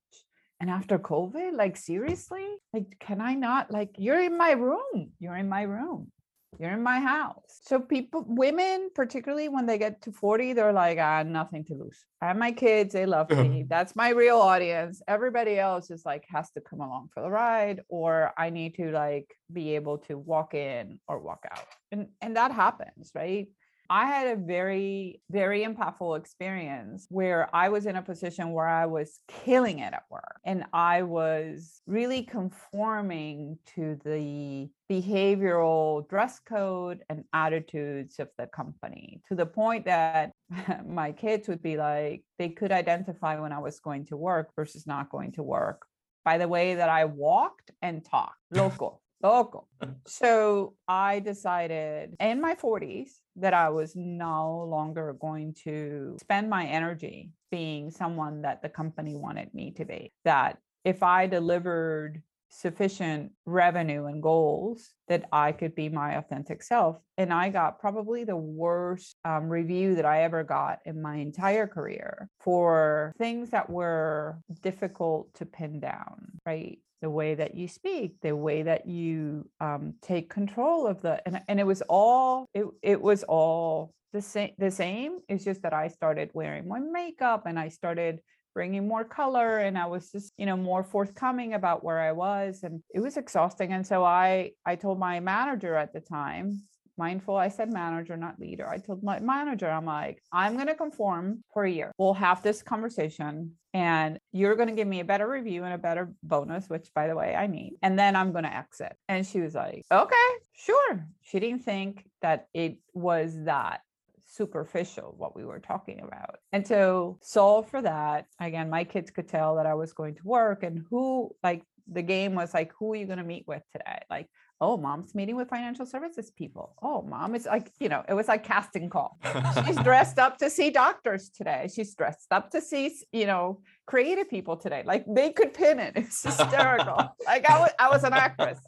And 0.58 0.70
after 0.70 0.98
covid 0.98 1.52
like 1.52 1.76
seriously? 1.76 2.48
Like 2.72 2.96
can 2.98 3.20
i 3.20 3.34
not 3.34 3.70
like 3.70 3.90
you're 3.98 4.22
in 4.22 4.38
my 4.38 4.52
room 4.52 5.12
you're 5.18 5.36
in 5.36 5.50
my 5.50 5.64
room 5.76 6.10
you're 6.58 6.72
in 6.72 6.82
my 6.82 7.00
house. 7.00 7.60
So 7.62 7.80
people, 7.80 8.24
women, 8.26 8.90
particularly 8.94 9.48
when 9.48 9.66
they 9.66 9.78
get 9.78 10.02
to 10.02 10.12
40, 10.12 10.54
they're 10.54 10.72
like, 10.72 10.98
I 10.98 11.18
have 11.18 11.26
nothing 11.26 11.64
to 11.66 11.74
lose. 11.74 12.04
I 12.22 12.28
have 12.28 12.36
my 12.36 12.52
kids, 12.52 12.92
they 12.92 13.06
love 13.06 13.30
me. 13.30 13.64
That's 13.68 13.94
my 13.94 14.10
real 14.10 14.38
audience. 14.38 15.02
Everybody 15.06 15.58
else 15.58 15.90
is 15.90 16.04
like 16.04 16.24
has 16.28 16.50
to 16.52 16.60
come 16.60 16.80
along 16.80 17.10
for 17.12 17.22
the 17.22 17.30
ride, 17.30 17.82
or 17.88 18.32
I 18.38 18.50
need 18.50 18.74
to 18.76 18.90
like 18.90 19.34
be 19.52 19.74
able 19.74 19.98
to 19.98 20.16
walk 20.16 20.54
in 20.54 20.98
or 21.08 21.18
walk 21.18 21.44
out. 21.50 21.66
And 21.92 22.08
and 22.20 22.36
that 22.36 22.52
happens, 22.52 23.10
right? 23.14 23.48
I 23.88 24.06
had 24.06 24.28
a 24.28 24.40
very, 24.40 25.20
very 25.30 25.64
impactful 25.64 26.18
experience 26.18 27.06
where 27.10 27.54
I 27.54 27.68
was 27.68 27.86
in 27.86 27.96
a 27.96 28.02
position 28.02 28.52
where 28.52 28.66
I 28.66 28.86
was 28.86 29.20
killing 29.28 29.78
it 29.80 29.92
at 29.92 30.04
work 30.10 30.40
and 30.44 30.64
I 30.72 31.02
was 31.02 31.80
really 31.86 32.22
conforming 32.22 33.58
to 33.74 33.98
the 34.04 34.68
behavioral 34.90 36.08
dress 36.08 36.40
code 36.40 37.02
and 37.08 37.24
attitudes 37.32 38.18
of 38.18 38.28
the 38.38 38.46
company 38.46 39.22
to 39.28 39.34
the 39.34 39.46
point 39.46 39.84
that 39.86 40.32
my 40.86 41.12
kids 41.12 41.48
would 41.48 41.62
be 41.62 41.76
like, 41.76 42.24
they 42.38 42.48
could 42.48 42.72
identify 42.72 43.40
when 43.40 43.52
I 43.52 43.58
was 43.58 43.80
going 43.80 44.06
to 44.06 44.16
work 44.16 44.50
versus 44.56 44.86
not 44.86 45.10
going 45.10 45.32
to 45.32 45.42
work 45.42 45.86
by 46.24 46.38
the 46.38 46.48
way 46.48 46.74
that 46.74 46.88
I 46.88 47.04
walked 47.04 47.70
and 47.82 48.04
talked 48.04 48.36
local 48.50 49.02
local. 49.22 49.66
so 50.06 50.74
I 50.86 51.20
decided 51.20 52.16
in 52.20 52.40
my 52.40 52.54
40s 52.54 53.08
that 53.36 53.54
I 53.54 53.68
was 53.68 53.94
no 53.94 54.66
longer 54.68 55.16
going 55.20 55.54
to 55.64 56.16
spend 56.20 56.50
my 56.50 56.66
energy 56.66 57.30
being 57.50 57.90
someone 57.90 58.42
that 58.42 58.62
the 58.62 58.68
company 58.68 59.14
wanted 59.14 59.52
me 59.54 59.72
to 59.72 59.84
be. 59.84 60.12
That 60.24 60.58
if 60.84 61.02
I 61.02 61.26
delivered 61.26 62.22
sufficient 62.48 63.32
revenue 63.44 64.06
and 64.06 64.22
goals 64.22 64.90
that 65.08 65.24
I 65.32 65.52
could 65.52 65.74
be 65.74 65.88
my 65.88 66.16
authentic 66.16 66.62
self. 66.62 66.96
And 67.18 67.32
I 67.32 67.48
got 67.48 67.80
probably 67.80 68.24
the 68.24 68.36
worst 68.36 69.16
um, 69.24 69.48
review 69.48 69.96
that 69.96 70.06
I 70.06 70.22
ever 70.22 70.44
got 70.44 70.80
in 70.84 71.02
my 71.02 71.16
entire 71.16 71.66
career 71.66 72.28
for 72.40 73.12
things 73.18 73.50
that 73.50 73.68
were 73.68 74.38
difficult 74.62 75.34
to 75.34 75.46
pin 75.46 75.80
down, 75.80 76.40
right? 76.46 76.78
The 77.02 77.10
way 77.10 77.34
that 77.34 77.54
you 77.54 77.68
speak 77.68 78.14
the 78.22 78.34
way 78.34 78.62
that 78.62 78.86
you 78.86 79.48
um, 79.60 79.94
take 80.02 80.30
control 80.30 80.86
of 80.86 81.00
the 81.02 81.20
and, 81.26 81.40
and 81.48 81.60
it 81.60 81.66
was 81.66 81.82
all 81.88 82.46
it, 82.54 82.66
it 82.82 83.00
was 83.00 83.22
all 83.24 83.92
the 84.12 84.22
same 84.22 84.52
the 84.58 84.70
same 84.70 85.18
it's 85.28 85.44
just 85.44 85.62
that 85.62 85.74
i 85.74 85.88
started 85.88 86.30
wearing 86.32 86.66
more 86.66 86.80
makeup 86.80 87.44
and 87.46 87.58
i 87.58 87.68
started 87.68 88.20
bringing 88.54 88.88
more 88.88 89.04
color 89.04 89.58
and 89.58 89.76
i 89.76 89.84
was 89.84 90.10
just 90.10 90.32
you 90.38 90.46
know 90.46 90.56
more 90.56 90.82
forthcoming 90.82 91.52
about 91.52 91.84
where 91.84 92.00
i 92.00 92.12
was 92.12 92.60
and 92.62 92.82
it 92.94 93.00
was 93.00 93.18
exhausting 93.18 93.72
and 93.72 93.86
so 93.86 94.02
i 94.02 94.50
i 94.64 94.74
told 94.74 94.98
my 94.98 95.20
manager 95.20 95.74
at 95.74 95.92
the 95.92 96.00
time 96.00 96.62
mindful. 96.98 97.36
I 97.36 97.48
said 97.48 97.72
manager 97.72 98.16
not 98.16 98.38
leader. 98.38 98.68
I 98.68 98.78
told 98.78 99.02
my 99.02 99.20
manager 99.20 99.68
i'm 99.68 99.86
like 99.86 100.22
i'm 100.32 100.54
going 100.54 100.66
to 100.66 100.74
conform 100.74 101.42
for 101.52 101.64
a 101.64 101.70
year. 101.70 101.92
We'll 101.98 102.14
have 102.14 102.42
this 102.42 102.62
conversation 102.62 103.52
and 103.74 104.18
you're 104.32 104.56
going 104.56 104.68
to 104.68 104.74
give 104.74 104.88
me 104.88 105.00
a 105.00 105.04
better 105.04 105.28
review 105.28 105.64
and 105.64 105.74
a 105.74 105.78
better 105.78 106.12
bonus 106.22 106.68
which 106.68 106.88
by 106.94 107.08
the 107.08 107.16
way 107.16 107.34
i 107.34 107.46
need 107.46 107.74
and 107.82 107.98
then 107.98 108.16
i'm 108.16 108.32
going 108.32 108.44
to 108.44 108.54
exit. 108.54 108.94
And 109.08 109.26
she 109.26 109.40
was 109.40 109.54
like 109.54 109.84
okay 109.90 110.14
sure. 110.52 111.06
She 111.22 111.40
didn't 111.40 111.64
think 111.64 112.06
that 112.22 112.48
it 112.54 112.78
was 112.94 113.34
that 113.44 113.80
superficial 114.28 115.14
what 115.16 115.36
we 115.36 115.44
were 115.44 115.60
talking 115.60 116.00
about. 116.00 116.38
And 116.52 116.66
so 116.66 117.18
solve 117.22 117.68
for 117.70 117.82
that. 117.82 118.26
Again 118.40 118.70
my 118.70 118.84
kids 118.84 119.10
could 119.10 119.28
tell 119.28 119.56
that 119.56 119.66
i 119.66 119.74
was 119.74 119.92
going 119.92 120.14
to 120.16 120.22
work 120.24 120.62
and 120.62 120.84
who 120.90 121.30
like 121.42 121.62
the 121.90 122.02
game 122.02 122.34
was 122.34 122.52
like 122.52 122.72
who 122.78 122.92
are 122.92 122.96
you 122.96 123.06
going 123.06 123.18
to 123.18 123.24
meet 123.24 123.46
with 123.46 123.62
today? 123.72 124.00
Like 124.10 124.28
oh 124.60 124.76
mom's 124.76 125.14
meeting 125.14 125.36
with 125.36 125.48
financial 125.48 125.86
services 125.86 126.30
people. 126.30 126.74
Oh 126.82 127.02
mom 127.02 127.34
it's 127.34 127.46
like 127.46 127.70
you 127.80 127.88
know 127.88 128.02
it 128.08 128.14
was 128.14 128.28
like 128.28 128.44
casting 128.44 128.88
call. 128.90 129.18
She's 129.66 129.76
dressed 129.84 130.18
up 130.18 130.38
to 130.38 130.50
see 130.50 130.70
doctors 130.70 131.30
today. 131.30 131.68
She's 131.74 131.94
dressed 131.94 132.28
up 132.30 132.50
to 132.50 132.60
see 132.60 132.94
you 133.12 133.26
know 133.26 133.60
creative 133.86 134.28
people 134.28 134.56
today. 134.56 134.82
Like 134.84 135.04
they 135.08 135.32
could 135.32 135.54
pin 135.54 135.78
it. 135.78 135.94
It's 135.96 136.22
hysterical. 136.22 136.96
Like 137.26 137.48
I 137.50 137.58
was, 137.58 137.70
I 137.78 137.88
was 137.88 138.04
an 138.04 138.12
actress. 138.12 138.58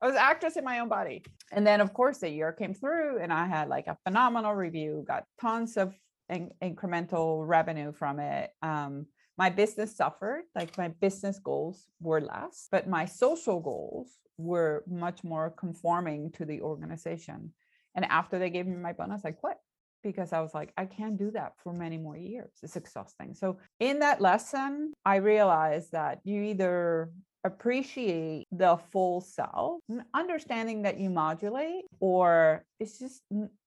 I 0.00 0.06
was 0.06 0.16
actress 0.16 0.56
in 0.56 0.64
my 0.64 0.80
own 0.80 0.88
body. 0.88 1.24
And 1.50 1.66
then, 1.66 1.80
of 1.80 1.92
course, 1.92 2.18
the 2.18 2.28
year 2.28 2.52
came 2.52 2.74
through 2.74 3.20
and 3.20 3.32
I 3.32 3.46
had 3.46 3.68
like 3.68 3.86
a 3.86 3.96
phenomenal 4.04 4.54
review, 4.54 5.04
got 5.08 5.24
tons 5.40 5.76
of 5.76 5.94
in- 6.28 6.50
incremental 6.62 7.46
revenue 7.46 7.92
from 7.92 8.20
it. 8.20 8.50
Um, 8.62 9.06
my 9.38 9.50
business 9.50 9.96
suffered, 9.96 10.42
like 10.54 10.76
my 10.78 10.88
business 10.88 11.38
goals 11.38 11.86
were 12.00 12.20
less, 12.20 12.68
but 12.70 12.88
my 12.88 13.06
social 13.06 13.60
goals 13.60 14.10
were 14.38 14.84
much 14.88 15.24
more 15.24 15.50
conforming 15.50 16.30
to 16.32 16.44
the 16.44 16.60
organization. 16.60 17.52
And 17.94 18.04
after 18.06 18.38
they 18.38 18.50
gave 18.50 18.66
me 18.66 18.76
my 18.76 18.92
bonus, 18.92 19.24
I 19.24 19.32
quit 19.32 19.56
because 20.02 20.32
I 20.32 20.40
was 20.40 20.52
like, 20.54 20.72
I 20.76 20.84
can't 20.84 21.16
do 21.16 21.30
that 21.32 21.52
for 21.62 21.72
many 21.72 21.96
more 21.96 22.16
years. 22.16 22.50
It's 22.62 22.76
exhausting. 22.76 23.34
So, 23.34 23.58
in 23.80 24.00
that 24.00 24.20
lesson, 24.20 24.92
I 25.04 25.16
realized 25.16 25.92
that 25.92 26.20
you 26.24 26.42
either 26.42 27.10
appreciate 27.44 28.46
the 28.52 28.78
full 28.90 29.20
self, 29.20 29.80
understanding 30.12 30.82
that 30.82 30.98
you 30.98 31.10
modulate, 31.10 31.84
or 32.00 32.64
it's 32.80 32.98
just 32.98 33.22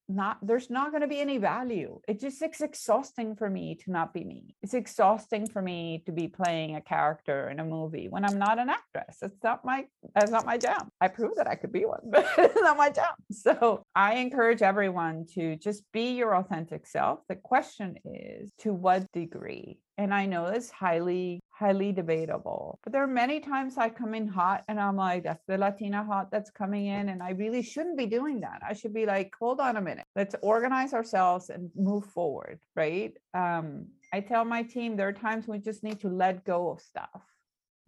not 0.10 0.38
there's 0.42 0.70
not 0.70 0.92
going 0.92 1.02
to 1.02 1.08
be 1.08 1.20
any 1.20 1.38
value. 1.38 2.00
It 2.08 2.20
just 2.20 2.42
it's 2.42 2.62
exhausting 2.62 3.36
for 3.36 3.50
me 3.50 3.76
to 3.84 3.92
not 3.92 4.14
be 4.14 4.24
me. 4.24 4.56
It's 4.62 4.74
exhausting 4.74 5.48
for 5.48 5.62
me 5.62 6.04
to 6.06 6.12
be 6.12 6.28
playing 6.28 6.76
a 6.76 6.82
character 6.82 7.50
in 7.50 7.60
a 7.60 7.66
movie 7.66 8.08
when 8.10 8.24
i'm 8.26 8.38
not 8.38 8.60
an 8.60 8.70
actress. 8.70 9.18
It's 9.22 9.44
not 9.44 9.66
my 9.66 9.86
that's 10.16 10.32
not 10.32 10.46
my 10.46 10.58
jam. 10.58 10.90
I 11.02 11.08
proved 11.08 11.38
that 11.38 11.48
i 11.48 11.56
could 11.56 11.72
be 11.72 11.86
one 11.86 12.02
but 12.10 12.28
it's 12.38 12.62
not 12.62 12.78
my 12.78 12.90
jam. 12.90 13.14
So 13.32 13.84
i 13.96 14.16
encourage 14.16 14.62
everyone 14.62 15.26
to 15.36 15.56
just 15.58 15.84
be 15.92 16.12
your 16.12 16.36
authentic 16.36 16.86
self. 16.88 17.20
The 17.28 17.36
question 17.36 17.96
is 18.06 18.52
to 18.60 18.74
what 18.74 19.12
degree? 19.12 19.80
And 19.98 20.14
I 20.14 20.28
know 20.28 20.46
it's 20.46 20.70
highly, 20.70 21.40
highly 21.58 21.92
debatable. 21.92 22.80
But 22.84 22.94
there 22.94 23.04
are 23.04 23.08
many 23.08 23.40
times 23.40 23.78
I 23.78 23.90
come 23.90 24.14
in 24.14 24.28
hot 24.28 24.64
and 24.68 24.80
I'm 24.80 24.96
like, 24.96 25.24
that's 25.24 25.44
the 25.48 25.58
Latina 25.58 26.04
hot 26.04 26.30
that's 26.32 26.52
coming 26.52 26.88
in. 26.88 27.10
And 27.10 27.24
I 27.24 27.32
really 27.32 27.64
shouldn't 27.64 27.98
be 27.98 28.06
doing 28.06 28.42
that. 28.42 28.62
I 28.68 28.74
should 28.74 28.94
be 28.94 29.06
like, 29.06 29.34
hold 29.40 29.60
on 29.60 29.78
a 29.78 29.82
minute. 29.82 30.06
Let's 30.16 30.36
organize 30.42 30.94
ourselves 30.94 31.50
and 31.50 31.72
move 31.76 32.06
forward. 32.06 32.60
Right. 32.76 33.14
Um, 33.34 33.88
I 34.14 34.20
tell 34.20 34.46
my 34.46 34.64
team 34.64 34.96
there 34.96 35.08
are 35.08 35.14
times 35.14 35.48
we 35.48 35.60
just 35.60 35.84
need 35.84 36.00
to 36.02 36.10
let 36.10 36.46
go 36.46 36.70
of 36.70 36.82
stuff 36.82 37.22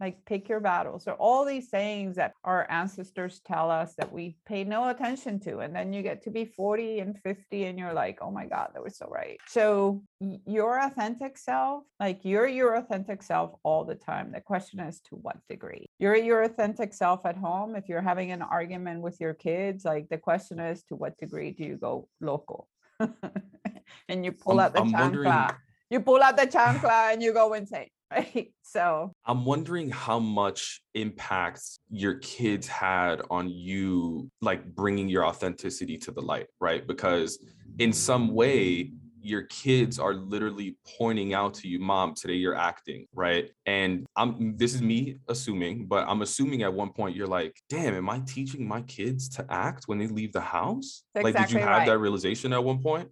like 0.00 0.24
pick 0.24 0.48
your 0.48 0.60
battles. 0.60 1.06
Or 1.06 1.12
all 1.14 1.44
these 1.44 1.68
sayings 1.70 2.16
that 2.16 2.32
our 2.44 2.66
ancestors 2.70 3.40
tell 3.46 3.70
us 3.70 3.94
that 3.98 4.10
we 4.10 4.36
pay 4.46 4.64
no 4.64 4.88
attention 4.88 5.38
to 5.40 5.58
and 5.58 5.74
then 5.76 5.92
you 5.92 6.02
get 6.02 6.22
to 6.22 6.30
be 6.30 6.44
40 6.46 7.00
and 7.00 7.18
50 7.18 7.64
and 7.64 7.78
you're 7.78 7.92
like 7.92 8.18
oh 8.22 8.30
my 8.30 8.46
god 8.46 8.70
that 8.72 8.82
was 8.82 8.96
so 8.96 9.06
right. 9.10 9.38
So 9.46 10.02
your 10.20 10.80
authentic 10.80 11.36
self 11.36 11.84
like 12.00 12.20
you're 12.24 12.48
your 12.48 12.76
authentic 12.76 13.22
self 13.22 13.50
all 13.62 13.84
the 13.84 13.94
time. 13.94 14.32
The 14.32 14.40
question 14.40 14.80
is 14.80 15.00
to 15.08 15.16
what 15.16 15.36
degree? 15.48 15.86
You're 15.98 16.16
your 16.16 16.42
authentic 16.42 16.94
self 16.94 17.26
at 17.26 17.36
home. 17.36 17.76
If 17.76 17.88
you're 17.88 18.02
having 18.02 18.32
an 18.32 18.42
argument 18.42 19.02
with 19.02 19.20
your 19.20 19.34
kids 19.34 19.84
like 19.84 20.08
the 20.08 20.18
question 20.18 20.58
is 20.60 20.82
to 20.84 20.96
what 20.96 21.16
degree 21.18 21.50
do 21.52 21.64
you 21.64 21.76
go 21.76 22.08
local 22.20 22.68
and 24.08 24.24
you 24.24 24.32
pull 24.32 24.60
I'm- 24.60 24.66
out 24.66 24.74
the 24.74 24.80
I'm 24.80 24.92
wondering- 24.92 25.30
chancla 25.30 25.56
you 25.90 25.98
pull 26.00 26.22
out 26.22 26.36
the 26.36 26.46
chancla 26.46 27.12
and 27.12 27.20
you 27.22 27.32
go 27.32 27.52
insane 27.54 27.88
right 28.10 28.52
so 28.70 29.12
I'm 29.24 29.44
wondering 29.44 29.90
how 29.90 30.20
much 30.20 30.80
impact 30.94 31.62
your 31.90 32.14
kids 32.14 32.68
had 32.68 33.20
on 33.28 33.48
you, 33.48 34.30
like 34.40 34.64
bringing 34.64 35.08
your 35.08 35.24
authenticity 35.26 35.98
to 35.98 36.12
the 36.12 36.20
light, 36.20 36.46
right? 36.60 36.86
Because 36.86 37.44
in 37.78 37.92
some 37.92 38.32
way, 38.32 38.92
your 39.22 39.42
kids 39.42 39.98
are 39.98 40.14
literally 40.14 40.76
pointing 40.98 41.34
out 41.34 41.54
to 41.54 41.68
you, 41.68 41.78
mom, 41.78 42.14
today 42.14 42.34
you're 42.34 42.54
acting, 42.54 43.06
right? 43.12 43.50
And 43.66 44.06
I'm 44.16 44.56
this 44.56 44.74
is 44.74 44.82
me 44.82 45.16
assuming, 45.28 45.86
but 45.86 46.08
I'm 46.08 46.22
assuming 46.22 46.62
at 46.62 46.72
one 46.72 46.92
point 46.92 47.16
you're 47.16 47.26
like, 47.26 47.56
damn, 47.68 47.94
am 47.94 48.08
I 48.08 48.20
teaching 48.20 48.66
my 48.66 48.82
kids 48.82 49.28
to 49.30 49.46
act 49.50 49.84
when 49.86 49.98
they 49.98 50.06
leave 50.06 50.32
the 50.32 50.40
house? 50.40 51.02
That's 51.14 51.24
like, 51.24 51.36
did 51.36 51.50
you 51.50 51.58
have 51.58 51.68
right. 51.68 51.86
that 51.86 51.98
realization 51.98 52.52
at 52.52 52.62
one 52.62 52.80
point? 52.80 53.08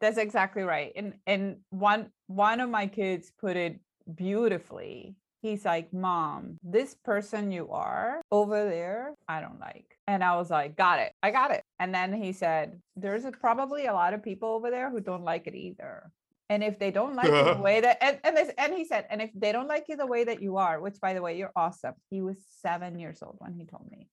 That's 0.00 0.18
exactly 0.18 0.62
right. 0.62 0.92
And 0.96 1.14
and 1.26 1.58
one 1.70 2.10
one 2.26 2.60
of 2.60 2.70
my 2.70 2.86
kids 2.86 3.30
put 3.38 3.56
it 3.56 3.78
beautifully. 4.02 5.16
He's 5.40 5.64
like, 5.64 5.92
"Mom, 5.92 6.58
this 6.62 6.94
person 6.94 7.50
you 7.50 7.70
are 7.70 8.22
over 8.30 8.64
there, 8.64 9.14
I 9.28 9.40
don't 9.40 9.60
like." 9.60 9.86
And 10.06 10.22
I 10.22 10.36
was 10.36 10.50
like, 10.50 10.76
"Got 10.76 11.00
it. 11.00 11.12
I 11.22 11.30
got 11.30 11.50
it." 11.50 11.64
And 11.80 11.94
then 11.94 12.12
he 12.12 12.32
said, 12.32 12.80
"There's 12.96 13.24
a, 13.24 13.32
probably 13.32 13.86
a 13.86 13.92
lot 13.92 14.14
of 14.14 14.22
people 14.22 14.50
over 14.50 14.70
there 14.70 14.90
who 14.90 15.00
don't 15.00 15.24
like 15.24 15.46
it 15.46 15.54
either." 15.54 16.10
And 16.48 16.62
if 16.62 16.78
they 16.78 16.90
don't 16.90 17.16
like 17.16 17.30
the 17.30 17.60
way 17.62 17.80
that 17.80 17.98
and 18.02 18.18
and, 18.24 18.36
this, 18.36 18.52
and 18.58 18.74
he 18.74 18.84
said, 18.84 19.06
and 19.10 19.22
if 19.22 19.30
they 19.34 19.52
don't 19.52 19.68
like 19.68 19.86
you 19.88 19.96
the 19.96 20.06
way 20.06 20.24
that 20.24 20.42
you 20.42 20.58
are, 20.58 20.80
which 20.80 21.00
by 21.00 21.14
the 21.14 21.22
way, 21.22 21.38
you're 21.38 21.52
awesome. 21.56 21.94
He 22.10 22.20
was 22.20 22.36
seven 22.60 22.98
years 22.98 23.22
old 23.22 23.36
when 23.38 23.54
he 23.54 23.64
told 23.64 23.90
me 23.90 24.08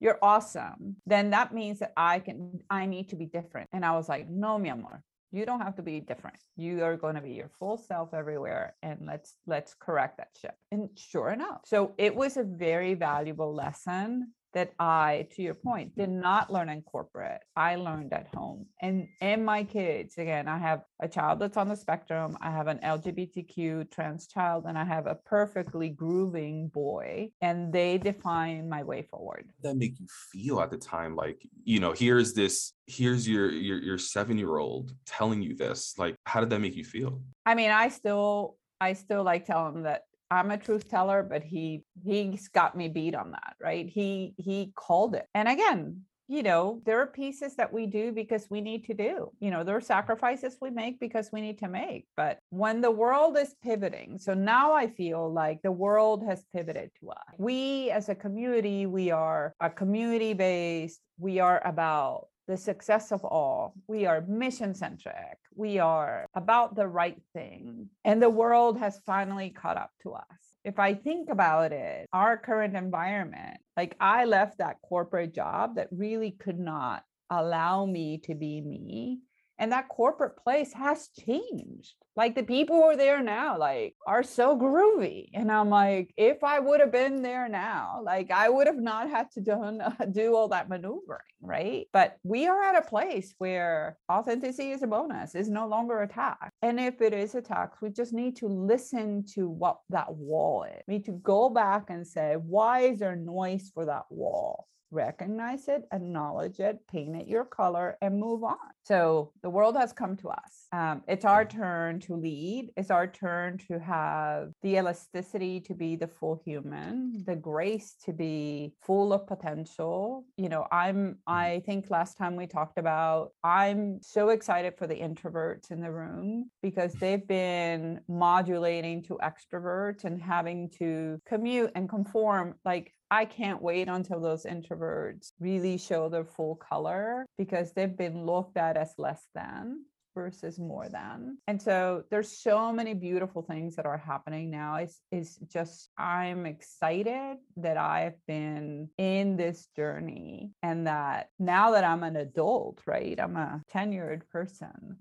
you're 0.00 0.18
awesome, 0.22 0.96
then 1.06 1.30
that 1.30 1.54
means 1.54 1.78
that 1.80 1.92
I 1.96 2.20
can, 2.20 2.60
I 2.70 2.86
need 2.86 3.10
to 3.10 3.16
be 3.16 3.26
different. 3.26 3.68
And 3.72 3.84
I 3.84 3.92
was 3.92 4.08
like, 4.08 4.28
no, 4.28 4.58
mi 4.58 4.70
amor, 4.70 5.02
you 5.32 5.46
don't 5.46 5.60
have 5.60 5.76
to 5.76 5.82
be 5.82 6.00
different. 6.00 6.36
You 6.56 6.82
are 6.84 6.96
going 6.96 7.14
to 7.14 7.20
be 7.20 7.32
your 7.32 7.50
full 7.58 7.76
self 7.76 8.12
everywhere. 8.14 8.74
And 8.82 9.00
let's, 9.06 9.36
let's 9.46 9.74
correct 9.74 10.18
that 10.18 10.30
ship. 10.40 10.54
And 10.72 10.88
sure 10.96 11.30
enough. 11.30 11.60
So 11.64 11.92
it 11.98 12.14
was 12.14 12.36
a 12.36 12.42
very 12.42 12.94
valuable 12.94 13.54
lesson 13.54 14.32
that 14.54 14.72
I, 14.78 15.26
to 15.36 15.42
your 15.42 15.54
point, 15.54 15.96
did 15.96 16.10
not 16.10 16.52
learn 16.52 16.68
in 16.68 16.82
corporate. 16.82 17.40
I 17.56 17.76
learned 17.76 18.12
at 18.12 18.28
home. 18.34 18.66
And 18.80 19.08
and 19.20 19.44
my 19.44 19.64
kids, 19.64 20.18
again, 20.18 20.48
I 20.48 20.58
have 20.58 20.82
a 21.00 21.08
child 21.08 21.38
that's 21.40 21.56
on 21.56 21.68
the 21.68 21.76
spectrum, 21.76 22.36
I 22.40 22.50
have 22.50 22.66
an 22.66 22.78
LGBTQ 22.78 23.90
trans 23.90 24.26
child, 24.26 24.64
and 24.66 24.76
I 24.76 24.84
have 24.84 25.06
a 25.06 25.14
perfectly 25.14 25.88
grooving 25.88 26.68
boy. 26.68 27.30
And 27.40 27.72
they 27.72 27.98
define 27.98 28.68
my 28.68 28.82
way 28.82 29.02
forward. 29.10 29.50
that 29.62 29.76
make 29.76 29.98
you 30.00 30.06
feel 30.32 30.60
at 30.60 30.70
the 30.70 30.76
time 30.76 31.14
like 31.16 31.40
you 31.64 31.80
know 31.80 31.92
here's 31.92 32.32
this 32.34 32.72
here's 32.86 33.28
your 33.28 33.50
your 33.50 33.78
your 33.78 33.98
seven 33.98 34.36
year 34.38 34.56
old 34.58 34.92
telling 35.06 35.42
you 35.42 35.54
this 35.54 35.94
like 35.98 36.16
how 36.24 36.40
did 36.40 36.50
that 36.50 36.60
make 36.60 36.74
you 36.76 36.84
feel 36.84 37.22
I 37.46 37.54
mean, 37.54 37.70
I 37.70 37.88
still 37.88 38.56
I 38.80 38.94
still 38.94 39.22
like 39.22 39.44
tell 39.46 39.66
him 39.68 39.82
that 39.82 40.02
I'm 40.30 40.50
a 40.50 40.58
truth 40.58 40.88
teller, 40.88 41.22
but 41.22 41.42
he 41.42 41.84
he's 42.04 42.48
got 42.48 42.76
me 42.76 42.88
beat 42.88 43.14
on 43.14 43.32
that, 43.32 43.56
right? 43.60 43.88
He 43.88 44.34
he 44.36 44.72
called 44.76 45.14
it. 45.14 45.26
And 45.34 45.48
again, 45.48 46.02
you 46.30 46.44
know, 46.44 46.80
there 46.86 47.00
are 47.00 47.08
pieces 47.08 47.56
that 47.56 47.72
we 47.72 47.86
do 47.86 48.12
because 48.12 48.46
we 48.48 48.60
need 48.60 48.84
to 48.84 48.94
do. 48.94 49.32
You 49.40 49.50
know, 49.50 49.64
there 49.64 49.76
are 49.76 49.80
sacrifices 49.80 50.56
we 50.60 50.70
make 50.70 51.00
because 51.00 51.28
we 51.32 51.40
need 51.40 51.58
to 51.58 51.68
make. 51.68 52.06
But 52.16 52.38
when 52.50 52.80
the 52.80 52.90
world 52.92 53.36
is 53.36 53.56
pivoting, 53.64 54.16
so 54.16 54.32
now 54.32 54.72
I 54.72 54.86
feel 54.86 55.32
like 55.32 55.60
the 55.62 55.72
world 55.72 56.22
has 56.24 56.44
pivoted 56.54 56.92
to 57.00 57.10
us. 57.10 57.34
We 57.36 57.90
as 57.90 58.08
a 58.08 58.14
community, 58.14 58.86
we 58.86 59.10
are 59.10 59.52
a 59.58 59.68
community 59.68 60.32
based, 60.32 61.00
we 61.18 61.40
are 61.40 61.60
about 61.66 62.28
the 62.50 62.56
success 62.56 63.12
of 63.12 63.24
all. 63.24 63.74
We 63.86 64.06
are 64.06 64.24
mission 64.26 64.74
centric. 64.74 65.38
We 65.54 65.78
are 65.78 66.26
about 66.34 66.74
the 66.74 66.88
right 66.88 67.20
thing. 67.32 67.88
And 68.04 68.20
the 68.20 68.28
world 68.28 68.76
has 68.78 69.00
finally 69.06 69.50
caught 69.50 69.76
up 69.76 69.90
to 70.02 70.14
us. 70.14 70.24
If 70.64 70.80
I 70.80 70.94
think 70.94 71.30
about 71.30 71.72
it, 71.72 72.08
our 72.12 72.36
current 72.36 72.76
environment, 72.76 73.58
like 73.76 73.94
I 74.00 74.24
left 74.24 74.58
that 74.58 74.82
corporate 74.82 75.32
job 75.32 75.76
that 75.76 75.88
really 75.92 76.32
could 76.32 76.58
not 76.58 77.04
allow 77.30 77.86
me 77.86 78.18
to 78.24 78.34
be 78.34 78.60
me. 78.60 79.20
And 79.56 79.70
that 79.70 79.88
corporate 79.88 80.36
place 80.36 80.72
has 80.72 81.08
changed. 81.24 81.94
Like 82.20 82.34
the 82.34 82.42
people 82.42 82.76
who 82.76 82.82
are 82.82 82.98
there 82.98 83.22
now, 83.22 83.56
like 83.56 83.94
are 84.06 84.22
so 84.22 84.54
groovy. 84.54 85.30
And 85.32 85.50
I'm 85.50 85.70
like, 85.70 86.12
if 86.18 86.44
I 86.44 86.58
would 86.58 86.80
have 86.80 86.92
been 86.92 87.22
there 87.22 87.48
now, 87.48 88.02
like 88.04 88.30
I 88.30 88.50
would 88.50 88.66
have 88.66 88.76
not 88.76 89.08
had 89.08 89.30
to 89.30 89.40
done, 89.40 89.80
do 90.12 90.36
all 90.36 90.48
that 90.48 90.68
maneuvering, 90.68 91.32
right? 91.40 91.86
But 91.94 92.18
we 92.22 92.46
are 92.46 92.62
at 92.62 92.76
a 92.76 92.86
place 92.86 93.34
where 93.38 93.96
authenticity 94.12 94.72
is 94.72 94.82
a 94.82 94.86
bonus, 94.86 95.34
is 95.34 95.48
no 95.48 95.66
longer 95.66 96.02
a 96.02 96.06
tax. 96.06 96.50
And 96.60 96.78
if 96.78 97.00
it 97.00 97.14
is 97.14 97.34
a 97.34 97.40
tax, 97.40 97.78
we 97.80 97.88
just 97.88 98.12
need 98.12 98.36
to 98.36 98.48
listen 98.48 99.24
to 99.32 99.48
what 99.48 99.78
that 99.88 100.14
wall 100.14 100.64
is. 100.64 100.82
We 100.86 100.96
need 100.96 101.06
to 101.06 101.12
go 101.12 101.48
back 101.48 101.88
and 101.88 102.06
say, 102.06 102.34
why 102.34 102.80
is 102.80 102.98
there 102.98 103.16
noise 103.16 103.70
for 103.72 103.86
that 103.86 104.04
wall? 104.10 104.66
Recognize 104.90 105.68
it, 105.68 105.84
acknowledge 105.92 106.60
it, 106.60 106.78
paint 106.90 107.16
it 107.16 107.28
your 107.28 107.44
color, 107.44 107.96
and 108.00 108.18
move 108.18 108.44
on. 108.44 108.56
So 108.84 109.32
the 109.42 109.50
world 109.50 109.76
has 109.76 109.92
come 109.92 110.16
to 110.18 110.30
us. 110.30 110.66
Um, 110.72 111.02
it's 111.06 111.24
our 111.24 111.44
turn 111.44 112.00
to 112.00 112.14
lead. 112.14 112.70
It's 112.76 112.90
our 112.90 113.06
turn 113.06 113.58
to 113.68 113.78
have 113.78 114.50
the 114.62 114.76
elasticity 114.76 115.60
to 115.60 115.74
be 115.74 115.96
the 115.96 116.08
full 116.08 116.40
human, 116.44 117.22
the 117.26 117.36
grace 117.36 117.94
to 118.04 118.12
be 118.12 118.72
full 118.82 119.12
of 119.12 119.26
potential. 119.26 120.24
You 120.36 120.48
know, 120.48 120.66
I'm, 120.72 121.18
I 121.26 121.62
think 121.66 121.90
last 121.90 122.16
time 122.16 122.36
we 122.36 122.46
talked 122.46 122.78
about, 122.78 123.32
I'm 123.44 124.00
so 124.02 124.30
excited 124.30 124.74
for 124.76 124.86
the 124.86 124.94
introverts 124.94 125.70
in 125.70 125.80
the 125.80 125.90
room 125.90 126.50
because 126.62 126.92
they've 127.00 127.26
been 127.26 128.00
modulating 128.08 129.02
to 129.04 129.18
extroverts 129.22 130.04
and 130.04 130.20
having 130.20 130.70
to 130.78 131.20
commute 131.26 131.72
and 131.74 131.88
conform 131.88 132.54
like 132.64 132.92
I 133.10 133.24
can't 133.24 133.60
wait 133.60 133.88
until 133.88 134.20
those 134.20 134.44
introverts 134.44 135.32
really 135.40 135.78
show 135.78 136.08
their 136.08 136.24
full 136.24 136.56
color 136.56 137.26
because 137.36 137.72
they've 137.72 137.96
been 137.96 138.24
looked 138.24 138.56
at 138.56 138.76
as 138.76 138.94
less 138.98 139.26
than 139.34 139.84
versus 140.14 140.58
more 140.58 140.88
than. 140.88 141.38
And 141.46 141.60
so 141.60 142.04
there's 142.10 142.30
so 142.30 142.72
many 142.72 142.94
beautiful 142.94 143.42
things 143.42 143.76
that 143.76 143.86
are 143.86 143.98
happening 143.98 144.50
now. 144.50 144.76
It's, 144.76 145.00
it's 145.10 145.36
just, 145.52 145.90
I'm 145.96 146.46
excited 146.46 147.38
that 147.56 147.76
I've 147.76 148.16
been 148.26 148.90
in 148.98 149.36
this 149.36 149.68
journey 149.76 150.50
and 150.62 150.86
that 150.86 151.28
now 151.38 151.72
that 151.72 151.84
I'm 151.84 152.02
an 152.02 152.16
adult, 152.16 152.80
right? 152.86 153.18
I'm 153.20 153.36
a 153.36 153.62
tenured 153.72 154.22
person 154.30 154.96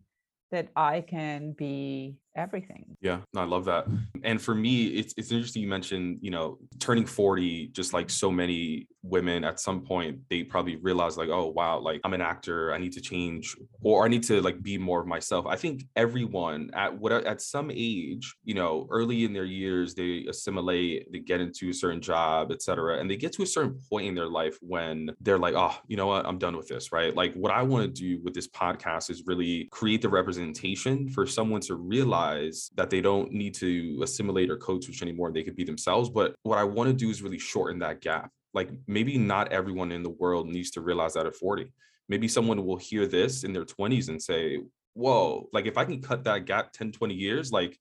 that 0.52 0.70
I 0.76 1.02
can 1.02 1.52
be 1.52 2.16
everything. 2.40 2.96
Yeah, 3.02 3.20
I 3.36 3.44
love 3.44 3.66
that. 3.66 3.86
And 4.24 4.42
for 4.42 4.56
me, 4.56 4.88
it's 4.88 5.14
it's 5.18 5.32
interesting 5.32 5.62
you 5.62 5.68
mentioned, 5.68 6.20
you 6.22 6.32
know, 6.32 6.58
turning 6.80 7.06
40, 7.06 7.68
just 7.68 7.94
like 7.94 8.10
so 8.10 8.32
many 8.32 8.88
women 9.04 9.44
at 9.44 9.60
some 9.60 9.82
point, 9.82 10.20
they 10.30 10.44
probably 10.44 10.76
realize 10.78 11.18
like, 11.18 11.30
oh 11.30 11.48
wow, 11.48 11.80
like 11.80 12.02
I'm 12.04 12.14
an 12.14 12.22
actor, 12.22 12.74
I 12.74 12.78
need 12.78 12.94
to 12.94 13.02
change 13.02 13.56
or 13.82 14.06
I 14.06 14.08
need 14.08 14.24
to 14.24 14.42
like 14.42 14.62
be 14.62 14.78
more 14.78 15.00
of 15.00 15.08
myself. 15.08 15.46
I 15.46 15.56
think 15.56 15.86
everyone 15.96 16.72
at 16.74 16.98
what 16.98 17.12
at 17.12 17.42
some 17.42 17.72
age, 17.74 18.36
you 18.44 18.54
know, 18.54 18.88
early 18.90 19.24
in 19.24 19.34
their 19.34 19.46
years, 19.46 19.96
they 19.96 20.26
assimilate, 20.30 21.12
they 21.12 21.20
get 21.20 21.40
into 21.40 21.70
a 21.70 21.74
certain 21.74 22.02
job, 22.02 22.52
etc. 22.52 23.00
And 23.00 23.10
they 23.10 23.16
get 23.16 23.34
to 23.34 23.44
a 23.44 23.48
certain 23.48 23.80
point 23.90 24.08
in 24.08 24.16
their 24.16 24.28
life 24.28 24.58
when 24.62 25.10
they're 25.22 25.40
like, 25.40 25.56
oh, 25.56 25.76
you 25.88 25.98
know 25.98 26.08
what, 26.08 26.26
I'm 26.26 26.38
done 26.38 26.58
with 26.58 26.68
this, 26.68 26.92
right? 26.92 27.16
Like 27.16 27.34
what 27.36 27.54
I 27.54 27.64
want 27.64 27.84
to 27.84 28.02
do 28.02 28.22
with 28.24 28.34
this 28.34 28.48
podcast 28.48 29.10
is 29.10 29.24
really 29.26 29.68
create 29.72 30.02
the 30.02 30.10
representation 30.10 31.10
for 31.10 31.26
someone 31.26 31.62
to 31.62 31.76
realize 31.76 32.29
realize 32.34 32.72
that 32.76 32.90
they 32.90 33.02
don't 33.02 33.32
need 33.32 33.54
to 33.56 34.00
assimilate 34.04 34.50
or 34.50 34.58
code 34.58 34.84
switch 34.84 35.02
anymore. 35.02 35.32
They 35.32 35.44
could 35.44 35.56
be 35.56 35.64
themselves. 35.64 36.10
But 36.10 36.36
what 36.44 36.58
I 36.58 36.64
want 36.64 36.90
to 36.90 36.94
do 36.94 37.10
is 37.10 37.22
really 37.22 37.40
shorten 37.40 37.80
that 37.80 38.02
gap. 38.02 38.32
Like 38.54 38.70
maybe 38.88 39.18
not 39.18 39.52
everyone 39.52 39.92
in 39.92 40.04
the 40.04 40.10
world 40.10 40.48
needs 40.48 40.72
to 40.72 40.82
realize 40.82 41.14
that 41.14 41.26
at 41.26 41.36
40. 41.36 41.72
Maybe 42.08 42.28
someone 42.28 42.66
will 42.66 42.78
hear 42.78 43.06
this 43.06 43.44
in 43.44 43.54
their 43.54 43.66
20s 43.66 44.10
and 44.10 44.22
say, 44.22 44.60
whoa, 44.94 45.48
like 45.54 45.68
if 45.68 45.78
I 45.78 45.86
can 45.86 46.02
cut 46.02 46.24
that 46.24 46.46
gap 46.46 46.74
10, 46.74 46.92
20 46.92 47.14
years, 47.14 47.52
like 47.52 47.78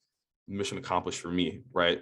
mission 0.47 0.79
accomplished 0.79 1.21
for 1.21 1.31
me, 1.31 1.63
right? 1.73 2.01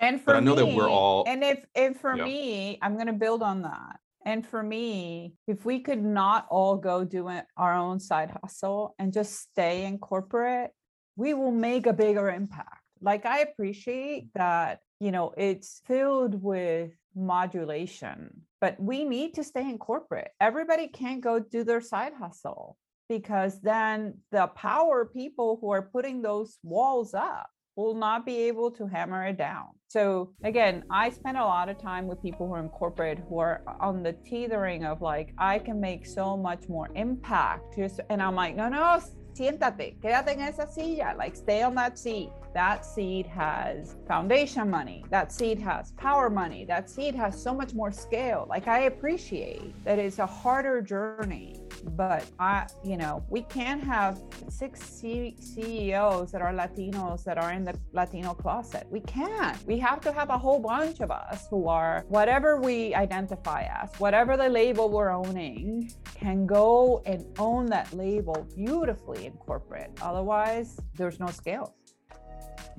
And 0.00 0.18
for 0.18 0.26
but 0.26 0.36
I 0.36 0.40
know 0.40 0.56
me, 0.56 0.62
that 0.62 0.74
we're 0.74 0.88
all 0.88 1.24
and 1.26 1.44
if 1.44 1.64
if 1.74 1.98
for 1.98 2.16
yeah. 2.16 2.24
me, 2.24 2.78
I'm 2.80 2.96
gonna 2.96 3.12
build 3.12 3.42
on 3.42 3.62
that. 3.62 4.00
And 4.24 4.46
for 4.46 4.62
me, 4.62 5.34
if 5.46 5.64
we 5.64 5.80
could 5.80 6.02
not 6.02 6.46
all 6.50 6.76
go 6.76 7.04
do 7.04 7.30
our 7.56 7.74
own 7.74 8.00
side 8.00 8.36
hustle 8.42 8.94
and 8.98 9.12
just 9.12 9.38
stay 9.38 9.86
in 9.86 9.98
corporate, 9.98 10.72
we 11.20 11.34
will 11.34 11.52
make 11.52 11.84
a 11.86 11.92
bigger 11.92 12.30
impact. 12.30 12.82
Like 13.02 13.26
I 13.26 13.40
appreciate 13.40 14.30
that, 14.34 14.80
you 15.00 15.12
know, 15.12 15.34
it's 15.36 15.82
filled 15.86 16.42
with 16.42 16.92
modulation, 17.14 18.40
but 18.58 18.80
we 18.80 19.04
need 19.04 19.34
to 19.34 19.44
stay 19.44 19.68
in 19.68 19.76
corporate. 19.76 20.30
Everybody 20.40 20.88
can't 20.88 21.20
go 21.20 21.38
do 21.38 21.62
their 21.62 21.82
side 21.82 22.14
hustle 22.18 22.78
because 23.10 23.60
then 23.60 24.14
the 24.32 24.46
power 24.46 25.04
people 25.04 25.58
who 25.60 25.70
are 25.70 25.82
putting 25.82 26.22
those 26.22 26.56
walls 26.62 27.12
up 27.12 27.50
will 27.76 27.94
not 27.94 28.24
be 28.24 28.36
able 28.48 28.70
to 28.70 28.86
hammer 28.86 29.26
it 29.26 29.36
down. 29.36 29.68
So 29.88 30.32
again, 30.42 30.84
I 30.90 31.10
spend 31.10 31.36
a 31.36 31.44
lot 31.44 31.68
of 31.68 31.76
time 31.78 32.06
with 32.06 32.22
people 32.22 32.46
who 32.46 32.54
are 32.54 32.60
in 32.60 32.70
corporate 32.70 33.18
who 33.28 33.38
are 33.38 33.62
on 33.80 34.02
the 34.02 34.14
teetering 34.24 34.84
of 34.84 35.02
like, 35.02 35.34
I 35.36 35.58
can 35.58 35.80
make 35.80 36.06
so 36.06 36.36
much 36.36 36.66
more 36.68 36.88
impact. 36.94 37.78
And 38.08 38.22
I'm 38.22 38.34
like, 38.34 38.56
no, 38.56 38.68
no, 38.70 39.00
siéntate, 39.34 39.96
quédate 40.00 40.28
en 40.28 40.40
esa 40.40 40.66
silla, 40.66 41.14
like 41.16 41.36
stay 41.36 41.62
on 41.62 41.74
that 41.74 41.98
seat. 41.98 42.30
That 42.52 42.84
seat 42.84 43.26
has 43.26 43.96
foundation 44.08 44.68
money. 44.68 45.04
That 45.10 45.30
seat 45.30 45.60
has 45.60 45.92
power 45.92 46.28
money. 46.28 46.64
That 46.64 46.90
seat 46.90 47.14
has 47.14 47.40
so 47.40 47.54
much 47.54 47.74
more 47.74 47.92
scale. 47.92 48.46
Like 48.48 48.66
I 48.66 48.80
appreciate 48.80 49.72
that 49.84 49.98
it's 49.98 50.18
a 50.18 50.26
harder 50.26 50.82
journey, 50.82 51.60
but 51.82 52.24
I, 52.38 52.66
you 52.84 52.96
know, 52.96 53.24
we 53.28 53.42
can't 53.42 53.82
have 53.82 54.20
six 54.48 54.80
C- 54.80 55.36
CEOs 55.38 56.32
that 56.32 56.42
are 56.42 56.52
Latinos 56.52 57.24
that 57.24 57.38
are 57.38 57.52
in 57.52 57.64
the 57.64 57.78
Latino 57.92 58.34
closet. 58.34 58.86
We 58.90 59.00
can't. 59.00 59.56
We 59.66 59.78
have 59.78 60.00
to 60.02 60.12
have 60.12 60.30
a 60.30 60.38
whole 60.38 60.60
bunch 60.60 61.00
of 61.00 61.10
us 61.10 61.46
who 61.50 61.68
are 61.68 62.04
whatever 62.08 62.60
we 62.60 62.94
identify 62.94 63.62
as, 63.82 63.90
whatever 63.98 64.36
the 64.36 64.48
label 64.48 64.88
we're 64.90 65.10
owning, 65.10 65.92
can 66.14 66.46
go 66.46 67.02
and 67.06 67.24
own 67.38 67.66
that 67.66 67.92
label 67.92 68.46
beautifully 68.54 69.26
in 69.26 69.32
corporate. 69.32 69.90
Otherwise, 70.02 70.78
there's 70.94 71.18
no 71.18 71.28
scale. 71.28 71.74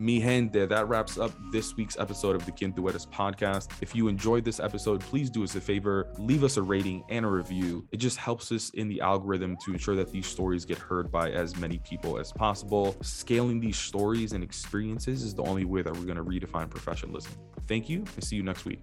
Mi 0.01 0.19
gente, 0.19 0.65
that 0.65 0.89
wraps 0.89 1.19
up 1.19 1.31
this 1.51 1.77
week's 1.77 1.95
episode 1.99 2.35
of 2.35 2.43
the 2.47 2.51
Quien 2.51 2.73
Eres 2.75 3.05
podcast. 3.05 3.69
If 3.81 3.95
you 3.95 4.07
enjoyed 4.07 4.43
this 4.43 4.59
episode, 4.59 4.99
please 4.99 5.29
do 5.29 5.43
us 5.43 5.55
a 5.55 5.61
favor, 5.61 6.11
leave 6.17 6.43
us 6.43 6.57
a 6.57 6.61
rating 6.63 7.03
and 7.09 7.23
a 7.23 7.27
review. 7.27 7.87
It 7.91 7.97
just 7.97 8.17
helps 8.17 8.51
us 8.51 8.71
in 8.71 8.87
the 8.87 8.99
algorithm 8.99 9.57
to 9.63 9.71
ensure 9.73 9.95
that 9.95 10.11
these 10.11 10.25
stories 10.25 10.65
get 10.65 10.79
heard 10.79 11.11
by 11.11 11.29
as 11.29 11.55
many 11.55 11.77
people 11.77 12.17
as 12.17 12.31
possible. 12.31 12.95
Scaling 13.03 13.59
these 13.59 13.77
stories 13.77 14.33
and 14.33 14.43
experiences 14.43 15.21
is 15.21 15.35
the 15.35 15.43
only 15.43 15.65
way 15.65 15.83
that 15.83 15.93
we're 15.93 16.11
going 16.11 16.17
to 16.17 16.23
redefine 16.23 16.67
professionalism. 16.67 17.33
Thank 17.67 17.87
you 17.87 17.99
and 18.15 18.23
see 18.23 18.35
you 18.35 18.41
next 18.41 18.65
week. 18.65 18.81